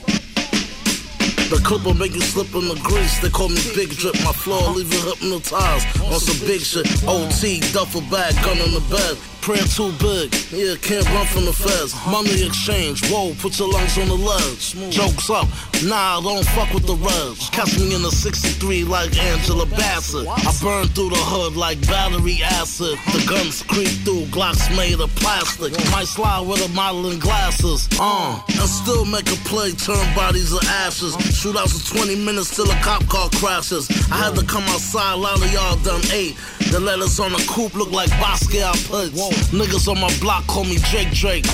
The 1.50 1.60
clipper 1.62 1.92
make 1.92 2.14
you 2.14 2.22
slip 2.22 2.54
in 2.54 2.68
the 2.68 2.80
grease. 2.82 3.20
They 3.20 3.28
call 3.28 3.48
me 3.48 3.60
Big 3.74 3.90
Drip. 3.90 4.14
My 4.24 4.32
floor 4.32 4.70
leave 4.72 4.92
you 4.92 5.00
hypnotized 5.00 6.00
on 6.00 6.18
some 6.18 6.46
big 6.46 6.60
shit. 6.62 6.86
OT, 7.06 7.60
duffel 7.72 8.00
bag, 8.10 8.34
gun 8.42 8.58
on 8.60 8.72
the 8.72 8.80
bed. 8.88 9.33
Prayer 9.44 9.62
too 9.64 9.92
big. 10.00 10.32
Yeah, 10.56 10.74
can't 10.80 11.04
run 11.12 11.26
from 11.26 11.44
the 11.44 11.52
feds. 11.52 11.92
Money 12.08 12.46
exchange. 12.46 13.04
Whoa, 13.12 13.34
put 13.34 13.58
your 13.58 13.68
lungs 13.68 13.98
on 13.98 14.08
the 14.08 14.16
ledge. 14.16 14.72
Jokes 14.88 15.28
up. 15.28 15.46
Nah, 15.84 16.22
don't 16.22 16.46
fuck 16.56 16.72
with 16.72 16.86
the 16.86 16.96
reds. 16.96 17.50
Catch 17.50 17.76
me 17.78 17.94
in 17.94 18.00
the 18.00 18.10
63 18.10 18.84
like 18.84 19.14
Angela 19.18 19.66
Bassett. 19.66 20.26
I 20.26 20.50
burn 20.62 20.88
through 20.96 21.10
the 21.10 21.20
hood 21.20 21.56
like 21.56 21.76
battery 21.86 22.40
acid. 22.42 22.96
The 23.12 23.20
guns 23.28 23.62
creep 23.64 23.92
through. 24.08 24.32
Glocks 24.32 24.64
made 24.78 24.98
of 24.98 25.14
plastic. 25.16 25.76
Might 25.92 26.08
slide 26.08 26.48
with 26.48 26.64
a 26.64 26.72
modeling 26.72 27.18
glasses. 27.18 27.86
Uh, 28.00 28.40
and 28.48 28.64
still 28.64 29.04
make 29.04 29.28
a 29.28 29.36
play. 29.44 29.72
Turn 29.72 30.08
bodies 30.16 30.56
to 30.56 30.66
ashes. 30.88 31.16
Shootouts 31.36 31.84
for 31.84 31.98
20 31.98 32.24
minutes 32.24 32.56
till 32.56 32.70
a 32.70 32.76
cop 32.80 33.04
car 33.08 33.28
crashes. 33.34 33.90
I 34.10 34.24
had 34.24 34.36
to 34.36 34.46
come 34.46 34.64
outside. 34.72 35.12
A 35.12 35.16
lot 35.16 35.36
of 35.36 35.52
y'all 35.52 35.76
done 35.84 36.00
eight. 36.14 36.40
The 36.72 36.80
letters 36.80 37.20
on 37.20 37.32
the 37.32 37.44
coupe 37.46 37.74
look 37.74 37.92
like 37.92 38.08
Basquiat 38.16 38.88
puts. 38.88 39.33
Niggas 39.52 39.88
on 39.88 40.00
my 40.00 40.12
block 40.20 40.46
call 40.46 40.64
me 40.64 40.76
Drake 40.90 41.10
Drake. 41.12 41.46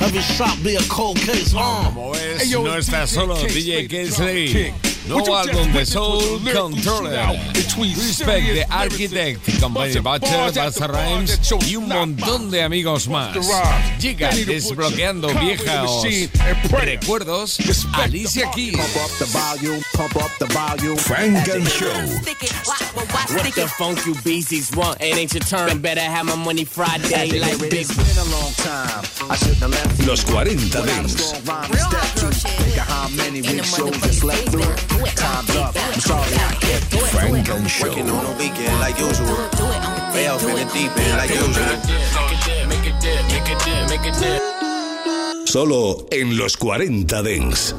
Every 0.00 0.20
shot 0.20 0.56
be 0.62 0.76
a 0.76 0.82
cold 0.88 1.18
case. 1.18 1.54
Uh. 1.54 1.84
Como 1.84 2.12
ves, 2.12 2.50
no 2.50 2.76
está 2.76 3.06
solo 3.06 3.36
DJ 3.36 3.88
Kingsley. 3.88 4.72
Nuevo 5.08 5.36
álbum 5.36 5.72
de 5.72 5.86
Soul 5.86 6.40
Controller. 6.52 7.28
Respect 7.78 8.46
the 8.52 8.66
Architect 8.68 9.60
con 9.60 9.72
Benny 9.72 9.98
Butcher, 10.00 10.52
Bassa 10.54 10.86
Rhymes 10.86 11.40
y 11.66 11.76
un 11.76 11.88
montón 11.88 12.50
de 12.50 12.62
amigos 12.62 13.08
más. 13.08 13.34
Llega 13.98 14.28
desbloqueando 14.30 15.28
viejos 15.40 16.06
recuerdos 16.70 17.58
Alicia 17.94 18.50
Keys. 18.54 18.76
Frank 20.98 21.48
and 21.48 21.66
Show. 21.68 21.88
What 23.30 23.54
the 23.54 23.66
funk 23.78 24.04
you 24.06 24.14
beasties 24.24 24.70
want? 24.76 25.00
It 25.00 25.16
ain't 25.16 25.32
your 25.32 25.42
turn. 25.42 25.80
Better 25.80 26.00
have 26.00 26.26
my 26.26 26.36
money 26.36 26.64
Friday 26.64 27.38
like 27.40 27.58
big. 27.58 27.72
It's 27.72 27.96
been 27.96 28.18
a 28.18 28.24
long 28.30 28.52
time. 28.54 29.04
I 29.30 29.36
shouldn't 29.36 29.60
have 29.60 29.70
left 29.70 30.06
Los 30.06 30.22
40 30.24 30.56
Dents. 30.70 31.32
Time's 35.14 35.56
up. 35.56 35.74
Frank 37.10 37.48
and 37.48 37.70
like 38.80 38.98
in. 39.00 39.28
Solo 45.46 46.06
en 46.10 46.36
los 46.36 46.56
40 46.56 47.22
Dents. 47.22 47.74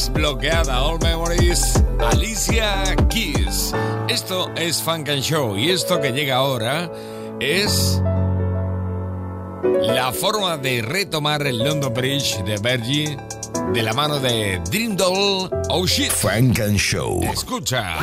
Desbloqueada. 0.00 0.82
All 0.82 0.98
Memories, 1.00 1.60
Alicia 1.98 2.96
Keys. 3.10 3.74
Esto 4.08 4.50
es 4.56 4.82
Funk 4.82 5.10
and 5.10 5.22
Show 5.22 5.56
y 5.56 5.70
esto 5.70 6.00
que 6.00 6.12
llega 6.12 6.36
ahora 6.36 6.90
es 7.38 8.00
la 9.62 10.10
forma 10.12 10.56
de 10.56 10.80
retomar 10.80 11.46
el 11.46 11.58
London 11.58 11.92
Bridge 11.92 12.42
de 12.44 12.56
Virgin 12.56 13.20
de 13.74 13.82
la 13.82 13.92
mano 13.92 14.18
de 14.18 14.60
Dream 14.70 14.96
Doll 14.96 15.50
Oh 15.68 15.86
Shit. 15.86 16.12
Funk 16.12 16.60
and 16.60 16.78
Show. 16.78 17.20
Escucha. 17.24 17.98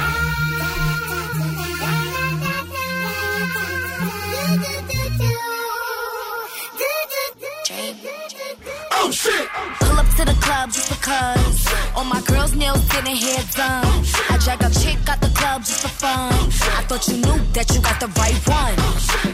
Oh 9.00 9.12
shit! 9.12 9.87
To 10.18 10.26
the 10.26 10.40
club 10.42 10.72
just 10.72 10.90
because. 10.90 11.68
All 11.96 12.04
my 12.04 12.22
girls' 12.22 12.56
nails 12.56 12.84
getting 12.90 13.16
hair 13.16 13.44
done. 13.54 13.86
I 14.34 14.38
drag 14.44 14.62
a 14.64 14.70
chick 14.74 14.98
out 15.08 15.22
the 15.22 15.30
club 15.38 15.62
just 15.62 15.82
for 15.84 15.94
fun. 15.94 16.34
I 16.80 16.82
thought 16.88 17.08
you 17.08 17.18
knew 17.22 17.38
that 17.54 17.68
you 17.74 17.80
got 17.82 18.00
the 18.00 18.10
right 18.18 18.40
one. 18.50 18.78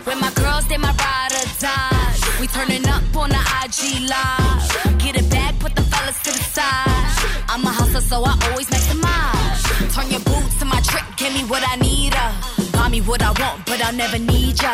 When 0.04 0.20
my 0.20 0.32
girls, 0.42 0.68
they 0.68 0.78
my 0.78 0.92
ride 0.92 1.34
or 1.40 1.48
die. 1.60 2.14
We 2.40 2.48
turning 2.48 2.86
up 2.88 3.04
on 3.16 3.30
the 3.30 3.42
IG 3.64 3.80
live. 4.12 5.00
Get 5.00 5.16
it 5.16 5.30
back, 5.32 5.58
put 5.60 5.74
the 5.76 5.84
fellas 5.84 6.20
to 6.26 6.32
the 6.38 6.44
side. 6.56 7.12
I'm 7.48 7.64
a 7.64 7.72
hustler, 7.72 8.02
so 8.02 8.18
I 8.26 8.34
always 8.50 8.68
maximize. 8.68 9.64
Turn 9.96 10.12
your 10.12 10.24
boots 10.28 10.60
to 10.60 10.66
my 10.66 10.82
trick, 10.82 11.06
give 11.16 11.34
me 11.34 11.44
what 11.48 11.64
I 11.66 11.76
need. 11.78 12.14
Uh. 12.14 12.34
Buy 12.74 12.90
me 12.90 13.00
what 13.00 13.22
I 13.24 13.32
want, 13.40 13.66
but 13.66 13.80
I'll 13.82 13.96
never 13.96 14.20
need 14.20 14.62
ya. 14.62 14.74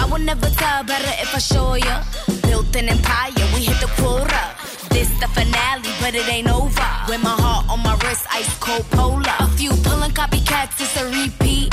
I 0.00 0.06
will 0.08 0.22
never 0.22 0.48
tell 0.50 0.84
better 0.84 1.12
if 1.24 1.34
I 1.34 1.38
show 1.38 1.74
ya. 1.74 2.04
Built 2.46 2.76
an 2.76 2.88
empire, 2.90 3.46
we 3.54 3.64
hit 3.66 3.80
the 3.80 3.90
quota. 3.98 4.57
This 5.08 5.20
the 5.20 5.28
finale, 5.28 5.90
but 6.00 6.14
it 6.14 6.28
ain't 6.28 6.48
over. 6.48 6.90
With 7.08 7.22
my 7.22 7.30
heart 7.30 7.68
on 7.68 7.82
my 7.82 7.94
wrist, 8.02 8.26
ice 8.30 8.58
cold 8.58 8.84
polar. 8.90 9.22
A 9.40 9.48
few 9.56 9.70
pulling 9.82 10.12
copycats, 10.12 10.80
it's 10.80 10.96
a 11.00 11.04
repeat. 11.06 11.67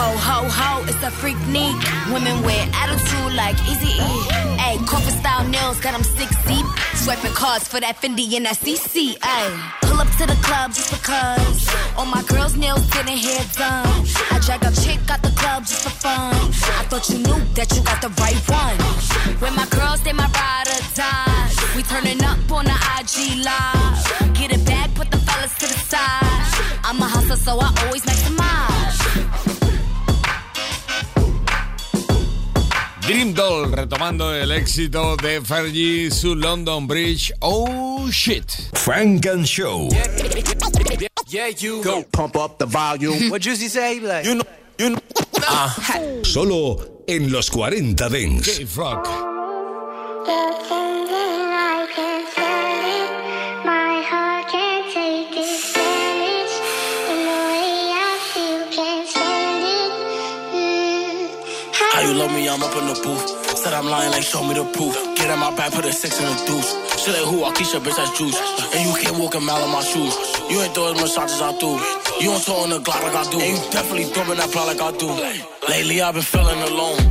Ho, 0.00 0.16
ho, 0.16 0.48
ho, 0.48 0.82
it's 0.88 1.02
a 1.04 1.10
freak 1.10 1.36
neat. 1.48 1.76
Women 2.10 2.40
wear 2.42 2.64
attitude 2.72 3.34
like 3.36 3.56
Easy 3.68 4.00
E. 4.00 4.16
Ay, 4.56 4.78
corporate 4.88 5.18
style 5.20 5.46
nails, 5.46 5.78
got 5.80 5.92
them 5.92 6.02
six 6.02 6.30
deep. 6.48 6.64
Swiping 6.94 7.34
cards 7.34 7.68
for 7.68 7.80
that 7.80 8.00
Fendi 8.00 8.24
and 8.32 8.46
that 8.46 8.56
CC. 8.56 9.18
Ay. 9.20 9.52
Pull 9.82 10.00
up 10.00 10.08
to 10.16 10.24
the 10.24 10.38
club 10.40 10.72
just 10.72 10.88
because. 10.88 11.68
All 11.98 12.06
my 12.06 12.22
girls' 12.22 12.56
nails 12.56 12.80
getting 12.88 13.18
hair 13.18 13.44
done. 13.52 13.92
I 14.32 14.40
drag 14.40 14.64
a 14.64 14.72
chick 14.80 15.04
out 15.12 15.20
the 15.20 15.36
club 15.36 15.68
just 15.68 15.84
for 15.84 15.92
fun. 15.92 16.32
I 16.80 16.82
thought 16.88 17.04
you 17.10 17.18
knew 17.18 17.40
that 17.60 17.68
you 17.76 17.82
got 17.84 18.00
the 18.00 18.08
right 18.24 18.40
one. 18.48 18.80
When 19.44 19.52
my 19.54 19.68
girls, 19.68 20.00
they 20.00 20.14
my 20.14 20.28
ride 20.32 20.68
or 20.72 20.80
die. 20.96 21.52
We 21.76 21.82
turning 21.82 22.24
up 22.24 22.40
on 22.50 22.64
the 22.64 22.78
IG 22.96 23.44
live. 23.44 24.32
Get 24.32 24.48
it 24.56 24.64
back, 24.64 24.94
put 24.94 25.10
the 25.10 25.18
fellas 25.18 25.52
to 25.60 25.66
the 25.68 25.78
side. 25.92 26.80
I'm 26.88 26.96
a 27.04 27.04
hustler, 27.04 27.36
so 27.36 27.60
I 27.60 27.68
always 27.84 28.02
maximize. 28.08 29.49
Dream 33.10 33.34
Doll 33.34 33.72
retomando 33.72 34.32
el 34.32 34.52
éxito 34.52 35.16
de 35.16 35.40
Fergie, 35.40 36.12
su 36.12 36.36
London 36.36 36.86
Bridge. 36.86 37.32
Oh 37.40 38.08
shit. 38.08 38.48
Funk 38.74 39.26
and 39.26 39.44
Show. 39.44 39.88
Yeah, 41.26 41.48
you 41.48 41.82
go 41.82 42.04
pump 42.12 42.36
up 42.36 42.58
the 42.58 42.66
volume. 42.66 43.30
what 43.30 43.42
Juicy 43.42 43.66
say? 43.66 43.98
Like, 43.98 44.24
you 44.24 44.36
know, 44.36 44.44
you 44.78 44.90
know. 44.90 45.00
Uh, 45.44 46.22
Solo 46.22 47.02
en 47.08 47.32
los 47.32 47.50
40 47.50 48.08
Dents. 48.08 48.58
K-Rock. 48.58 49.04
How 49.08 49.40
you 51.96 52.79
love 62.20 62.32
me, 62.32 62.48
I'm 62.48 62.62
up 62.62 62.76
in 62.76 62.86
the 62.86 62.96
booth. 63.02 63.24
Said 63.56 63.72
I'm 63.72 63.86
lying, 63.86 64.12
like 64.12 64.22
show 64.22 64.44
me 64.44 64.54
the 64.54 64.64
proof. 64.76 64.94
Get 65.16 65.30
in 65.30 65.38
my 65.38 65.54
back, 65.56 65.72
put 65.72 65.84
a 65.84 65.92
six 65.92 66.20
in 66.20 66.26
the 66.26 66.36
deuce. 66.46 66.70
Shit 67.00 67.14
like 67.16 67.26
who? 67.32 67.44
I 67.44 67.50
keep 67.56 67.72
your 67.72 67.80
bitch, 67.80 67.96
that's 67.96 68.12
juice. 68.18 68.36
And 68.74 68.80
you 68.88 68.94
can't 69.00 69.16
walk 69.18 69.34
a 69.34 69.40
mile 69.40 69.64
in 69.64 69.70
my 69.72 69.80
shoes. 69.80 70.14
You 70.50 70.60
ain't 70.60 70.74
throw 70.74 70.92
as 70.92 71.00
much 71.00 71.12
shots 71.14 71.34
as 71.34 71.42
I 71.42 71.52
do. 71.58 71.70
You 72.20 72.28
don't 72.32 72.44
throw 72.44 72.64
in 72.64 72.70
the 72.70 72.80
Glock 72.80 73.02
like 73.02 73.16
I 73.16 73.24
do. 73.30 73.40
And 73.40 73.50
you 73.56 73.70
definitely 73.72 74.04
thumping 74.12 74.36
that 74.36 74.50
plot 74.52 74.66
like 74.68 74.82
I 74.82 74.92
do. 75.00 75.08
Lately 75.68 76.00
I've 76.02 76.14
been 76.14 76.22
feeling 76.22 76.60
alone. 76.60 77.09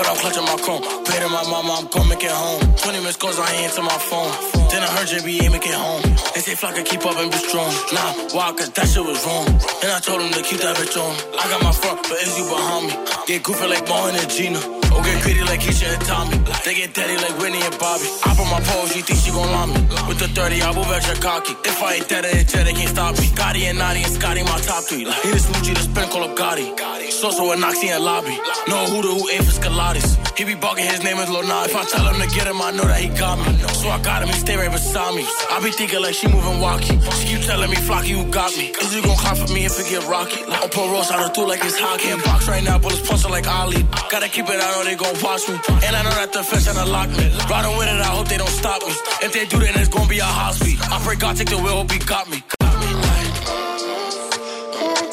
But 0.00 0.08
I'm 0.08 0.16
clutching 0.16 0.48
my 0.48 0.56
chrome. 0.64 0.80
Paid 0.80 1.20
to 1.20 1.28
my 1.28 1.44
mama, 1.44 1.76
I'm 1.76 1.86
gon' 1.92 2.08
make 2.08 2.24
it 2.24 2.32
home. 2.32 2.64
20 2.72 3.04
missed 3.04 3.20
calls, 3.20 3.36
I 3.36 3.52
ain't 3.52 3.68
answer 3.68 3.84
my 3.84 4.00
phone. 4.08 4.32
Then 4.72 4.80
I 4.80 4.88
heard 4.96 5.12
JB 5.12 5.28
ain't 5.44 5.52
make 5.52 5.68
it 5.68 5.76
home. 5.76 6.00
They 6.32 6.40
say 6.40 6.56
Flock 6.56 6.72
can 6.72 6.88
keep 6.88 7.04
up 7.04 7.20
and 7.20 7.28
be 7.28 7.36
strong. 7.36 7.68
Nah, 7.92 8.32
why? 8.32 8.48
Cause 8.56 8.72
that 8.80 8.88
shit 8.88 9.04
was 9.04 9.20
wrong. 9.28 9.44
And 9.84 9.92
I 9.92 10.00
told 10.00 10.24
him 10.24 10.32
to 10.32 10.40
keep 10.40 10.64
that 10.64 10.72
bitch 10.80 10.96
on. 10.96 11.12
I 11.36 11.44
got 11.52 11.60
my 11.60 11.72
front, 11.76 12.00
but 12.08 12.16
is 12.16 12.32
you 12.32 12.48
behind 12.48 12.88
me? 12.88 12.96
Get 13.28 13.44
goofy 13.44 13.66
like 13.68 13.84
Martin 13.92 14.16
and 14.16 14.30
Gina. 14.32 14.60
Or 14.88 15.04
get 15.04 15.20
greedy 15.20 15.44
like 15.44 15.60
Keisha 15.60 15.92
and 15.92 16.04
Tommy. 16.08 16.40
They 16.64 16.74
get 16.80 16.96
daddy 16.96 17.20
like 17.20 17.36
Whitney 17.36 17.60
and 17.60 17.76
Bobby. 17.76 18.08
I 18.24 18.32
put 18.32 18.48
my 18.48 18.60
pose, 18.72 18.96
you 18.96 19.04
think 19.04 19.20
she 19.20 19.36
gon' 19.36 19.52
lie 19.52 19.68
me? 19.68 19.84
With 20.08 20.16
the 20.16 20.32
30, 20.32 20.64
I 20.64 20.72
move 20.72 20.88
extra 20.96 21.20
cocky. 21.20 21.52
If 21.60 21.76
I 21.76 22.00
ain't 22.00 22.08
dead 22.08 22.24
at 22.24 22.40
it, 22.40 22.48
they 22.48 22.72
can't 22.72 22.88
stop 22.88 23.20
me. 23.20 23.28
Gotti 23.36 23.68
and 23.68 23.76
Naughty 23.76 24.00
and 24.00 24.16
Scotty, 24.16 24.48
my 24.48 24.56
top 24.64 24.80
three. 24.88 25.04
Like, 25.04 25.20
he 25.20 25.28
the 25.28 25.44
smoochie, 25.44 25.76
the 25.76 25.84
spin, 25.84 26.08
call 26.08 26.24
up 26.24 26.32
Gotti. 26.32 26.99
So-so 27.10 27.52
and 27.52 27.62
Noxie 27.62 27.90
and 27.90 28.04
Lobby. 28.04 28.38
No 28.68 28.86
who 28.86 29.02
the 29.02 29.12
who 29.12 29.28
ain't 29.28 29.44
for 29.44 29.52
Scalatis. 29.52 30.38
He 30.38 30.44
be 30.44 30.54
barking, 30.54 30.86
his 30.86 31.02
name 31.02 31.18
is 31.18 31.28
Lil 31.28 31.42
If 31.42 31.76
I 31.76 31.84
tell 31.84 32.06
him 32.08 32.16
to 32.22 32.28
get 32.34 32.46
him, 32.46 32.62
I 32.62 32.70
know 32.70 32.84
that 32.84 33.00
he 33.00 33.08
got 33.08 33.36
me. 33.36 33.52
So 33.82 33.90
I 33.90 34.00
got 34.00 34.22
him, 34.22 34.28
he 34.28 34.38
stay 34.38 34.56
right 34.56 34.70
beside 34.70 35.14
me. 35.14 35.26
I 35.50 35.60
be 35.62 35.70
thinking 35.70 36.00
like 36.00 36.14
she 36.14 36.28
moving 36.28 36.60
walkie. 36.60 36.96
She 37.20 37.34
keep 37.34 37.42
telling 37.44 37.68
me, 37.68 37.76
Flocky, 37.76 38.16
you 38.16 38.24
got 38.30 38.56
me. 38.56 38.70
Is 38.70 38.94
you 38.94 39.02
gon' 39.02 39.16
clap 39.16 39.36
for 39.36 39.52
me 39.52 39.66
if 39.66 39.78
it 39.78 39.90
get 39.90 40.06
rocky? 40.08 40.44
Like, 40.46 40.62
I'll 40.62 40.68
put 40.68 40.88
Ross 40.88 41.10
out 41.10 41.26
of 41.26 41.32
two 41.34 41.44
like 41.44 41.60
it's 41.64 41.78
hockey. 41.78 42.14
Box 42.22 42.48
right 42.48 42.62
now, 42.64 42.78
bullets 42.78 43.06
punching 43.06 43.30
like 43.30 43.46
Ali. 43.48 43.82
Gotta 44.08 44.28
keep 44.28 44.48
it, 44.48 44.56
I 44.56 44.66
know 44.72 44.84
they 44.84 44.96
gon' 44.96 45.16
watch 45.20 45.48
me. 45.48 45.60
And 45.84 45.92
I 45.96 46.02
know 46.06 46.14
that 46.16 46.32
the 46.32 46.42
fence 46.42 46.68
tryna 46.68 46.88
lock 46.88 47.10
me. 47.10 47.26
Riding 47.50 47.76
with 47.76 47.88
it, 47.88 48.00
I 48.00 48.10
hope 48.14 48.28
they 48.28 48.38
don't 48.38 48.48
stop 48.48 48.80
me. 48.80 48.94
If 49.20 49.32
they 49.34 49.44
do, 49.44 49.58
then 49.58 49.74
it's 49.76 49.88
gon' 49.88 50.08
be 50.08 50.20
a 50.20 50.24
hot 50.24 50.54
speed. 50.54 50.78
I 50.80 50.96
pray 51.04 51.16
God 51.16 51.36
take 51.36 51.50
the 51.50 51.58
wheel, 51.58 51.84
hope 51.84 51.90
he 51.90 51.98
got 51.98 52.30
me. 52.30 52.42
You 52.80 52.96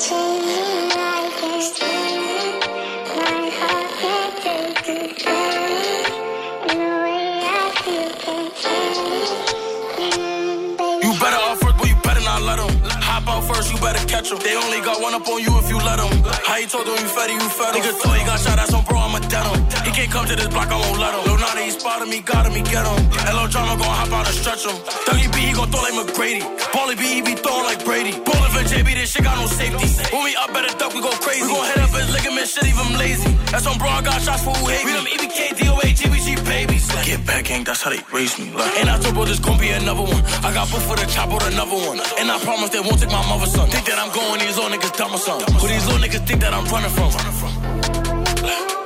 better 0.08 0.64
off 0.64 0.67
first, 13.48 13.72
you 13.72 13.80
better 13.80 14.04
catch 14.08 14.30
them. 14.30 14.40
They 14.40 14.56
only 14.56 14.82
got 14.82 15.02
one 15.02 15.14
up 15.14 15.28
on 15.28 15.42
you 15.42 15.58
if 15.60 15.70
you 15.70 15.78
let 15.78 15.98
them. 15.98 16.14
How 16.46 16.58
you 16.58 16.68
told 16.68 16.86
them 16.86 16.98
you 17.00 17.10
fatty, 17.18 17.34
you 17.34 17.50
fed 17.50 17.76
him. 17.76 17.82
Nigga 17.82 18.02
told 18.04 18.16
he 18.18 18.26
got 18.26 18.40
shot 18.40 18.60
at 18.60 18.68
some 18.68 18.84
bro, 18.86 18.97
He 19.18 19.92
can't 19.92 20.12
come 20.12 20.28
to 20.28 20.36
this 20.36 20.48
block, 20.48 20.70
I 20.70 20.78
won't 20.78 21.00
let 21.00 21.14
him. 21.16 21.26
Lil 21.26 21.40
Nada, 21.42 21.62
he 21.62 21.72
spotted 21.72 22.08
me, 22.08 22.22
got 22.22 22.46
him, 22.46 22.54
he 22.54 22.62
get 22.62 22.86
him. 22.86 23.02
Hello, 23.26 23.48
drama 23.48 23.74
gon' 23.74 23.90
hop 23.90 24.14
out 24.14 24.28
and 24.30 24.38
stretch 24.38 24.62
him. 24.62 24.78
Dougie 25.10 25.32
B, 25.34 25.50
he 25.50 25.54
gon' 25.58 25.72
throw 25.74 25.82
like 25.82 25.98
McGrady. 25.98 26.44
Paulie 26.70 26.98
B, 26.98 27.04
he 27.18 27.22
be 27.22 27.34
throwing 27.34 27.66
like 27.66 27.82
Brady. 27.84 28.14
Ballin' 28.22 28.52
for 28.54 28.62
JB, 28.62 28.94
this 28.94 29.12
shit 29.12 29.24
got 29.24 29.42
no 29.42 29.48
safety. 29.48 29.90
When 30.14 30.22
we 30.24 30.36
up 30.38 30.54
the 30.54 30.70
duck, 30.78 30.94
we 30.94 31.02
go 31.02 31.10
crazy. 31.18 31.42
We 31.42 31.50
gon' 31.50 31.66
hit 31.66 31.82
up 31.82 31.90
his 31.98 32.10
ligament, 32.14 32.48
shit, 32.48 32.70
even 32.70 32.94
lazy. 33.00 33.34
That's 33.50 33.66
on 33.66 33.78
bro, 33.82 33.90
I 33.90 34.02
got 34.06 34.22
shots 34.22 34.44
for 34.44 34.54
who 34.54 34.70
hate 34.70 34.86
me. 34.86 34.92
We 34.92 35.02
them 35.02 35.08
EBK, 35.10 35.40
DOA, 35.58 35.88
GBG 35.98 36.30
babies. 36.46 36.86
Get 37.02 37.26
back, 37.26 37.46
gang, 37.50 37.64
that's 37.64 37.82
how 37.82 37.90
they 37.90 38.04
raise 38.14 38.38
me. 38.38 38.54
Like, 38.54 38.70
and 38.78 38.90
I 38.90 39.00
told 39.02 39.16
bro, 39.16 39.26
this 39.26 39.40
gon' 39.40 39.58
be 39.58 39.70
another 39.74 40.06
one. 40.06 40.22
I 40.46 40.54
got 40.54 40.70
both 40.70 40.86
for 40.86 40.96
the 40.96 41.10
chop 41.10 41.34
or 41.34 41.42
another 41.42 41.80
one. 41.90 41.98
And 42.22 42.30
I 42.30 42.38
promise 42.44 42.70
they 42.70 42.86
won't 42.86 43.00
take 43.00 43.10
my 43.10 43.24
mother's 43.26 43.50
son. 43.50 43.66
Think 43.74 43.88
that 43.90 43.98
I'm 43.98 44.14
going, 44.14 44.46
these 44.46 44.58
little 44.62 44.70
niggas 44.70 44.94
dumb 44.94 45.16
or 45.16 45.18
something. 45.18 45.50
Who 45.58 45.66
these 45.68 45.86
little 45.90 46.04
niggas 46.06 46.28
think 46.28 46.42
that 46.46 46.54
I'm 46.54 46.70
running 46.70 46.92
from? 46.92 47.10
Running 47.18 47.38
from. 47.42 48.77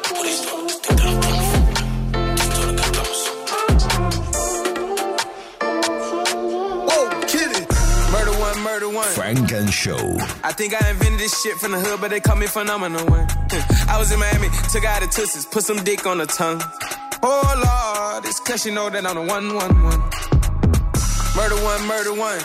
Show. 9.31 10.17
I 10.43 10.51
think 10.51 10.73
I 10.75 10.89
invented 10.89 11.17
this 11.17 11.41
shit 11.41 11.55
from 11.55 11.71
the 11.71 11.79
hood, 11.79 12.01
but 12.01 12.11
they 12.11 12.19
call 12.19 12.35
me 12.35 12.47
phenomenal. 12.47 13.07
I 13.87 13.95
was 13.97 14.11
in 14.11 14.19
Miami, 14.19 14.49
took 14.73 14.83
out 14.83 14.99
the 14.99 15.07
tussies, 15.07 15.49
put 15.49 15.63
some 15.63 15.81
dick 15.85 16.05
on 16.05 16.17
the 16.17 16.25
tongue. 16.25 16.61
Oh 17.23 17.47
Lord, 17.55 18.25
it's 18.25 18.41
cause 18.41 18.65
you 18.65 18.73
know 18.73 18.89
that 18.89 19.05
I'm 19.05 19.15
the 19.15 19.21
one, 19.21 19.55
one, 19.55 19.83
one. 19.83 20.01
Murder 21.39 21.55
one, 21.63 21.87
murder 21.87 22.13
one. 22.13 22.39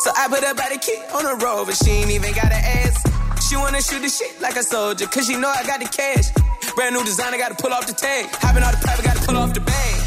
So 0.00 0.12
I 0.16 0.28
put 0.30 0.42
her 0.44 0.54
body 0.54 0.78
key 0.78 0.96
on 1.12 1.28
the 1.28 1.36
but 1.66 1.76
she 1.76 1.90
ain't 2.00 2.10
even 2.10 2.32
got 2.32 2.46
an 2.46 2.64
ass. 2.64 3.04
She 3.46 3.56
wanna 3.56 3.82
shoot 3.82 4.00
the 4.00 4.08
shit 4.08 4.40
like 4.40 4.56
a 4.56 4.62
soldier, 4.62 5.04
cause 5.08 5.26
she 5.26 5.36
know 5.36 5.50
I 5.50 5.62
got 5.66 5.80
the 5.80 5.88
cash. 5.92 6.32
Brand 6.74 6.94
new 6.94 7.04
designer, 7.04 7.36
gotta 7.36 7.54
pull 7.54 7.74
off 7.74 7.86
the 7.86 7.92
tag. 7.92 8.30
Hopping 8.40 8.62
out 8.62 8.72
the 8.72 8.80
private, 8.80 9.04
gotta 9.04 9.20
pull 9.26 9.36
off 9.36 9.52
the 9.52 9.60
bag. 9.60 10.00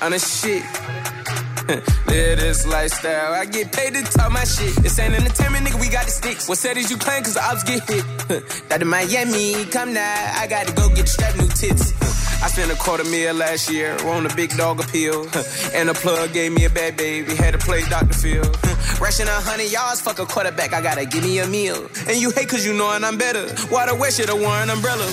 On 0.00 0.12
the 0.12 0.20
shit. 0.20 0.62
Live 2.08 2.40
this 2.40 2.66
lifestyle. 2.66 3.32
I 3.32 3.44
get 3.44 3.70
paid 3.70 3.94
to 3.94 4.02
talk 4.02 4.32
my 4.32 4.42
shit. 4.42 4.74
This 4.82 4.98
ain't 4.98 5.14
entertainment, 5.14 5.66
nigga. 5.66 5.80
We 5.80 5.88
got 5.88 6.04
the 6.06 6.10
sticks. 6.10 6.48
What 6.48 6.58
cities 6.58 6.90
you 6.90 6.96
playing? 6.96 7.22
Cause 7.22 7.34
the 7.34 7.44
ops 7.44 7.62
get 7.62 7.88
hit. 7.88 8.04
that 8.68 8.82
in 8.82 8.88
Miami, 8.88 9.64
come 9.66 9.94
now. 9.94 10.32
I 10.36 10.48
gotta 10.48 10.72
go 10.72 10.88
get 10.88 11.06
the 11.06 11.06
strap 11.06 11.36
new 11.36 11.46
tits. 11.46 11.94
I 12.42 12.48
spent 12.48 12.72
a 12.72 12.74
quarter 12.74 13.04
meal 13.04 13.34
last 13.34 13.70
year 13.70 13.94
on 14.08 14.26
a 14.26 14.34
big 14.34 14.50
dog 14.56 14.80
appeal. 14.80 15.22
and 15.74 15.88
the 15.88 15.94
plug 15.94 16.32
gave 16.32 16.52
me 16.52 16.64
a 16.64 16.70
bad 16.70 16.96
baby, 16.96 17.36
had 17.36 17.52
to 17.52 17.58
play 17.58 17.82
Dr. 17.82 18.14
Phil. 18.14 18.42
Rushing 19.00 19.28
a 19.28 19.38
hundred 19.38 19.70
yards, 19.70 20.00
fuck 20.00 20.18
a 20.18 20.26
quarterback, 20.26 20.72
I 20.72 20.82
gotta 20.82 21.06
give 21.06 21.22
me 21.22 21.38
a 21.38 21.46
meal. 21.46 21.88
And 22.08 22.16
you 22.16 22.30
hate 22.32 22.48
cause 22.48 22.66
you 22.66 22.74
knowin' 22.74 23.04
I'm 23.04 23.16
better. 23.16 23.46
Why 23.70 23.86
the 23.86 23.94
West 23.94 24.18
should've 24.18 24.40
worn 24.40 24.70
umbrella? 24.70 25.06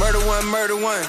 Murder 0.00 0.18
one, 0.26 0.46
murder 0.46 0.74
one. 0.74 1.06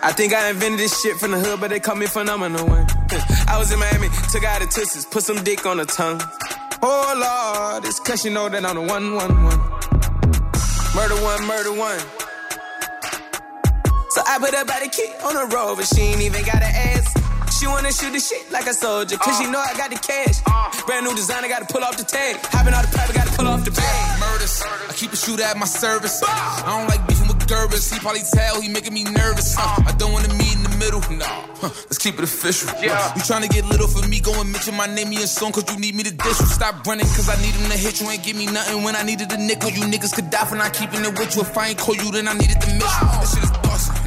I 0.00 0.12
think 0.12 0.32
I 0.32 0.50
invented 0.50 0.78
this 0.78 1.00
shit 1.02 1.16
from 1.16 1.32
the 1.32 1.40
hood, 1.40 1.60
but 1.60 1.70
they 1.70 1.80
call 1.80 1.96
me 1.96 2.06
phenomenal 2.06 2.68
one. 2.68 2.86
I 3.48 3.56
was 3.58 3.72
in 3.72 3.78
Miami, 3.78 4.08
took 4.32 4.44
out 4.44 4.60
the 4.60 4.66
tussies, 4.66 5.04
put 5.10 5.22
some 5.22 5.42
dick 5.44 5.66
on 5.66 5.76
the 5.76 5.84
tongue. 5.84 6.20
Oh 6.82 7.12
Lord, 7.16 7.84
it's 7.84 8.00
cause 8.00 8.24
you 8.24 8.30
know 8.30 8.48
that 8.48 8.64
I'm 8.64 8.76
the 8.76 8.82
one, 8.82 9.14
one, 9.14 9.44
one. 9.44 9.60
Murder 10.94 11.18
one, 11.22 11.46
murder 11.46 11.72
one. 11.72 11.98
So 14.10 14.22
I 14.26 14.38
put 14.38 14.54
her 14.54 14.64
body 14.64 14.88
key 14.88 15.10
on 15.24 15.34
the 15.34 15.54
road, 15.54 15.76
but 15.76 15.86
she 15.86 16.00
ain't 16.02 16.22
even 16.22 16.44
got 16.44 16.62
an 16.62 16.70
ass. 16.70 17.12
She 17.58 17.66
wanna 17.66 17.92
shoot 17.92 18.12
the 18.12 18.20
shit 18.20 18.50
like 18.50 18.66
a 18.66 18.74
soldier, 18.74 19.16
cause 19.16 19.38
she 19.38 19.50
know 19.50 19.60
I 19.60 19.76
got 19.76 19.90
the 19.90 19.96
cash. 19.96 20.42
Brand 20.86 21.06
new 21.06 21.14
designer, 21.14 21.48
gotta 21.48 21.66
pull 21.66 21.82
off 21.84 21.96
the 21.96 22.04
tag. 22.04 22.36
Hopping 22.52 22.74
out 22.74 22.84
the 22.84 22.92
private, 22.92 23.14
gotta 23.14 23.32
pull 23.36 23.48
off 23.48 23.64
the 23.64 23.70
bag. 23.70 24.20
Murders, 24.20 24.62
I 24.88 24.92
keep 24.92 25.12
a 25.12 25.16
shooter 25.16 25.42
at 25.42 25.56
my 25.56 25.66
service. 25.66 26.22
I 26.26 26.78
don't 26.78 26.88
like 26.88 27.06
beefing 27.06 27.28
with 27.28 27.48
Gervais. 27.48 27.94
He 27.94 28.00
probably 28.00 28.22
tell 28.32 28.60
he 28.60 28.68
making 28.68 28.94
me 28.94 29.04
nervous. 29.04 29.56
Uh, 29.56 29.82
I 29.86 29.92
don't 29.98 30.12
wanna 30.12 30.32
meet 30.34 30.56
the 30.62 30.63
middle. 30.84 31.00
Nah, 31.16 31.24
huh, 31.60 31.70
let's 31.88 31.98
keep 31.98 32.18
it 32.18 32.24
official. 32.24 32.68
You 32.80 32.90
tryna 33.24 33.48
get 33.48 33.64
little 33.66 33.88
for 33.88 34.06
me? 34.08 34.20
Go 34.20 34.32
and 34.40 34.50
mention 34.52 34.74
my 34.76 34.86
name 34.86 35.08
in 35.08 35.24
your 35.24 35.26
song, 35.26 35.52
cause 35.52 35.64
you 35.72 35.78
need 35.80 35.94
me 35.94 36.02
to 36.02 36.12
dish 36.12 36.40
you. 36.40 36.46
Stop 36.46 36.86
running, 36.86 37.06
cause 37.06 37.28
I 37.28 37.36
need 37.40 37.54
him 37.54 37.70
to 37.70 37.78
hit 37.78 38.00
you. 38.00 38.10
Ain't 38.10 38.22
give 38.22 38.36
me 38.36 38.46
nothing 38.46 38.82
when 38.82 38.96
I 38.96 39.02
needed 39.02 39.32
a 39.32 39.38
nickel. 39.38 39.70
You 39.70 39.84
niggas 39.84 40.14
could 40.14 40.30
die 40.30 40.44
for 40.44 40.56
not 40.56 40.72
keeping 40.74 41.00
it 41.04 41.18
with 41.18 41.34
you. 41.36 41.42
If 41.42 41.56
I 41.56 41.68
ain't 41.68 41.78
call 41.78 41.96
you, 41.96 42.10
then 42.10 42.28
I 42.28 42.34
needed 42.34 42.60
the 42.60 42.68
mission. 42.76 43.06
This 43.20 43.34
shit 43.34 43.44
is 43.44 43.50
bustin'. 43.64 44.04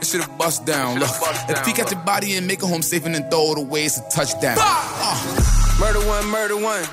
It 0.00 0.06
should 0.06 0.20
have 0.20 0.38
bust 0.38 0.64
down. 0.66 1.00
Look, 1.00 1.10
if 1.48 1.66
he 1.66 1.72
got 1.72 1.90
your 1.90 2.00
body 2.00 2.36
and 2.36 2.46
make 2.46 2.62
it 2.62 2.66
home 2.66 2.82
safe 2.82 3.04
and 3.06 3.14
then 3.14 3.28
throw 3.30 3.52
it 3.52 3.58
away, 3.58 3.84
it's 3.84 3.98
a 3.98 4.08
touchdown. 4.10 4.58
Uh. 4.60 5.56
Murder 5.80 6.00
one, 6.06 6.26
murder 6.28 6.56
one. 6.56 6.84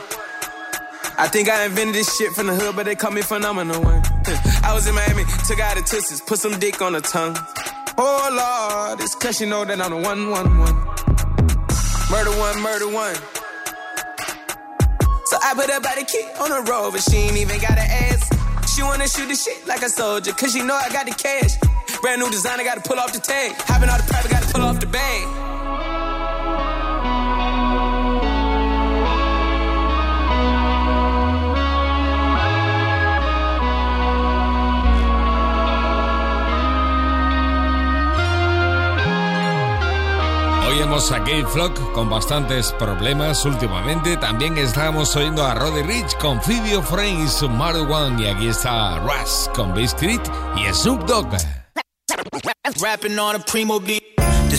I 1.16 1.28
think 1.28 1.48
I 1.48 1.66
invented 1.66 1.96
this 1.96 2.18
shit 2.18 2.32
from 2.32 2.48
the 2.48 2.56
hood, 2.56 2.76
but 2.76 2.86
they 2.86 2.96
call 2.96 3.12
me 3.12 3.22
phenomenal 3.22 3.82
one. 3.82 4.02
I 4.64 4.72
was 4.74 4.88
in 4.88 4.96
Miami, 4.96 5.24
took 5.48 5.60
out 5.60 5.76
the 5.76 5.84
tussies, 5.84 6.26
put 6.26 6.40
some 6.40 6.58
dick 6.60 6.82
on 6.82 6.94
the 6.94 7.02
tongue. 7.02 7.38
Oh 7.96 8.90
Lord, 8.90 9.02
it's 9.02 9.16
cause 9.16 9.40
you 9.40 9.48
know 9.48 9.66
that 9.66 9.80
I'm 9.80 9.92
the 9.92 9.98
one, 9.98 10.30
one, 10.30 10.58
one. 10.58 10.76
Murder 12.10 12.32
one, 12.40 12.62
murder 12.62 12.90
one. 12.90 13.16
So 15.26 15.38
I 15.42 15.54
put 15.56 15.70
her 15.70 15.80
body 15.80 16.04
key 16.06 16.26
on 16.40 16.50
the 16.50 16.72
road, 16.72 16.92
but 16.92 17.02
she 17.02 17.18
ain't 17.18 17.38
even 17.38 17.60
got 17.62 17.78
an 17.78 17.90
ass. 17.90 18.74
She 18.74 18.82
wanna 18.82 19.08
shoot 19.08 19.28
the 19.28 19.36
shit 19.36 19.68
like 19.68 19.84
a 19.84 19.90
soldier, 19.90 20.32
cause 20.34 20.54
she 20.54 20.64
know 20.64 20.76
I 20.76 20.90
got 20.90 21.06
the 21.06 21.14
cash. 21.14 21.54
Brand 22.02 22.22
new 22.22 22.30
designer, 22.30 22.64
gotta 22.64 22.82
pull 22.82 23.00
off 23.00 23.14
the 23.14 23.20
tag. 23.20 23.54
Hopping 23.58 23.90
out 23.90 24.00
the 24.02 24.08
private, 24.12 24.32
gotta 24.32 24.52
pull 24.52 24.64
off 24.64 24.80
the 24.80 24.88
bag. 24.88 25.53
Oímos 40.74 41.12
a 41.12 41.20
Kate 41.20 41.46
Flock 41.46 41.94
con 41.94 42.10
bastantes 42.10 42.72
problemas 42.72 43.46
últimamente. 43.46 44.18
También 44.18 44.58
estábamos 44.58 45.16
oyendo 45.16 45.46
a 45.46 45.54
Roddy 45.54 45.84
Rich 45.84 46.18
con 46.18 46.42
Video 46.48 46.82
Frames, 46.82 47.44
Mario 47.44 47.84
One. 47.84 48.24
Y 48.24 48.28
aquí 48.28 48.48
está 48.48 48.98
Russ 49.02 49.52
con 49.54 49.72
Biscuit 49.76 50.22
y 50.56 50.74
Snoop 50.74 51.06
Dogg. 51.06 51.28
Beat. 53.80 54.13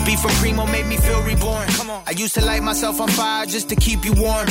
Beat 0.05 0.19
from 0.19 0.33
Primo 0.33 0.67
made 0.67 0.87
me 0.87 0.97
feel 0.97 1.23
reborn. 1.23 1.67
Come 1.69 1.91
on. 1.91 2.03
I 2.07 2.11
used 2.11 2.35
to 2.35 2.45
light 2.45 2.63
myself 2.63 3.01
on 3.01 3.09
fire 3.09 3.47
just 3.47 3.69
to 3.71 3.77
keep 3.77 4.05
you 4.05 4.13
warm. 4.13 4.47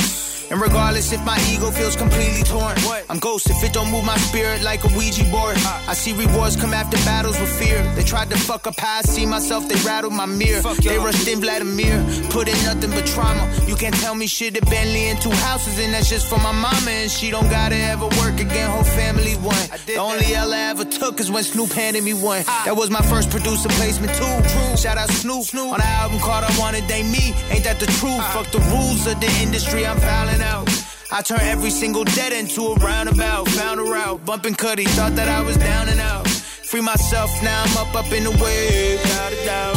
And 0.50 0.60
regardless 0.60 1.10
if 1.10 1.24
my 1.24 1.38
ego 1.50 1.70
feels 1.70 1.96
completely 1.96 2.42
torn, 2.42 2.76
I'm 3.08 3.18
ghost 3.18 3.48
if 3.48 3.64
it 3.64 3.72
don't 3.72 3.90
move 3.90 4.04
my 4.04 4.16
spirit 4.18 4.62
like 4.62 4.84
a 4.84 4.88
Ouija 4.88 5.24
board. 5.30 5.56
Ah. 5.60 5.90
I 5.90 5.94
see 5.94 6.12
rewards 6.12 6.54
come 6.54 6.74
after 6.74 6.98
battles 6.98 7.40
with 7.40 7.50
fear. 7.58 7.82
They 7.94 8.02
tried 8.02 8.28
to 8.28 8.36
fuck 8.36 8.66
up 8.66 8.78
how 8.78 8.98
I 8.98 9.02
see 9.02 9.24
myself, 9.24 9.66
they 9.68 9.76
rattled 9.88 10.12
my 10.12 10.26
mirror. 10.26 10.60
They 10.82 10.98
rushed 10.98 11.26
in 11.28 11.40
Vladimir, 11.40 11.96
put 12.28 12.46
in 12.46 12.62
nothing 12.64 12.90
but 12.90 13.06
trauma. 13.06 13.50
You 13.66 13.74
can't 13.74 13.94
tell 13.94 14.14
me 14.14 14.26
shit, 14.26 14.60
a 14.60 14.60
Bentley 14.66 15.06
and 15.06 15.18
two 15.20 15.30
houses, 15.30 15.78
and 15.78 15.94
that's 15.94 16.10
just 16.10 16.28
for 16.28 16.38
my 16.38 16.52
mama. 16.52 16.90
And 16.90 17.10
she 17.10 17.30
don't 17.30 17.48
gotta 17.48 17.76
ever 17.76 18.06
work 18.20 18.38
again, 18.38 18.68
whole 18.68 18.84
family 18.84 19.36
won. 19.36 19.56
The 19.86 19.96
only 19.96 20.34
L 20.34 20.52
I 20.52 20.58
ever 20.70 20.84
took 20.84 21.20
is 21.20 21.30
when 21.30 21.42
Snoop 21.42 21.72
handed 21.72 22.04
me 22.04 22.12
one. 22.12 22.42
That 22.66 22.76
was 22.76 22.90
my 22.90 23.02
first 23.02 23.30
producer 23.30 23.70
placement 23.70 24.12
too. 24.14 24.24
True. 24.24 24.76
Shout 24.76 24.98
out 24.98 25.08
Snoop 25.08 25.43
on 25.52 25.78
the 25.78 25.84
album 25.84 26.18
called 26.20 26.44
I 26.44 26.58
Wanted 26.58 26.84
They 26.88 27.02
Me. 27.02 27.34
Ain't 27.50 27.64
that 27.64 27.78
the 27.78 27.86
truth? 27.86 28.16
Uh-huh. 28.16 28.42
Fuck 28.42 28.52
the 28.52 28.60
rules 28.72 29.06
of 29.06 29.20
the 29.20 29.30
industry, 29.42 29.86
I'm 29.86 29.98
fouling 29.98 30.40
out. 30.40 30.68
I 31.12 31.20
turn 31.20 31.40
every 31.42 31.70
single 31.70 32.04
dead 32.04 32.32
into 32.32 32.62
a 32.62 32.74
roundabout. 32.76 33.48
Found 33.48 33.80
a 33.80 33.82
route, 33.82 34.24
bumping 34.24 34.54
Cuddy, 34.54 34.84
thought 34.84 35.14
that 35.16 35.28
I 35.28 35.42
was 35.42 35.56
down 35.58 35.88
and 35.88 36.00
out. 36.00 36.26
Free 36.26 36.80
myself, 36.80 37.30
now 37.42 37.62
I'm 37.62 37.76
up, 37.76 37.94
up 37.94 38.10
in 38.12 38.24
the 38.24 38.30
way, 38.30 38.96
without 38.96 39.32
a 39.32 39.44
doubt. 39.44 39.76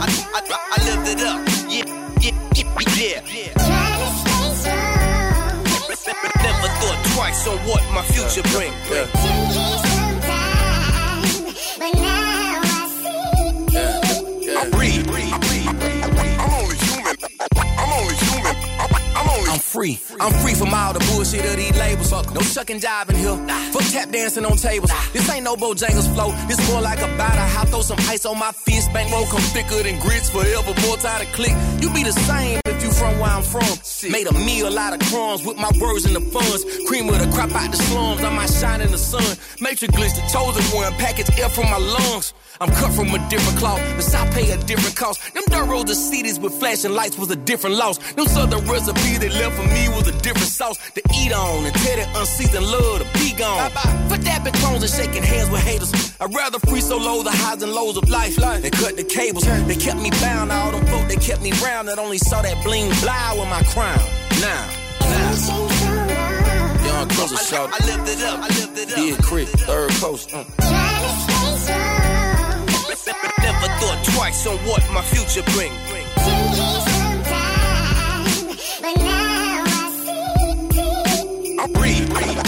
I, 0.00 0.08
I, 0.34 0.40
I 0.72 0.78
lived 0.88 1.08
it 1.12 1.20
up, 1.26 1.40
yeah, 1.68 1.84
yeah, 2.22 2.36
yeah. 2.96 3.52
Never 6.42 6.68
thought 6.80 7.00
twice 7.14 7.46
on 7.46 7.58
what 7.68 7.82
my 7.92 8.02
future 8.02 8.42
bring. 8.50 8.72
I 8.72 9.87
free. 19.78 19.98
I'm 20.18 20.32
free 20.42 20.54
from 20.54 20.74
all 20.74 20.92
the 20.92 20.98
bullshit 21.10 21.44
of 21.44 21.56
these 21.56 21.76
labels. 21.78 22.10
Fuck 22.10 22.34
No 22.34 22.40
shucking 22.40 22.80
jive 22.80 23.10
in 23.10 23.16
here. 23.16 23.38
Fuck 23.72 23.86
tap 23.92 24.10
dancing 24.10 24.44
on 24.44 24.56
tables. 24.56 24.90
This 25.12 25.30
ain't 25.30 25.44
no 25.44 25.54
Bojangles 25.54 26.12
flow. 26.14 26.32
This 26.48 26.58
more 26.70 26.80
like 26.80 26.98
a 26.98 27.10
batter. 27.16 27.46
I 27.60 27.64
throw 27.66 27.82
some 27.82 27.98
ice 28.14 28.26
on 28.26 28.38
my 28.38 28.52
fist. 28.52 28.92
Bankroll 28.92 29.26
come 29.26 29.46
thicker 29.54 29.82
than 29.82 30.00
grits 30.00 30.30
forever. 30.30 30.74
More 30.86 30.96
time 30.96 31.24
to 31.24 31.32
click. 31.32 31.54
You 31.80 31.90
be 31.90 32.02
the 32.02 32.12
same 32.12 32.60
from 32.98 33.18
where 33.20 33.30
I'm 33.30 33.42
from. 33.42 33.70
Made 34.10 34.26
a 34.26 34.32
meal 34.32 34.76
out 34.78 34.92
of 34.94 35.00
crumbs 35.10 35.44
with 35.44 35.56
my 35.56 35.70
words 35.80 36.04
and 36.04 36.14
the 36.16 36.20
funds. 36.20 36.64
Cream 36.88 37.06
with 37.06 37.22
a 37.22 37.30
crop 37.32 37.54
out 37.54 37.70
the 37.70 37.76
slums. 37.76 38.22
I 38.22 38.30
might 38.30 38.50
shine 38.50 38.80
in 38.80 38.90
the 38.90 38.98
sun. 38.98 39.36
Matrix 39.60 39.94
glitch 39.94 40.14
the 40.14 40.22
toes 40.32 40.54
chosen 40.54 40.76
one. 40.76 40.92
Package 40.94 41.30
air 41.38 41.48
from 41.48 41.70
my 41.70 41.78
lungs. 41.78 42.34
I'm 42.60 42.70
cut 42.70 42.92
from 42.92 43.14
a 43.14 43.20
different 43.28 43.58
cloth. 43.58 43.80
The 43.96 44.02
South 44.02 44.34
pay 44.34 44.50
a 44.50 44.56
different 44.64 44.96
cost. 44.96 45.18
Them 45.34 45.44
dirt 45.48 45.66
roads 45.66 45.90
of 45.90 45.96
cities 45.96 46.38
with 46.40 46.54
flashing 46.58 46.92
lights 46.92 47.16
was 47.16 47.30
a 47.30 47.36
different 47.36 47.76
loss. 47.76 47.98
Them 48.14 48.26
southern 48.26 48.66
recipes 48.66 49.18
they 49.20 49.28
left 49.28 49.56
for 49.56 49.66
me 49.74 49.88
was 49.90 50.08
a 50.08 50.16
different 50.20 50.50
sauce 50.50 50.78
to 50.94 51.02
eat 51.14 51.32
on 51.32 51.64
and 51.64 51.74
tell 51.74 51.96
that 51.96 52.16
unseasoned 52.16 52.66
love 52.66 52.98
to 53.02 53.18
be 53.18 53.32
gone. 53.34 53.70
For 54.08 54.18
dabbing 54.18 54.54
clones 54.54 54.82
and 54.82 54.92
shaking 54.92 55.22
hands 55.22 55.50
with 55.50 55.62
haters. 55.62 55.92
I'd 56.20 56.34
rather 56.34 56.58
free 56.58 56.80
solo 56.80 57.22
the 57.22 57.30
highs 57.30 57.62
and 57.62 57.72
lows 57.72 57.96
of 57.96 58.08
life 58.08 58.34
than 58.36 58.70
cut 58.72 58.96
the 58.96 59.04
cables. 59.04 59.44
They 59.44 59.76
kept 59.76 60.00
me 60.00 60.10
bound. 60.10 60.50
All 60.50 60.72
them 60.72 60.84
folk 60.86 61.06
they 61.06 61.16
kept 61.16 61.42
me 61.42 61.52
round 61.62 61.86
that 61.88 61.98
only 61.98 62.18
saw 62.18 62.42
that 62.42 62.64
bling 62.64 62.87
fly 62.94 63.34
with 63.38 63.48
my 63.48 63.62
crown. 63.64 63.98
Now, 64.40 64.66
now. 65.00 65.32
Young 66.84 67.08
closer 67.08 67.36
shout. 67.36 67.70
I 67.72 67.86
lived 67.86 68.08
it 68.08 68.22
up, 68.22 68.40
I 68.40 68.48
lived 68.48 68.78
it 68.78 68.90
up. 68.90 68.96
Big 68.96 69.18
K.R.I.T., 69.18 69.52
third 69.64 69.90
coast. 69.92 70.32
Uh. 70.32 70.44
Never 73.42 73.68
thought 73.80 74.04
twice 74.14 74.46
on 74.46 74.58
what 74.58 74.82
my 74.92 75.02
future 75.02 75.42
bring. 75.52 75.72
I 81.60 81.66
breathe. 81.72 82.47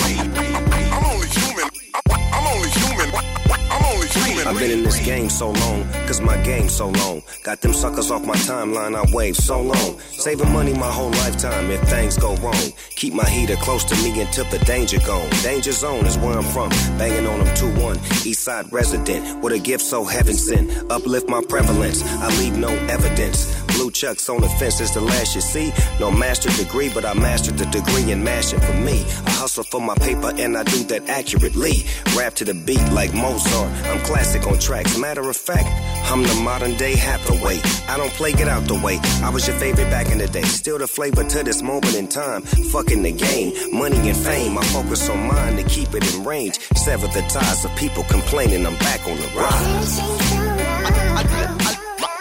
I've 4.51 4.59
been 4.59 4.73
in 4.73 4.83
this 4.83 4.99
game 5.07 5.31
so 5.31 5.53
long, 5.53 5.85
cause 6.09 6.21
my 6.21 6.37
game's 6.43 6.75
so 6.75 6.89
long. 6.89 7.23
Got 7.45 7.61
them 7.61 7.73
suckers 7.73 8.11
off 8.11 8.27
my 8.27 8.35
timeline, 8.35 8.97
I 8.97 9.15
wave 9.15 9.37
so 9.37 9.63
long. 9.63 10.01
Saving 10.01 10.53
money 10.53 10.73
my 10.75 10.91
whole 10.91 11.13
lifetime 11.23 11.71
if 11.71 11.81
things 11.83 12.19
go 12.19 12.35
wrong. 12.39 12.73
Keep 12.97 13.15
my 13.15 13.29
heater 13.29 13.55
close 13.55 13.85
to 13.85 13.95
me 14.03 14.21
until 14.21 14.45
the 14.47 14.59
danger 14.65 14.99
gone. 15.07 15.31
Danger 15.45 15.71
zone 15.71 16.05
is 16.05 16.19
where 16.19 16.37
I'm 16.37 16.43
from. 16.43 16.71
Banging 16.99 17.29
on 17.29 17.45
them 17.45 17.55
2-1. 17.55 18.27
East 18.27 18.43
side 18.43 18.73
resident 18.73 19.41
with 19.41 19.53
a 19.53 19.59
gift 19.61 19.85
so 19.85 20.03
heaven 20.03 20.35
sent. 20.35 20.69
Uplift 20.91 21.29
my 21.29 21.43
prevalence. 21.49 22.03
I 22.03 22.27
leave 22.41 22.59
no 22.59 22.71
evidence. 22.89 23.47
blue 23.69 23.93
chucks 23.93 24.29
on 24.29 24.41
the 24.41 24.49
fence 24.59 24.81
is 24.81 24.93
the 24.93 25.01
last 25.01 25.37
you 25.37 25.41
see. 25.41 25.73
No 26.01 26.11
master 26.11 26.51
degree, 26.63 26.91
but 26.93 27.05
I 27.05 27.15
mastered 27.15 27.57
the 27.57 27.67
degree 27.67 28.11
in 28.11 28.25
mashing 28.25 28.61
for 28.61 28.75
me. 28.75 29.05
I 29.27 29.31
hustle 29.31 29.65
for 29.65 29.81
my 29.81 29.95
paper 29.95 30.33
and 30.37 30.57
I 30.57 30.65
do 30.65 30.83
that 30.85 31.09
accurately. 31.09 31.85
Rap 32.17 32.35
to 32.35 32.45
the 32.45 32.55
beat 32.55 32.85
like 32.93 33.15
Mozart. 33.15 33.71
I'm 33.87 34.01
classic 34.01 34.40
on 34.47 34.59
tracks. 34.59 34.97
Matter 34.99 35.29
of 35.29 35.37
fact, 35.37 35.69
I'm 36.11 36.23
the 36.23 36.35
modern 36.43 36.77
day 36.77 36.95
Hathaway. 36.97 37.61
I 37.89 37.97
don't 37.97 38.13
play, 38.13 38.33
get 38.33 38.49
out 38.49 38.65
the 38.65 38.75
way. 38.75 38.99
I 39.23 39.31
was 39.31 39.47
your 39.47 39.57
favorite 39.57 39.91
back 39.91 40.11
in 40.11 40.19
the 40.19 40.27
day. 40.29 40.43
Still 40.43 40.79
the 40.79 40.87
flavor 40.87 41.25
to 41.25 41.43
this 41.43 41.63
moment 41.63 41.95
in 41.95 42.09
time. 42.09 42.43
Fucking 42.43 43.03
the 43.03 43.13
game, 43.13 43.53
money 43.73 44.09
and 44.09 44.17
fame. 44.17 44.59
I 44.59 44.65
focus 44.67 45.09
on 45.09 45.27
mine 45.27 45.57
to 45.57 45.65
keep 45.65 45.95
it 45.95 46.15
in 46.15 46.25
range. 46.25 46.59
Sever 46.77 47.09
the 47.09 47.23
ties 47.29 47.65
of 47.65 47.75
people 47.77 48.05
complaining 48.05 48.67
I'm 48.67 48.77
back 48.79 49.07
on 49.07 49.17
the 49.17 49.29
rise. 49.37 50.01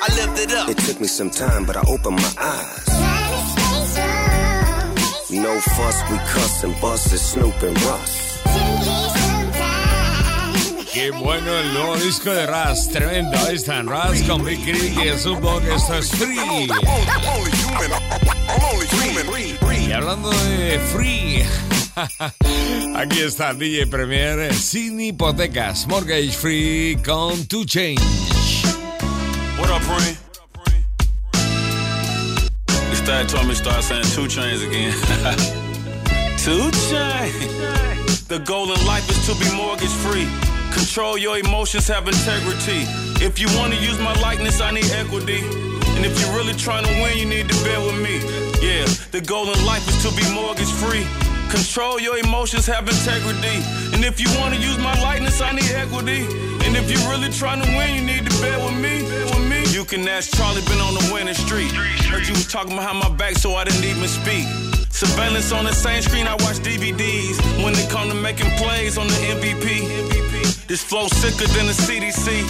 I 0.02 0.08
lived 0.16 0.40
it 0.40 0.52
up. 0.54 0.70
It 0.70 0.78
took 0.78 1.00
me 1.00 1.08
some 1.08 1.30
time, 1.30 1.66
but 1.66 1.76
I 1.76 1.82
opened 1.88 2.18
my 2.18 2.34
eyes. 2.38 2.90
No 5.32 5.60
fuss, 5.60 6.02
we 6.10 6.18
cuss 6.18 6.64
and 6.64 6.82
bust, 6.82 7.14
it's 7.14 7.22
Snoop 7.22 7.62
and 7.62 7.80
Russ. 7.84 8.29
Qué 10.94 11.12
bueno 11.12 11.56
el 11.56 11.74
nuevo 11.74 11.98
disco 11.98 12.34
de 12.34 12.48
Raz, 12.48 12.90
tremendo. 12.90 13.38
Ahí 13.48 13.56
están 13.56 13.88
Raz 13.88 14.24
con 14.24 14.44
Big 14.44 14.60
Crit 14.64 14.98
y 14.98 15.08
el 15.08 15.20
Subdog, 15.20 15.64
esto 15.64 15.96
es 15.96 16.10
Free. 16.10 16.68
Y 19.88 19.92
hablando 19.92 20.32
de 20.32 20.80
Free, 20.92 21.46
aquí 22.96 23.20
está 23.20 23.54
DJ 23.54 23.86
Premier 23.86 24.52
sin 24.54 25.00
hipotecas, 25.00 25.88
Mortgage 25.88 26.32
Free 26.32 26.98
con 27.06 27.46
To 27.46 27.66
Change. 27.66 28.02
What 29.60 29.70
up, 29.70 29.84
Ray? 29.88 30.18
This 32.90 33.02
dad 33.06 33.30
told 33.30 33.48
me 33.48 33.54
start 33.54 33.84
saying 33.84 34.06
two 34.16 34.28
chains 34.28 34.64
again. 34.64 34.92
two 36.40 36.72
chains. 36.90 38.26
The 38.28 38.40
goal 38.40 38.74
in 38.74 38.86
life 38.88 39.08
is 39.10 39.26
to 39.28 39.36
be 39.36 39.56
mortgage 39.56 39.90
free. 39.90 40.28
Control 40.74 41.18
your 41.18 41.38
emotions, 41.38 41.88
have 41.88 42.08
integrity. 42.08 42.86
If 43.24 43.40
you 43.40 43.48
want 43.58 43.74
to 43.74 43.80
use 43.80 44.00
my 44.00 44.14
likeness, 44.22 44.62
I 44.62 44.72
need 44.72 44.90
equity. 44.92 45.42
And 45.96 46.06
if 46.06 46.20
you're 46.22 46.36
really 46.36 46.54
trying 46.54 46.86
to 46.86 46.94
win, 47.02 47.18
you 47.18 47.26
need 47.26 47.50
to 47.50 47.64
bear 47.64 47.80
with 47.82 48.00
me. 48.02 48.20
Yeah, 48.62 48.86
the 49.12 49.22
goal 49.22 49.52
in 49.52 49.66
life 49.66 49.88
is 49.90 50.02
to 50.04 50.16
be 50.16 50.24
mortgage 50.34 50.72
free. 50.72 51.06
Control 51.50 52.00
your 52.00 52.18
emotions, 52.18 52.68
have 52.68 52.88
integrity. 52.88 53.60
And 53.92 54.06
if 54.06 54.22
you 54.22 54.30
want 54.40 54.54
to 54.54 54.62
use 54.62 54.78
my 54.78 54.94
likeness, 55.02 55.42
I 55.42 55.52
need 55.52 55.72
equity. 55.72 56.24
And 56.64 56.78
if 56.78 56.92
you're 56.92 57.10
really 57.10 57.32
trying 57.32 57.62
to 57.62 57.68
win, 57.76 57.96
you 57.96 58.04
need 58.06 58.30
to 58.30 58.42
bear 58.42 58.60
with 58.64 58.78
me. 58.78 59.04
With 59.34 59.50
me. 59.50 59.66
You 59.74 59.84
can 59.84 60.08
ask 60.08 60.36
Charlie, 60.38 60.62
been 60.70 60.80
on 60.80 60.94
the 60.94 61.10
winning 61.12 61.34
street. 61.34 61.72
Heard 62.08 62.28
you 62.28 62.34
was 62.34 62.48
talking 62.48 62.76
behind 62.76 63.00
my 63.00 63.10
back, 63.10 63.36
so 63.36 63.56
I 63.56 63.64
didn't 63.64 63.84
even 63.84 64.08
speak. 64.08 64.46
Surveillance 64.92 65.52
on 65.52 65.66
the 65.66 65.74
same 65.74 66.02
screen, 66.02 66.28
I 66.28 66.34
watch 66.34 66.60
DVDs. 66.60 67.42
When 67.64 67.74
it 67.74 67.90
come 67.90 68.10
to 68.10 68.16
making 68.16 68.52
plays 68.58 68.98
on 68.98 69.08
the 69.08 69.20
MVP. 69.36 70.29
This 70.70 70.84
flow 70.84 71.08
sicker 71.08 71.48
than 71.58 71.66
the 71.66 71.74
CDC. 71.74 72.46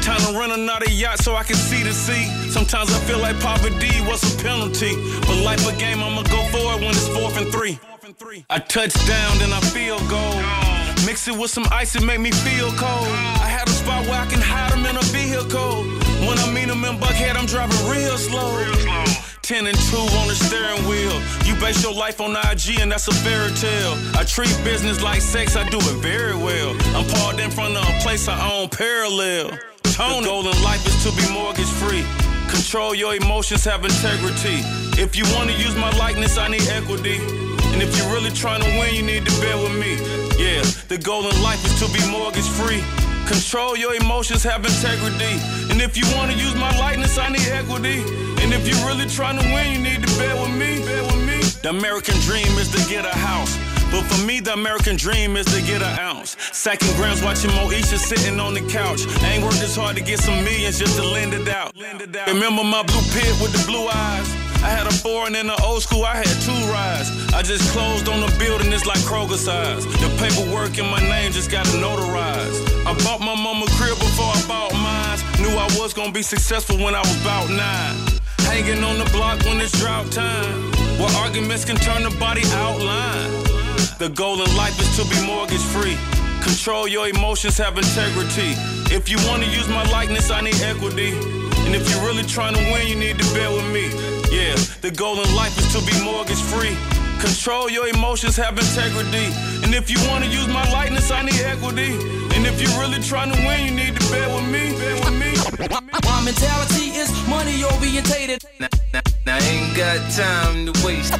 Time 0.00 0.20
to 0.20 0.38
rent 0.38 0.52
another 0.52 0.88
yacht 0.90 1.18
so 1.18 1.34
I 1.34 1.42
can 1.42 1.56
see 1.56 1.82
the 1.82 1.92
sea. 1.92 2.26
Sometimes 2.48 2.94
I 2.94 3.00
feel 3.00 3.18
like 3.18 3.40
poverty 3.40 3.90
was 4.06 4.22
a 4.22 4.40
penalty. 4.40 4.94
But 5.22 5.42
life 5.42 5.66
a 5.66 5.76
game, 5.76 5.98
I'ma 5.98 6.22
go 6.22 6.40
for 6.54 6.62
it 6.74 6.80
when 6.80 6.90
it's 6.90 7.08
fourth 7.08 7.36
and 7.36 7.50
three. 7.50 7.80
I 8.48 8.60
touch 8.60 8.94
down, 9.08 9.38
then 9.38 9.52
I 9.52 9.58
feel 9.74 9.98
gold. 10.06 10.38
Mix 11.04 11.26
it 11.26 11.36
with 11.36 11.50
some 11.50 11.66
ice, 11.72 11.96
and 11.96 12.06
make 12.06 12.20
me 12.20 12.30
feel 12.30 12.70
cold. 12.78 13.08
I 13.42 13.50
had 13.50 13.66
a 13.66 13.72
spot 13.72 14.06
where 14.06 14.20
I 14.20 14.26
can 14.26 14.40
hide 14.40 14.70
them 14.70 14.86
in 14.86 14.94
a 14.94 15.02
vehicle. 15.10 15.82
When 16.28 16.38
I 16.38 16.48
meet 16.54 16.68
them 16.68 16.84
in 16.84 16.96
Buckhead, 17.00 17.34
I'm 17.34 17.46
driving 17.46 17.90
real 17.90 18.16
slow. 18.16 18.56
real 18.56 18.74
slow. 18.74 19.23
10 19.44 19.66
and 19.66 19.76
2 19.76 19.96
on 19.98 20.26
the 20.26 20.34
steering 20.34 20.88
wheel. 20.88 21.12
You 21.44 21.54
base 21.60 21.82
your 21.82 21.92
life 21.92 22.18
on 22.18 22.30
IG, 22.32 22.80
and 22.80 22.90
that's 22.90 23.08
a 23.08 23.12
fairy 23.12 23.52
tale. 23.52 23.92
I 24.16 24.24
treat 24.24 24.48
business 24.64 25.02
like 25.02 25.20
sex, 25.20 25.54
I 25.54 25.68
do 25.68 25.76
it 25.76 25.98
very 26.00 26.34
well. 26.34 26.70
I'm 26.96 27.04
parked 27.20 27.40
in 27.40 27.50
front 27.50 27.76
of 27.76 27.86
a 27.86 27.98
place 28.00 28.26
I 28.26 28.40
own 28.50 28.70
parallel. 28.70 29.50
Tony. 29.82 30.24
The 30.24 30.26
goal 30.26 30.48
in 30.48 30.62
life 30.62 30.80
is 30.86 30.96
to 31.04 31.12
be 31.12 31.30
mortgage 31.30 31.68
free. 31.68 32.06
Control 32.48 32.94
your 32.94 33.16
emotions, 33.16 33.64
have 33.64 33.84
integrity. 33.84 34.64
If 34.96 35.14
you 35.14 35.24
want 35.36 35.50
to 35.50 35.56
use 35.56 35.76
my 35.76 35.90
likeness, 35.98 36.38
I 36.38 36.48
need 36.48 36.66
equity. 36.68 37.18
And 37.68 37.82
if 37.82 37.94
you're 37.98 38.12
really 38.14 38.30
trying 38.30 38.62
to 38.62 38.70
win, 38.80 38.94
you 38.94 39.02
need 39.02 39.26
to 39.26 39.40
bear 39.42 39.58
with 39.58 39.76
me. 39.76 40.00
Yeah, 40.40 40.62
the 40.88 40.96
goal 40.96 41.28
in 41.28 41.42
life 41.42 41.62
is 41.66 41.78
to 41.84 41.92
be 41.92 42.00
mortgage 42.10 42.48
free. 42.48 42.80
Control 43.26 43.76
your 43.76 43.94
emotions, 43.94 44.42
have 44.42 44.64
integrity. 44.64 45.40
And 45.70 45.80
if 45.80 45.96
you 45.96 46.04
want 46.14 46.30
to 46.30 46.36
use 46.36 46.54
my 46.54 46.70
likeness, 46.78 47.16
I 47.18 47.30
need 47.30 47.48
equity. 47.48 48.02
And 48.42 48.52
if 48.52 48.68
you're 48.68 48.86
really 48.86 49.06
trying 49.06 49.38
to 49.38 49.44
win, 49.54 49.72
you 49.72 49.78
need 49.80 50.06
to 50.06 50.18
bear 50.18 50.34
with 50.36 50.52
me. 50.52 50.84
Bear 50.84 51.02
with 51.04 51.24
me. 51.26 51.40
The 51.62 51.70
American 51.70 52.18
dream 52.20 52.52
is 52.58 52.68
to 52.72 52.90
get 52.90 53.04
a 53.06 53.16
house. 53.16 53.56
But 53.90 54.02
for 54.04 54.26
me, 54.26 54.40
the 54.40 54.52
American 54.52 54.96
dream 54.96 55.36
is 55.36 55.46
to 55.46 55.62
get 55.62 55.80
an 55.82 55.98
ounce. 55.98 56.36
Sacking 56.52 56.94
grams, 56.96 57.22
watching 57.22 57.50
Moesha 57.52 57.96
sitting 57.96 58.40
on 58.40 58.52
the 58.52 58.60
couch. 58.68 59.06
I 59.22 59.34
ain't 59.34 59.44
worked 59.44 59.62
as 59.62 59.76
hard 59.76 59.96
to 59.96 60.02
get 60.02 60.18
some 60.18 60.44
millions 60.44 60.78
just 60.78 60.96
to 60.96 61.04
lend 61.04 61.32
it 61.32 61.48
out. 61.48 61.72
Remember 62.26 62.64
my 62.64 62.82
blue 62.82 63.00
pit 63.12 63.32
with 63.40 63.52
the 63.52 63.64
blue 63.66 63.86
eyes? 63.88 64.43
I 64.64 64.68
had 64.68 64.86
a 64.86 64.92
foreign 64.92 65.36
in 65.36 65.46
the 65.48 65.62
old 65.62 65.82
school, 65.82 66.04
I 66.04 66.16
had 66.16 66.36
two 66.40 66.60
rides. 66.72 67.12
I 67.34 67.42
just 67.42 67.70
closed 67.76 68.08
on 68.08 68.20
the 68.24 68.32
building, 68.38 68.72
it's 68.72 68.86
like 68.86 68.98
Kroger 69.04 69.36
size. 69.36 69.84
The 69.84 70.08
paperwork 70.16 70.78
in 70.78 70.88
my 70.88 71.00
name 71.00 71.32
just 71.32 71.50
got 71.50 71.66
notarized. 71.84 72.64
I 72.88 72.96
bought 73.04 73.20
my 73.20 73.36
mama 73.36 73.66
crib 73.76 73.98
before 73.98 74.32
I 74.32 74.40
bought 74.48 74.72
mine. 74.72 75.20
Knew 75.42 75.52
I 75.52 75.68
was 75.76 75.92
gonna 75.92 76.12
be 76.12 76.22
successful 76.22 76.78
when 76.78 76.94
I 76.94 77.00
was 77.00 77.20
about 77.20 77.50
nine. 77.50 77.94
Hanging 78.48 78.82
on 78.82 78.96
the 78.96 79.04
block 79.12 79.44
when 79.44 79.60
it's 79.60 79.78
drought 79.78 80.10
time. 80.10 80.72
Where 80.96 81.12
arguments 81.20 81.66
can 81.66 81.76
turn 81.76 82.02
the 82.02 82.16
body 82.16 82.42
outline. 82.64 83.30
The 83.98 84.08
goal 84.08 84.40
in 84.40 84.48
life 84.56 84.80
is 84.80 84.88
to 84.96 85.04
be 85.12 85.26
mortgage 85.26 85.66
free. 85.76 85.98
Control 86.40 86.88
your 86.88 87.06
emotions, 87.08 87.58
have 87.58 87.76
integrity. 87.76 88.56
If 88.88 89.10
you 89.10 89.18
want 89.28 89.42
to 89.44 89.48
use 89.50 89.68
my 89.68 89.84
likeness, 89.92 90.30
I 90.30 90.40
need 90.40 90.60
equity. 90.62 91.12
And 91.68 91.74
if 91.74 91.84
you're 91.90 92.04
really 92.04 92.24
trying 92.24 92.54
to 92.54 92.62
win, 92.72 92.88
you 92.88 92.96
need 92.96 93.18
to 93.18 93.34
bear 93.34 93.50
with 93.50 93.68
me. 93.70 94.23
Yeah, 94.34 94.56
the 94.82 94.90
goal 94.90 95.22
in 95.22 95.30
life 95.36 95.56
is 95.58 95.70
to 95.74 95.80
be 95.86 95.94
mortgage 96.02 96.42
free. 96.50 96.74
Control 97.22 97.70
your 97.70 97.86
emotions, 97.86 98.36
have 98.36 98.58
integrity. 98.58 99.30
And 99.62 99.72
if 99.72 99.88
you 99.88 99.96
want 100.10 100.24
to 100.24 100.30
use 100.30 100.48
my 100.48 100.66
likeness, 100.72 101.12
I 101.12 101.22
need 101.22 101.38
equity. 101.38 101.94
And 102.34 102.42
if 102.44 102.60
you're 102.60 102.76
really 102.82 102.98
trying 102.98 103.30
to 103.30 103.38
win, 103.46 103.64
you 103.64 103.70
need 103.70 103.94
to 103.94 104.04
bear 104.10 104.26
with 104.34 104.50
me. 104.50 104.74
Bear 104.74 104.96
with 105.06 105.16
me. 105.22 105.30
My 106.02 106.20
mentality 106.26 106.98
is 106.98 107.10
money 107.28 107.62
orientated. 107.62 108.42
Now, 108.58 108.66
now, 108.92 109.02
now 109.24 109.36
I 109.36 109.46
ain't 109.54 109.76
got 109.76 110.02
time 110.10 110.66
to 110.66 110.72
waste. 110.84 111.14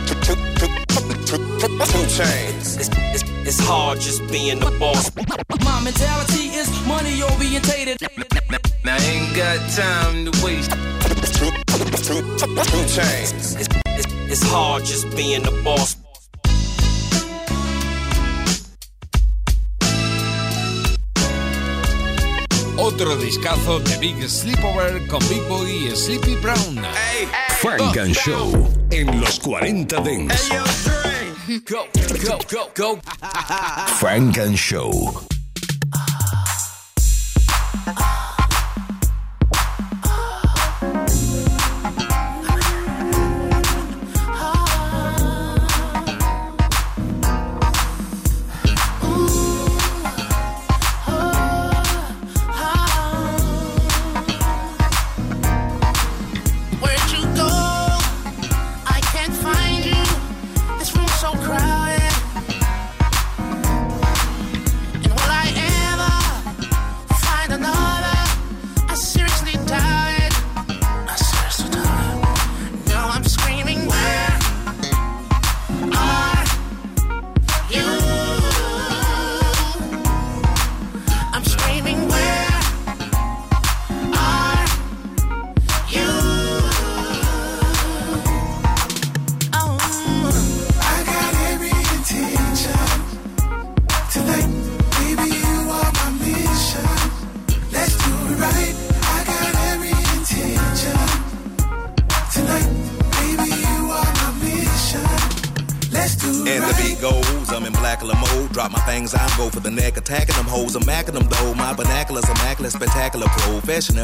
2 1.95 2.07
Chainz. 2.19 2.77
It's, 2.83 2.91
it's, 3.15 3.25
it's 3.47 3.61
hard 3.61 4.01
just 4.01 4.27
being 4.27 4.59
the 4.59 4.75
boss. 4.81 5.15
My 5.63 5.81
mentality 5.87 6.51
is 6.51 6.69
money 6.85 7.23
orientated. 7.23 8.03
Now 8.85 8.97
I 8.97 8.99
ain't 8.99 9.37
got 9.37 9.59
time 9.71 10.27
to 10.27 10.45
waste. 10.45 10.73
Two, 11.45 12.23
two, 12.23 12.55
two 12.65 12.85
chains. 12.89 13.55
It's, 13.57 13.69
it's, 13.87 14.07
it's 14.31 14.43
hard 14.45 14.85
just 14.85 15.05
being 15.17 15.43
the 15.43 15.51
boss. 15.63 15.97
Otro 22.77 23.17
discazo 23.17 23.79
de 23.81 23.97
Big 23.99 24.29
Sleepover 24.29 25.07
con 25.07 25.21
Big 25.29 25.43
Boy 25.49 25.89
y 25.89 25.97
Sleepy 25.97 26.37
Brown. 26.37 26.83
Funk 27.61 27.97
and 27.97 28.15
Show 28.15 28.69
en 28.91 29.21
los 29.21 29.39
40 29.41 30.01
Dents. 30.01 30.49
Go, 31.67 31.87
go, 32.25 32.39
go, 32.51 32.71
go. 32.75 33.01
Funk 34.01 34.39
and 34.39 34.57
Show. 34.57 35.34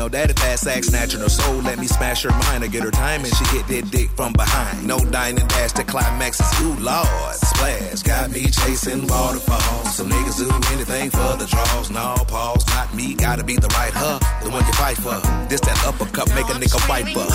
Professional. 0.01 0.09
Daddy 0.09 0.32
fast 0.34 0.64
sack, 0.64 0.84
snatching 0.84 1.20
her 1.20 1.28
soul. 1.28 1.57
Let 1.62 1.78
me 1.78 1.86
smash 1.86 2.22
her 2.22 2.30
mind. 2.30 2.64
I 2.64 2.68
get 2.68 2.82
her 2.82 2.90
time 2.90 3.24
and 3.24 3.34
she 3.34 3.44
hit 3.57 3.66
that 3.68 3.90
dick 3.90 4.11
from 4.11 4.32
behind. 4.32 4.86
No 4.86 4.98
dining 4.98 5.46
dash, 5.48 5.72
the 5.72 5.84
climax 5.84 6.40
is 6.40 6.61
ooh 6.61 6.74
lord. 6.80 7.34
Splash, 7.34 8.03
got 8.03 8.30
me 8.30 8.42
chasing 8.44 9.07
waterfalls. 9.07 9.94
Some 9.96 10.09
niggas 10.09 10.38
do 10.38 10.48
anything 10.72 11.11
for 11.11 11.36
the 11.36 11.46
draws. 11.46 11.90
No 11.90 12.16
pause, 12.28 12.66
not 12.68 12.94
me, 12.94 13.14
gotta 13.14 13.44
be 13.44 13.57
the 13.57 13.68
right 13.68 13.92
her. 13.92 14.18
The 14.42 14.51
one 14.51 14.64
you 14.66 14.72
fight 14.72 14.96
for. 14.96 15.20
This 15.48 15.61
that 15.61 15.84
uppercut, 15.86 16.28
make 16.34 16.48
a 16.48 16.59
nigga 16.59 16.88
wipe 16.88 17.16
up. 17.16 17.28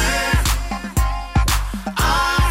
I 1.98 2.46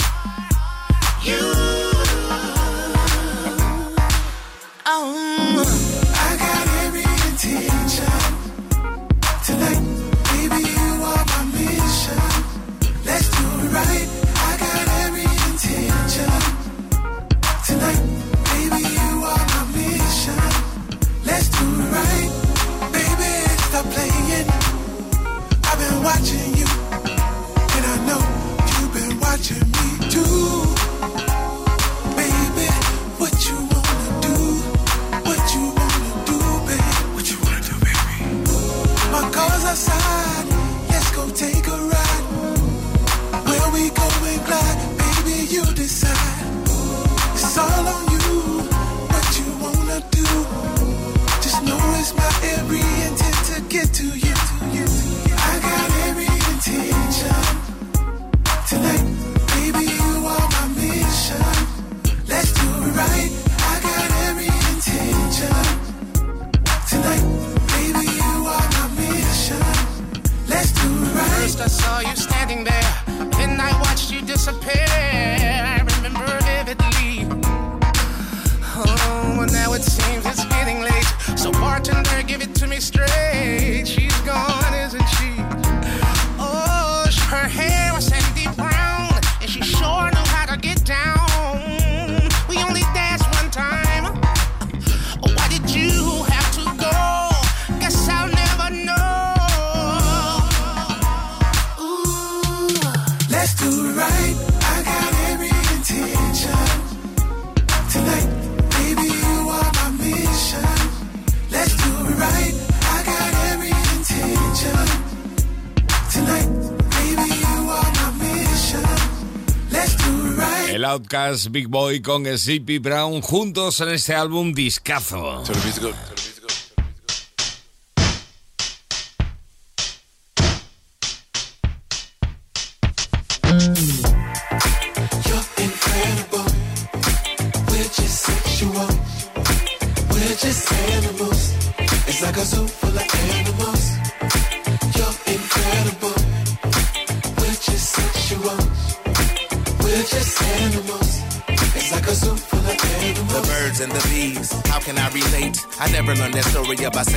Outcast 120.94 121.48
Big 121.50 121.66
Boy 121.66 122.00
con 122.00 122.24
Zippy 122.38 122.78
Brown 122.78 123.20
juntos 123.20 123.80
en 123.80 123.88
este 123.88 124.14
álbum 124.14 124.52
discazo. 124.52 125.42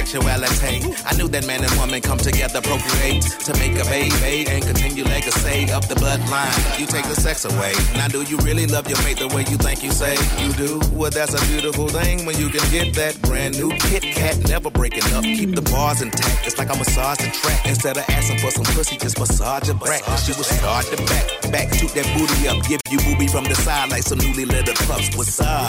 Sexuality. 0.08 0.80
I 1.06 1.16
knew 1.18 1.28
that 1.28 1.46
man 1.46 1.64
and 1.64 1.74
woman 1.78 2.02
come 2.02 2.18
together, 2.18 2.62
procreate 2.62 3.24
to 3.44 3.52
make 3.60 3.76
a 3.76 3.84
baby 3.92 4.48
and 4.48 4.64
continue 4.64 5.04
legacy 5.04 5.70
up 5.72 5.88
the 5.88 5.96
bloodline. 5.96 6.80
You 6.80 6.86
take 6.88 7.04
the 7.12 7.16
sex 7.16 7.44
away. 7.44 7.74
Now, 7.96 8.08
do 8.08 8.24
you 8.24 8.38
really 8.38 8.68
love 8.68 8.88
your 8.88 9.02
mate 9.04 9.20
the 9.20 9.28
way 9.28 9.44
you 9.52 9.58
think 9.58 9.84
you 9.84 9.92
say 9.92 10.16
you 10.40 10.54
do? 10.54 10.80
Well, 10.94 11.12
that's 11.12 11.34
a 11.36 11.46
beautiful 11.52 11.90
thing 11.90 12.26
when 12.26 12.38
you 12.40 12.48
can 12.50 12.64
get 12.72 12.96
that 12.96 13.22
brand 13.22 13.60
new 13.60 13.70
Kit 13.92 14.04
Kat, 14.04 14.38
never 14.48 14.72
breaking 14.72 15.04
up. 15.14 15.24
Keep 15.24 15.56
the 15.56 15.62
bars 15.62 16.02
intact. 16.02 16.48
It's 16.48 16.58
like 16.58 16.70
I 16.70 16.78
massage 16.78 17.18
the 17.18 17.30
track 17.32 17.66
instead 17.68 17.98
of 17.98 18.06
asking 18.08 18.40
for 18.40 18.52
some 18.52 18.66
pussy, 18.76 18.98
just 18.98 19.20
massage 19.20 19.68
your 19.68 19.78
back. 19.78 20.04
She 20.24 20.32
was 20.32 20.48
start 20.48 20.86
to 20.86 20.98
back, 21.04 21.52
back, 21.52 21.74
shoot 21.74 21.92
that 21.92 22.08
booty 22.16 22.48
up, 22.48 22.64
give 22.64 22.80
you 22.90 23.00
booby 23.04 23.28
from 23.28 23.44
the 23.44 23.56
side 23.56 23.92
like 23.92 24.04
some 24.04 24.20
newly 24.20 24.46
littered 24.46 24.80
pups. 24.88 25.16
What's 25.18 25.40
up? 25.42 25.68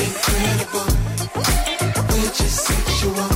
incredible. 0.00 1.61
Just 2.34 2.64
sexual. 2.66 3.28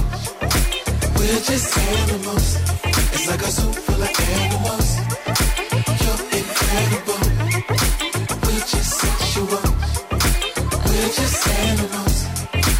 We're 1.16 1.40
just 1.40 1.76
animals. 1.76 2.56
It's 3.12 3.26
like 3.28 3.42
a 3.42 3.50
zoo 3.50 3.72
full 3.72 4.02
of 4.02 4.20
animals. 4.40 4.88
You're 6.00 6.22
incredible. 6.38 7.22
We're 8.42 8.66
just 8.72 8.90
sexual. 9.04 9.64
We're 10.86 11.12
just 11.12 11.48
animals. 11.48 12.16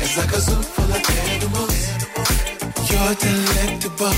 It's 0.00 0.16
like 0.16 0.32
a 0.32 0.40
zoo 0.40 0.62
full 0.62 0.92
of 0.96 1.04
animals. 1.28 1.76
You're 2.88 3.14
delectable. 3.26 4.16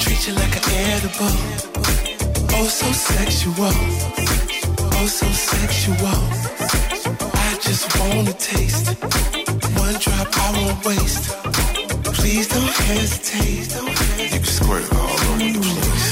Treat 0.00 0.26
you 0.26 0.34
like 0.34 0.56
an 0.56 0.64
edible. 0.90 1.36
Oh, 2.56 2.66
so 2.66 2.90
sexual. 2.90 3.74
Oh, 4.98 5.06
so 5.06 5.26
sexual. 5.28 6.79
I 7.70 7.72
just 7.72 8.00
wanna 8.00 8.32
taste. 8.32 8.86
One 9.78 9.94
drop 10.02 10.26
I 10.34 10.48
won't 10.58 10.84
waste. 10.84 11.30
Please 12.18 12.48
don't 12.48 12.74
hesitate. 12.90 13.70
You 14.18 14.40
can 14.42 14.44
squirt 14.44 14.92
all 14.92 15.06
over 15.06 15.38
the 15.38 15.62
place. 15.78 16.08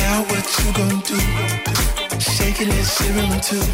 Now 0.00 0.24
what 0.30 0.44
you 0.56 0.68
gonna 0.72 1.04
do? 1.04 1.20
Shaking 2.18 2.70
and 2.72 2.86
shivering 2.96 3.40
too. 3.44 3.66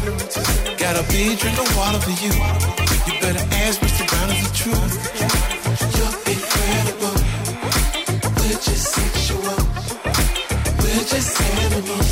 Got 0.83 0.99
a 0.99 1.03
big 1.07 1.39
drink 1.39 1.57
of 1.63 1.77
water 1.77 2.01
for 2.03 2.15
you. 2.23 2.33
You 3.07 3.13
better 3.23 3.45
ask 3.63 3.79
Mr. 3.79 4.03
Brown 4.09 4.29
if 4.31 4.43
it's 4.43 4.51
true. 4.59 4.83
You're 5.95 6.15
incredible. 6.27 7.15
We're 8.35 8.59
just 8.67 8.85
sexual. 8.99 9.59
We're 10.83 11.05
just 11.07 11.39
animals. 11.39 12.11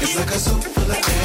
It's 0.00 0.16
like 0.16 0.30
a 0.30 0.38
zoo 0.38 0.56
full 0.72 0.90
of 0.90 1.15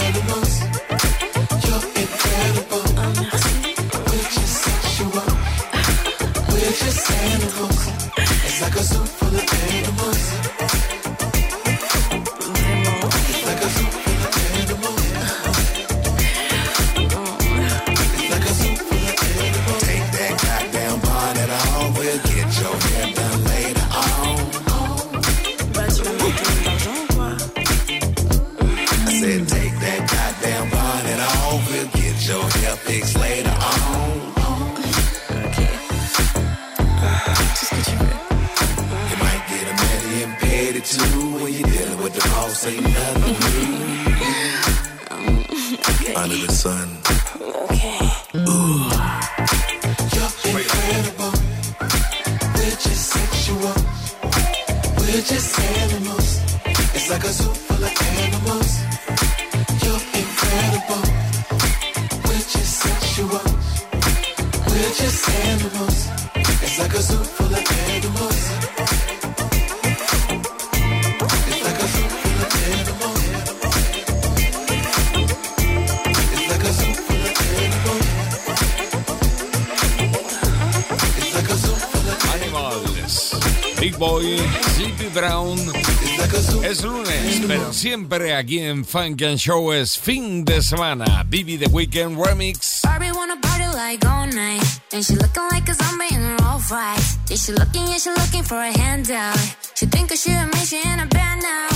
siempre 87.92 88.34
aquí 88.34 88.60
en 88.60 88.86
Funk 88.86 89.22
and 89.24 89.38
Show 89.38 89.74
es 89.74 90.00
fin 90.00 90.46
de 90.46 90.62
semana. 90.62 91.26
Bibi 91.28 91.58
The 91.58 91.68
Weekend 91.68 92.18
Remix. 92.18 92.80
Barbie 92.84 93.12
wanna 93.12 93.36
party 93.42 93.68
like 93.76 94.08
all 94.08 94.28
night. 94.28 94.64
And 94.94 95.04
she 95.04 95.16
looking 95.16 95.44
like 95.52 95.68
a 95.68 95.74
zombie 95.74 96.08
in 96.16 96.22
her 96.22 96.38
all 96.42 96.62
right. 96.72 97.04
Yeah, 97.28 97.36
she 97.36 97.52
looking, 97.52 97.86
yeah, 97.88 97.98
she 97.98 98.10
looking 98.12 98.44
for 98.44 98.56
a 98.56 98.72
handout. 98.72 99.38
She 99.76 99.88
think 99.88 100.10
she 100.16 100.32
a 100.32 100.48
man, 100.48 100.66
she 100.66 100.78
in 100.78 101.00
a 101.02 101.06
band 101.06 101.42
now. 101.42 101.68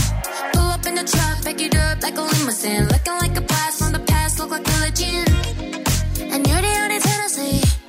Pull 0.54 0.70
up 0.72 0.86
in 0.86 0.96
the 0.96 1.04
truck, 1.04 1.44
pick 1.44 1.60
it 1.60 1.76
up 1.76 2.02
like 2.02 2.18
a 2.18 2.22
limousine. 2.22 2.88
Looking 2.88 3.18
like 3.20 3.36
a 3.36 3.42
blast 3.42 3.80
from 3.80 3.92
the 3.92 4.00
past, 4.00 4.40
look 4.40 4.52
like 4.52 4.66
a 4.66 4.78
legend. 4.80 5.28
And 6.32 6.48
you're 6.48 6.62
the 6.62 6.74
only 6.82 7.00
Tennessee. 7.00 7.85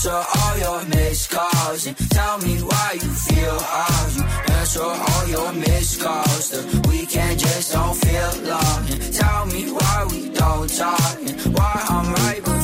Answer 0.00 0.24
all 0.40 0.56
your 0.56 0.84
missed 0.86 1.30
calls 1.30 1.86
and 1.86 1.96
tell 2.10 2.38
me 2.38 2.56
why 2.62 2.92
you 2.94 3.08
feel 3.28 3.58
off? 3.60 4.16
You 4.16 4.54
answer 4.54 4.82
all 4.82 5.28
your 5.28 5.52
missed 5.52 6.00
calls. 6.00 6.50
The 6.50 6.88
weekend 6.88 7.38
just 7.38 7.72
don't 7.72 7.94
feel 7.94 8.48
long. 8.48 8.88
And 8.90 9.12
tell 9.12 9.46
me 9.46 9.70
why 9.70 10.06
we 10.10 10.30
don't 10.30 10.70
talk 10.70 11.18
and 11.20 11.54
why 11.54 11.84
I'm 11.90 12.14
right 12.14 12.59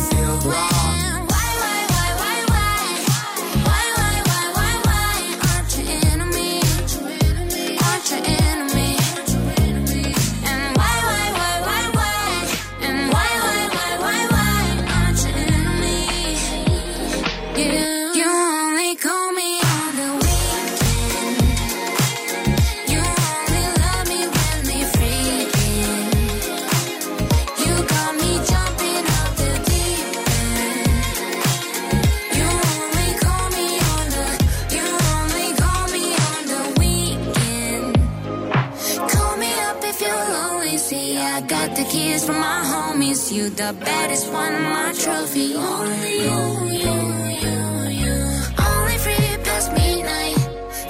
The 43.54 43.72
baddest 43.80 44.30
one, 44.32 44.60
my 44.64 44.92
trophy. 44.92 45.54
Only 45.54 46.16
you, 46.18 46.40
you, 46.82 46.96
you, 47.44 47.58
you. 48.02 48.14
Only 48.58 48.98
free 48.98 49.36
past 49.44 49.72
midnight. 49.72 50.36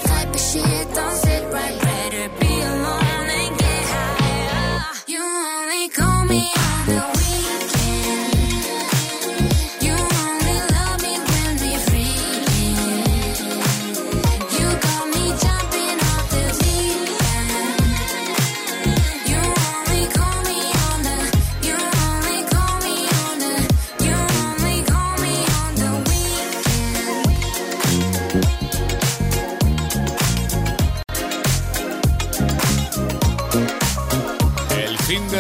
Type 0.03 0.31
of 0.35 0.41
shit, 0.41 0.95
don't 0.95 1.17
sit 1.17 1.53
right. 1.53 1.81
Better 1.83 2.29
be 2.41 2.47
alone 2.47 3.29
and 3.41 3.59
get 3.59 3.85
high. 3.93 5.03
You 5.07 5.23
only 5.23 5.89
call 5.91 6.25
me 6.25 6.49
on 6.57 6.87
the 6.89 7.16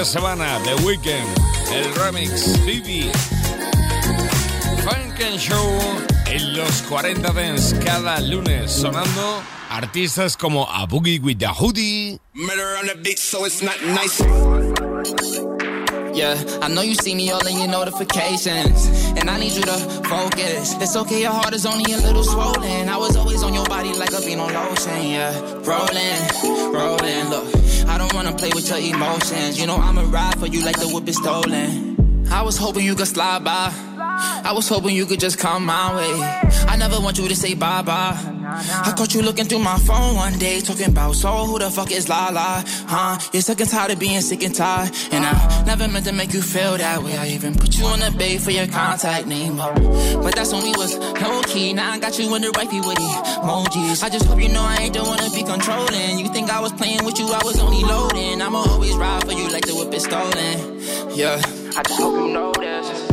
semana, 0.07 0.61
The 0.63 0.75
Weekend, 0.87 1.29
el 1.73 1.93
remix, 1.95 2.65
Bibi. 2.65 3.11
Funk 4.85 5.21
and 5.21 5.39
Show 5.39 5.81
en 6.27 6.57
los 6.57 6.83
40 6.83 7.33
Dance 7.33 7.77
cada 7.85 8.21
lunes, 8.21 8.71
sonando 8.71 9.43
artistas 9.69 10.37
como 10.37 10.67
A 10.71 10.87
Boogie 10.87 11.19
with 11.21 11.39
the 11.39 11.49
Hoodie. 11.49 12.21
Murder 12.35 12.77
on 12.79 12.87
the 12.87 12.95
beat, 13.03 13.19
so 13.19 13.45
it's 13.47 13.63
not 13.63 13.77
nice. 13.83 14.21
Yeah, 16.15 16.35
I 16.63 16.69
know 16.69 16.81
you 16.83 16.95
see 16.95 17.15
me 17.15 17.31
all 17.31 17.47
in 17.47 17.59
your 17.59 17.69
notifications, 17.69 18.87
and 19.19 19.29
I 19.29 19.39
need 19.39 19.53
you 19.53 19.63
to 19.63 19.77
focus. 20.09 20.75
It's 20.81 20.97
okay, 20.97 21.21
your 21.23 21.33
heart 21.33 21.53
is 21.53 21.67
only 21.67 21.93
a 21.93 21.99
little 21.99 22.25
swollen. 22.25 22.89
I 22.89 22.97
was 22.97 23.17
always 23.17 23.43
on 23.43 23.53
your 23.53 23.67
body 23.67 23.93
like 23.93 24.13
a 24.13 24.21
bean 24.25 24.39
on 24.39 24.55
lotion, 24.55 25.03
yeah. 25.09 25.35
Rolling, 25.65 26.73
rolling, 26.73 27.29
look. 27.29 27.66
I 27.97 27.99
don't 27.99 28.13
wanna 28.13 28.37
play 28.37 28.51
with 28.55 28.69
your 28.69 28.77
emotions. 28.77 29.59
You 29.59 29.67
know 29.67 29.77
I'ma 29.77 30.03
ride 30.11 30.39
for 30.39 30.47
you 30.47 30.63
like 30.63 30.79
the 30.79 30.87
whip 30.87 31.09
is 31.09 31.17
stolen. 31.17 32.29
I 32.31 32.43
was 32.43 32.59
hoping 32.59 32.85
you 32.85 32.95
could 32.95 33.09
slide 33.09 33.43
by. 33.43 33.86
I 34.19 34.53
was 34.53 34.69
hoping 34.69 34.95
you 34.95 35.07
could 35.07 35.21
just 35.21 35.39
come 35.39 35.65
my 35.67 35.95
way. 35.97 36.13
I 36.69 36.77
never 36.77 37.01
want 37.01 37.19
you 37.19 37.29
to 37.29 37.37
say 37.37 37.55
bye 37.55 37.83
bye. 37.83 38.17
I 38.49 38.95
caught 38.97 39.15
you 39.15 39.23
looking 39.23 39.47
through 39.47 39.59
my 39.59 39.79
phone 39.79 40.15
one 40.15 40.39
day, 40.39 40.61
talking 40.61 40.89
about 40.89 41.17
so 41.17 41.45
who 41.47 41.59
the 41.59 41.71
fuck 41.71 41.91
is 41.91 42.09
La 42.09 42.29
La? 42.29 42.63
Huh? 42.87 43.19
You're 43.33 43.43
sick 43.43 43.61
and 43.61 43.69
tired 43.69 43.91
of 43.91 43.99
being 43.99 44.21
sick 44.21 44.43
and 44.43 44.55
tired. 44.55 44.91
And 45.11 45.25
I 45.25 45.65
never 45.67 45.89
meant 45.89 46.07
to 46.07 46.13
make 46.13 46.33
you 46.33 46.43
feel 46.43 46.77
that 46.77 47.03
way. 47.03 47.17
I 47.17 47.29
even 47.29 47.55
put 47.55 47.77
you 47.79 47.85
on 47.87 48.01
the 48.01 48.11
bay 48.17 48.39
for 48.39 48.53
your 48.53 48.67
contact 48.69 49.27
name. 49.27 49.57
But 49.57 50.35
that's 50.35 50.53
when 50.53 50.63
we 50.63 50.71
was 50.71 50.97
low 50.97 51.43
key. 51.43 51.73
Now 51.73 51.93
I 51.93 51.99
got 51.99 52.19
you 52.19 52.35
in 52.35 52.43
the 52.43 52.53
wifey 52.55 52.81
with 52.81 52.99
emojis. 52.99 54.03
I 54.03 54.09
just 54.09 54.27
hope 54.27 54.41
you 54.41 54.49
know 54.49 54.63
I 54.63 54.77
ain't 54.83 54.95
the 54.95 55.03
one 55.03 55.19
to 55.19 55.31
be 55.31 55.43
controlling. 55.43 56.19
You 56.19 56.29
think 56.33 56.51
I 56.51 56.61
was 56.61 56.73
playing 56.73 57.05
with 57.05 57.19
you, 57.19 57.27
I 57.27 57.41
was 57.45 57.59
only 57.61 57.83
loading. 57.83 58.41
I'ma 58.41 58.59
always 58.59 58.97
ride 58.97 59.25
for 59.25 59.33
you 59.33 59.51
like 59.51 59.67
the 59.67 59.75
whip 59.75 59.93
is 59.93 60.05
stolen. 60.05 60.81
Yeah, 61.17 61.41
I 61.77 61.83
just 61.83 62.01
hope 62.01 62.15
you 62.15 62.33
know 62.33 62.53
this. 62.53 63.06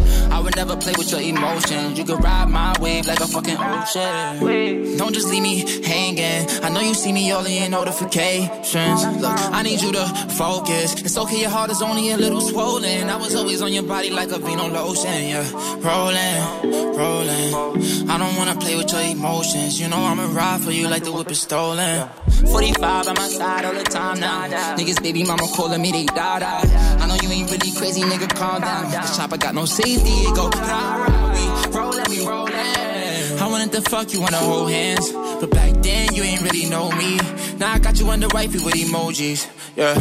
Would 0.44 0.58
never 0.58 0.76
play 0.76 0.92
with 0.98 1.10
your 1.10 1.22
emotions. 1.22 1.98
You 1.98 2.04
could 2.04 2.22
ride 2.22 2.50
my 2.50 2.76
wave 2.82 3.08
like 3.08 3.22
a 3.22 3.28
fucking 3.28 3.56
ocean. 3.58 4.98
Don't 4.98 5.14
just 5.14 5.30
leave 5.30 5.42
me 5.42 5.64
hanging. 5.84 6.50
I 6.62 6.70
know 6.70 6.82
you 6.82 6.94
see 6.94 7.14
me 7.14 7.32
all 7.32 7.46
in 7.46 7.72
notifications. 7.72 9.06
Look, 9.22 9.40
I 9.58 9.64
need 9.64 9.82
you 9.82 9.94
to 9.94 10.06
focus. 10.36 11.02
It's 11.02 11.18
okay, 11.18 11.40
your 11.40 11.50
heart 11.50 11.72
is 11.72 11.82
only 11.82 12.12
a 12.12 12.18
little 12.18 12.42
swollen. 12.42 13.10
I 13.10 13.16
was 13.16 13.36
always 13.36 13.62
on 13.62 13.72
your 13.72 13.84
body 13.84 14.10
like 14.10 14.32
a 14.32 14.38
Vino 14.38 14.68
lotion, 14.68 15.30
yeah. 15.30 15.50
Rolling, 15.80 16.96
rolling. 16.98 18.10
I 18.10 18.18
don't 18.18 18.36
wanna 18.36 18.56
play 18.60 18.76
with 18.76 18.92
your 18.92 19.02
emotions. 19.02 19.80
You 19.80 19.88
know 19.88 19.98
I'ma 19.98 20.28
ride 20.34 20.60
for 20.60 20.72
you 20.72 20.90
like 20.90 21.06
the 21.06 21.14
whip 21.14 21.32
is 21.32 21.42
stolen. 21.42 22.10
45 22.52 23.08
on 23.08 23.16
my 23.16 23.28
side 23.30 23.66
all 23.66 23.74
the 23.74 23.84
time 23.84 24.20
now. 24.20 24.48
Niggas, 24.76 25.02
baby 25.02 25.24
mama 25.24 25.48
calling 25.56 25.82
me, 25.82 25.92
they 25.92 26.06
die, 26.06 26.40
die. 26.40 26.98
I 27.00 27.08
know 27.08 27.16
you 27.22 27.30
ain't 27.30 27.50
really 27.50 27.72
crazy, 27.72 28.02
nigga, 28.02 28.28
calm 28.36 28.62
down. 28.62 28.92
This 28.92 29.16
chopper 29.16 29.38
got 29.38 29.56
no 29.56 29.66
safety, 29.66 30.26
go 30.34 30.50
rah, 30.50 31.06
rah. 31.06 31.34
We 31.34 31.78
rollin', 31.78 32.10
we 32.10 32.26
rollin'. 32.26 33.40
I 33.42 33.48
wanted 33.50 33.72
to 33.74 33.82
fuck 33.82 34.14
you 34.14 34.22
wanna 34.22 34.38
hold 34.38 34.70
hands. 34.70 35.12
But 35.12 35.50
back 35.52 35.74
then, 35.82 36.14
you 36.14 36.24
ain't 36.24 36.42
really 36.42 36.70
know 36.70 36.92
me. 36.92 37.20
Now 37.60 37.74
I 37.74 37.80
got 37.80 38.00
you 38.00 38.10
under 38.10 38.28
wifey 38.34 38.60
with 38.64 38.74
emojis, 38.76 39.48
yeah. 39.76 39.94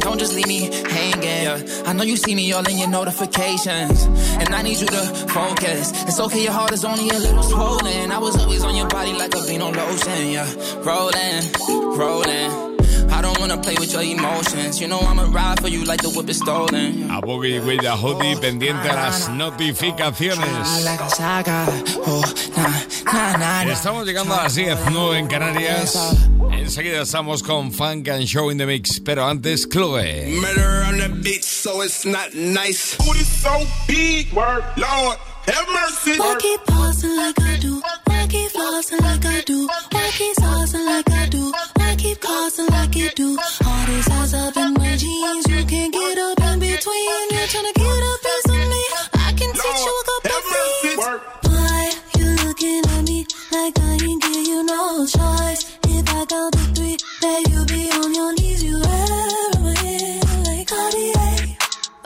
Don't 0.00 0.18
just 0.18 0.34
leave 0.34 0.46
me 0.46 0.70
hanging, 0.90 1.22
yeah. 1.22 1.82
I 1.86 1.92
know 1.92 2.04
you 2.04 2.16
see 2.16 2.34
me 2.34 2.52
all 2.52 2.66
in 2.68 2.78
your 2.78 2.88
notifications. 2.88 4.04
And 4.40 4.54
I 4.54 4.62
need 4.62 4.78
you 4.80 4.86
to 4.86 5.02
focus. 5.28 5.92
It's 6.08 6.20
okay, 6.20 6.42
your 6.42 6.52
heart 6.52 6.72
is 6.72 6.84
only 6.84 7.08
a 7.08 7.18
little 7.18 7.42
swollen. 7.42 8.10
I 8.10 8.18
was 8.18 8.36
always 8.40 8.64
on 8.64 8.74
your 8.76 8.88
body 8.88 9.12
like 9.12 9.34
a 9.34 9.40
Vino 9.42 9.70
lotion, 9.70 10.30
yeah. 10.30 10.48
Rolling, 10.84 11.98
rolling. 11.98 12.71
I 13.22 13.24
don't 13.26 13.38
wanna 13.38 13.56
play 13.56 13.76
with 13.78 13.92
your 13.92 14.02
emotions. 14.02 14.80
You 14.80 14.88
know 14.88 14.98
I'ma 14.98 15.30
ride 15.30 15.60
for 15.60 15.68
you 15.68 15.84
like 15.84 16.02
the 16.02 16.10
whip 16.10 16.28
is 16.28 16.38
stolen. 16.38 17.08
A 17.08 17.20
Boogie 17.22 17.64
with 17.64 17.84
a 17.84 17.94
Hoodie 17.96 18.34
pendiente 18.34 18.90
a 18.90 18.94
las 18.94 19.28
notificaciones. 19.28 20.66
Estamos 23.70 24.06
llegando 24.06 24.34
a 24.34 24.42
las 24.42 24.56
10, 24.56 24.76
9 24.90 25.18
en 25.20 25.28
Canarias. 25.28 26.16
Enseguida 26.50 27.02
estamos 27.02 27.44
con 27.44 27.70
Funk 27.70 28.08
and 28.08 28.26
Show 28.26 28.50
in 28.50 28.58
the 28.58 28.66
Mix, 28.66 28.98
pero 28.98 29.24
antes 29.24 29.68
Chloe. 29.68 30.40
Murder 30.40 30.82
on 30.88 30.98
the 30.98 31.08
beat, 31.22 31.44
so 31.44 31.82
it's 31.82 32.04
not 32.04 32.34
nice. 32.34 32.96
Booty 32.96 33.22
so 33.22 33.64
big, 33.86 34.32
word, 34.32 34.64
Lord, 34.76 35.16
have 35.46 35.68
mercy. 35.68 36.18
Why 36.18 36.36
keep 36.40 36.60
pausing 36.66 37.16
like 37.16 37.40
I 37.40 37.56
do? 37.58 37.80
Why 38.06 38.26
keep 38.28 38.50
flossing 38.52 39.00
like 39.00 39.24
I 39.26 39.40
do? 39.42 39.66
Why 39.90 40.10
keep 40.12 40.36
saucing 40.36 40.86
like 40.86 41.10
I 41.10 41.28
do? 41.28 41.52
Why 41.76 41.96
keep 41.96 42.20
causing 42.20 42.66
like 42.68 42.94
you 42.94 43.10
do? 43.10 43.38
All 43.66 43.86
these 43.86 44.08
eyes 44.10 44.34
up 44.34 44.56
in 44.56 44.74
my 44.74 44.96
jeans, 44.96 45.46
you 45.48 45.64
can't 45.64 45.92
get 45.92 46.18
up 46.18 46.40
in 46.40 46.58
between. 46.60 47.30
You're 47.30 47.46
trying 47.48 47.66
to 47.66 47.80
get 47.80 48.02
up 48.10 48.20
piece 48.22 48.48
of 48.50 48.68
me. 48.72 48.84
I 49.14 49.32
can 49.38 49.52
teach 49.52 49.82
you 49.86 49.94
a 50.00 50.04
couple 50.08 50.30
things. 50.52 50.96
Why 51.50 51.92
you 52.18 52.26
looking 52.46 52.82
at 52.94 53.02
me 53.04 53.26
like 53.50 53.78
I 53.78 53.92
ain't 54.02 54.22
give 54.22 54.46
you 54.46 54.62
no 54.64 55.06
choice? 55.06 55.78
If 55.88 56.08
I 56.08 56.24
count 56.26 56.52
to 56.54 56.64
three, 56.74 56.96
then 57.20 57.42
you 57.50 57.64
be 57.66 57.90
on 57.90 58.14
your 58.14 58.32
knees. 58.34 58.62
You 58.62 58.78
heroin 58.78 60.20
like 60.46 60.68
Cartier. 60.68 61.56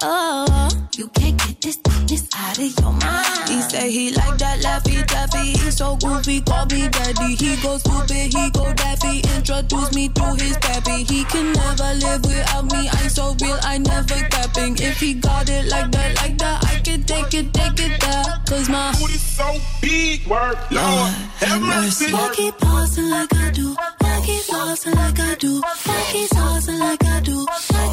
Oh, 0.03 0.71
you 0.99 1.09
can't 1.09 1.37
get 1.39 1.61
this 1.61 1.77
this 2.07 2.27
out 2.37 2.59
of 2.59 2.79
your 2.81 2.93
mind. 2.93 3.49
He 3.49 3.61
say 3.61 3.91
he 3.91 4.13
like 4.13 4.39
that 4.39 4.61
laffy 4.61 5.05
taffy. 5.07 5.59
He's 5.59 5.77
so 5.77 5.97
goofy, 5.97 6.41
call 6.41 6.65
me 6.67 6.89
daddy. 6.89 7.35
He 7.35 7.57
go 7.63 7.77
stupid, 7.77 8.33
he 8.33 8.51
go 8.51 8.73
daffy. 8.73 9.21
Introduce 9.37 9.93
me 9.95 10.09
to 10.09 10.25
his 10.37 10.57
pappy. 10.59 11.05
He 11.05 11.25
can 11.25 11.53
never 11.53 11.93
live 12.01 12.25
without 12.25 12.65
me. 12.73 12.89
I'm 12.89 13.09
so 13.11 13.37
real, 13.43 13.59
I 13.63 13.79
never 13.79 14.21
capping. 14.31 14.77
If 14.79 15.01
he 15.01 15.15
got 15.15 15.51
it 15.51 15.67
like 15.67 15.91
that, 15.93 16.17
like 16.17 16.39
that, 16.39 16.65
I 16.65 16.81
can 16.81 17.03
take 17.03 17.35
it, 17.35 17.53
take 17.53 17.79
it 17.79 18.01
there. 18.01 18.25
Cause 18.47 18.69
my 18.69 18.93
booty 18.99 19.19
so 19.19 19.59
big, 19.83 20.27
word, 20.27 20.57
Lord, 20.71 21.13
have 21.45 21.61
mercy. 21.61 22.13
Why 22.13 22.33
keep 22.35 22.57
pausing 22.59 23.11
like 23.11 23.35
I 23.35 23.51
do? 23.51 23.75
Why 23.75 24.23
keep 24.25 24.43
flossing 24.43 24.95
like 24.95 25.21
I 25.21 25.35
do? 25.35 25.61
Why 25.61 26.09
keep 26.13 26.31
saucing 26.31 26.79
like 26.79 27.05
I 27.05 27.21
do? 27.21 27.47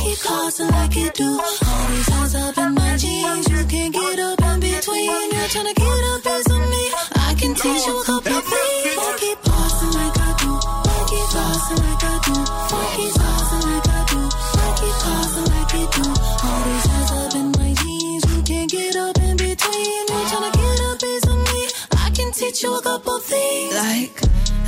Why 0.04 0.10
keep 0.10 0.20
causing 0.20 0.68
like 0.68 0.96
you 0.98 1.10
do? 1.12 1.40
All 1.40 1.88
these 1.88 2.10
eyes 2.12 2.36
up 2.36 2.58
in 2.58 2.74
my 2.74 2.98
jeans, 2.98 3.48
you 3.48 3.66
can't 3.66 3.94
get 3.94 4.20
up 4.20 4.42
in 4.42 4.60
between. 4.60 5.32
You're 5.32 5.48
trying 5.48 5.68
to 5.68 5.74
get 5.80 5.88
a 5.88 6.20
piece 6.20 6.50
of 6.52 6.60
me. 6.60 6.84
I 7.16 7.34
can 7.40 7.56
teach 7.56 7.88
you 7.88 8.02
a 8.02 8.04
couple 8.04 8.42
things. 8.52 8.98
Why 9.00 9.16
keep 9.18 9.40
pausing 9.44 9.94
like 9.96 10.18
I 10.20 10.36
do? 10.44 10.52
Why 10.60 11.00
keep 11.08 11.26
flossing 11.32 11.80
like 11.88 12.04
I 12.04 12.20
do? 12.20 12.36
Why 12.36 12.84
keep 12.98 13.14
saucing 13.16 13.64
like 13.64 13.88
I 13.88 14.04
do? 14.12 14.20
Why 14.60 14.70
keep 14.76 14.96
causing 15.08 15.48
like 15.56 15.72
you 15.72 15.88
do? 15.96 16.06
All 16.44 16.62
these 16.68 16.88
eyes 16.92 17.12
up 17.24 17.36
in 17.40 17.48
my 17.56 17.72
jeans, 17.80 18.24
you 18.28 18.44
can't 18.44 18.70
get 18.70 18.96
up 18.98 19.18
in 19.24 19.38
between. 19.38 20.04
You're 20.12 20.28
trying 20.28 20.52
to 20.52 20.58
get 20.60 20.80
a 20.84 20.98
piece 21.00 21.28
of 21.32 21.38
me. 21.48 21.62
I 21.96 22.10
can 22.14 22.32
teach 22.34 22.62
you 22.62 22.76
a 22.76 22.82
couple 22.82 23.20
things. 23.20 23.74
Like, 23.74 24.23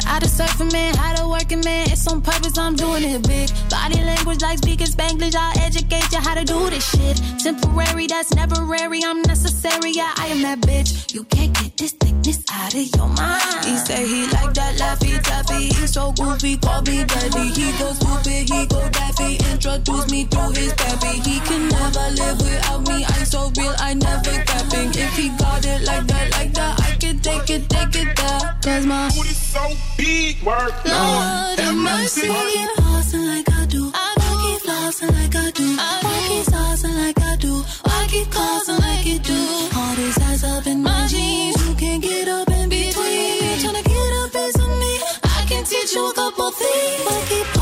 I 0.07 0.19
the 0.19 0.27
surfing 0.27 0.71
man, 0.71 0.95
how 0.95 1.15
to 1.15 1.27
working 1.27 1.61
man. 1.61 1.89
It's 1.91 2.07
on 2.07 2.21
purpose, 2.21 2.57
I'm 2.57 2.75
doing 2.75 3.03
it 3.03 3.27
big. 3.27 3.49
Body 3.69 4.01
language 4.01 4.41
like 4.41 4.59
speaking 4.59 4.87
Spanglish. 4.87 5.35
I'll 5.35 5.59
educate 5.59 6.11
you 6.11 6.19
how 6.19 6.35
to 6.35 6.45
do 6.45 6.69
this 6.69 6.87
shit. 6.89 7.21
Temporary, 7.39 8.07
that's 8.07 8.33
never 8.33 8.63
rary. 8.63 9.01
I'm 9.03 9.21
necessary, 9.23 9.91
yeah, 9.91 10.11
I 10.17 10.27
am 10.27 10.41
that 10.43 10.59
bitch. 10.61 11.13
You 11.13 11.23
can't 11.25 11.53
get 11.53 11.77
this 11.77 11.91
thickness 11.91 12.43
out 12.51 12.73
of 12.73 12.95
your 12.95 13.07
mind. 13.07 13.65
He 13.65 13.77
say 13.77 14.07
he 14.07 14.27
like 14.31 14.53
that 14.55 14.75
laffy 14.79 15.21
taffy. 15.21 15.69
He's 15.75 15.93
so 15.93 16.11
goofy, 16.13 16.57
call 16.57 16.81
me 16.81 17.03
daddy. 17.05 17.49
He 17.51 17.71
go 17.77 17.93
stupid, 17.93 18.49
he 18.49 18.65
go 18.65 18.89
daffy. 18.89 19.37
Introduce 19.51 20.09
me 20.11 20.25
to 20.25 20.41
his 20.57 20.73
pappy. 20.73 21.19
He 21.29 21.39
can 21.41 21.69
never 21.69 22.07
live 22.17 22.37
without 22.41 22.81
me. 22.87 23.05
I'm 23.05 23.25
so 23.25 23.51
real, 23.57 23.75
I 23.77 23.93
never 23.93 24.35
capping. 24.49 24.89
If 24.89 25.15
he 25.17 25.29
got 25.37 25.65
it 25.65 25.83
like 25.83 26.07
that, 26.07 26.31
like 26.31 26.53
that, 26.53 26.79
I 26.81 26.95
can 26.97 27.04
take 27.25 27.49
it, 27.49 27.69
take 27.69 27.95
it 27.95 28.15
there. 28.15 28.57
Cause 28.61 28.85
my 28.85 29.09
booty 29.15 29.29
so 29.29 29.63
big, 29.97 30.41
word, 30.43 30.73
Lord, 30.85 31.59
have 31.59 31.75
mercy. 31.75 32.29
Why 32.29 32.45
keep 32.53 32.69
pausing 32.85 33.25
like 33.25 33.49
I 33.51 33.65
do? 33.65 33.83
Why 33.89 34.33
keep 34.43 34.59
flossing 34.65 35.11
like 35.19 35.35
I 35.35 35.51
do? 35.51 35.67
Why 35.75 36.19
keep 36.27 36.45
saucing 36.53 36.95
like 37.01 37.19
I 37.19 37.35
do? 37.37 37.53
Why 37.83 38.07
keep 38.09 38.29
causing 38.29 38.77
like 38.77 39.05
you 39.05 39.19
do? 39.19 39.41
All 39.75 39.95
these 39.95 40.17
eyes 40.19 40.43
up 40.43 40.67
in 40.67 40.83
my 40.83 41.07
jeans, 41.07 41.55
you 41.67 41.73
can't 41.75 42.01
get 42.01 42.27
up 42.27 42.49
in 42.49 42.69
between. 42.69 43.57
To 43.63 43.71
get 43.71 44.31
piece 44.33 44.59
of 44.59 44.71
me. 44.81 44.93
I 45.23 45.45
can 45.49 45.63
teach 45.63 45.93
you 45.93 46.09
a 46.09 46.13
couple 46.13 46.51
things. 46.51 47.01
Why 47.05 47.25
keep 47.29 47.54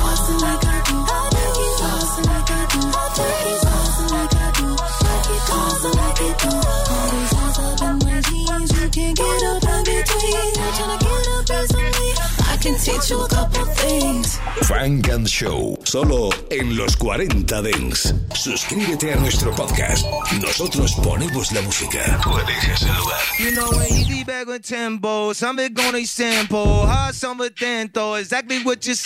You. 13.10 13.34
Funk 14.64 15.10
and 15.10 15.28
Show, 15.28 15.78
solo 15.84 16.30
en 16.49 16.78
los 16.78 16.95
40 16.95 17.62
Dents. 17.62 18.14
Suscríbete 18.34 19.12
a 19.12 19.18
nuestro 19.18 19.54
podcast. 19.54 20.06
Nosotros 20.41 20.93
ponemos 21.04 21.51
la 21.51 21.62
música. 21.62 22.20
Tú 22.24 22.38
eliges 22.38 22.82
el 22.84 22.95
lugar. 22.95 23.20
You 23.39 23.51
know, 23.51 23.82
easy 23.89 24.24
bag 24.24 24.47
with 24.47 24.62
tempo, 24.62 25.34
some 25.34 25.58
big 25.58 25.78
on 25.80 25.95
a 25.95 26.06
sample, 26.06 26.86
hard 26.88 27.14
some 27.14 27.49
dento, 27.60 28.16
exactly 28.16 28.64
what 28.64 28.86
you 28.86 28.93
say. 28.93 29.01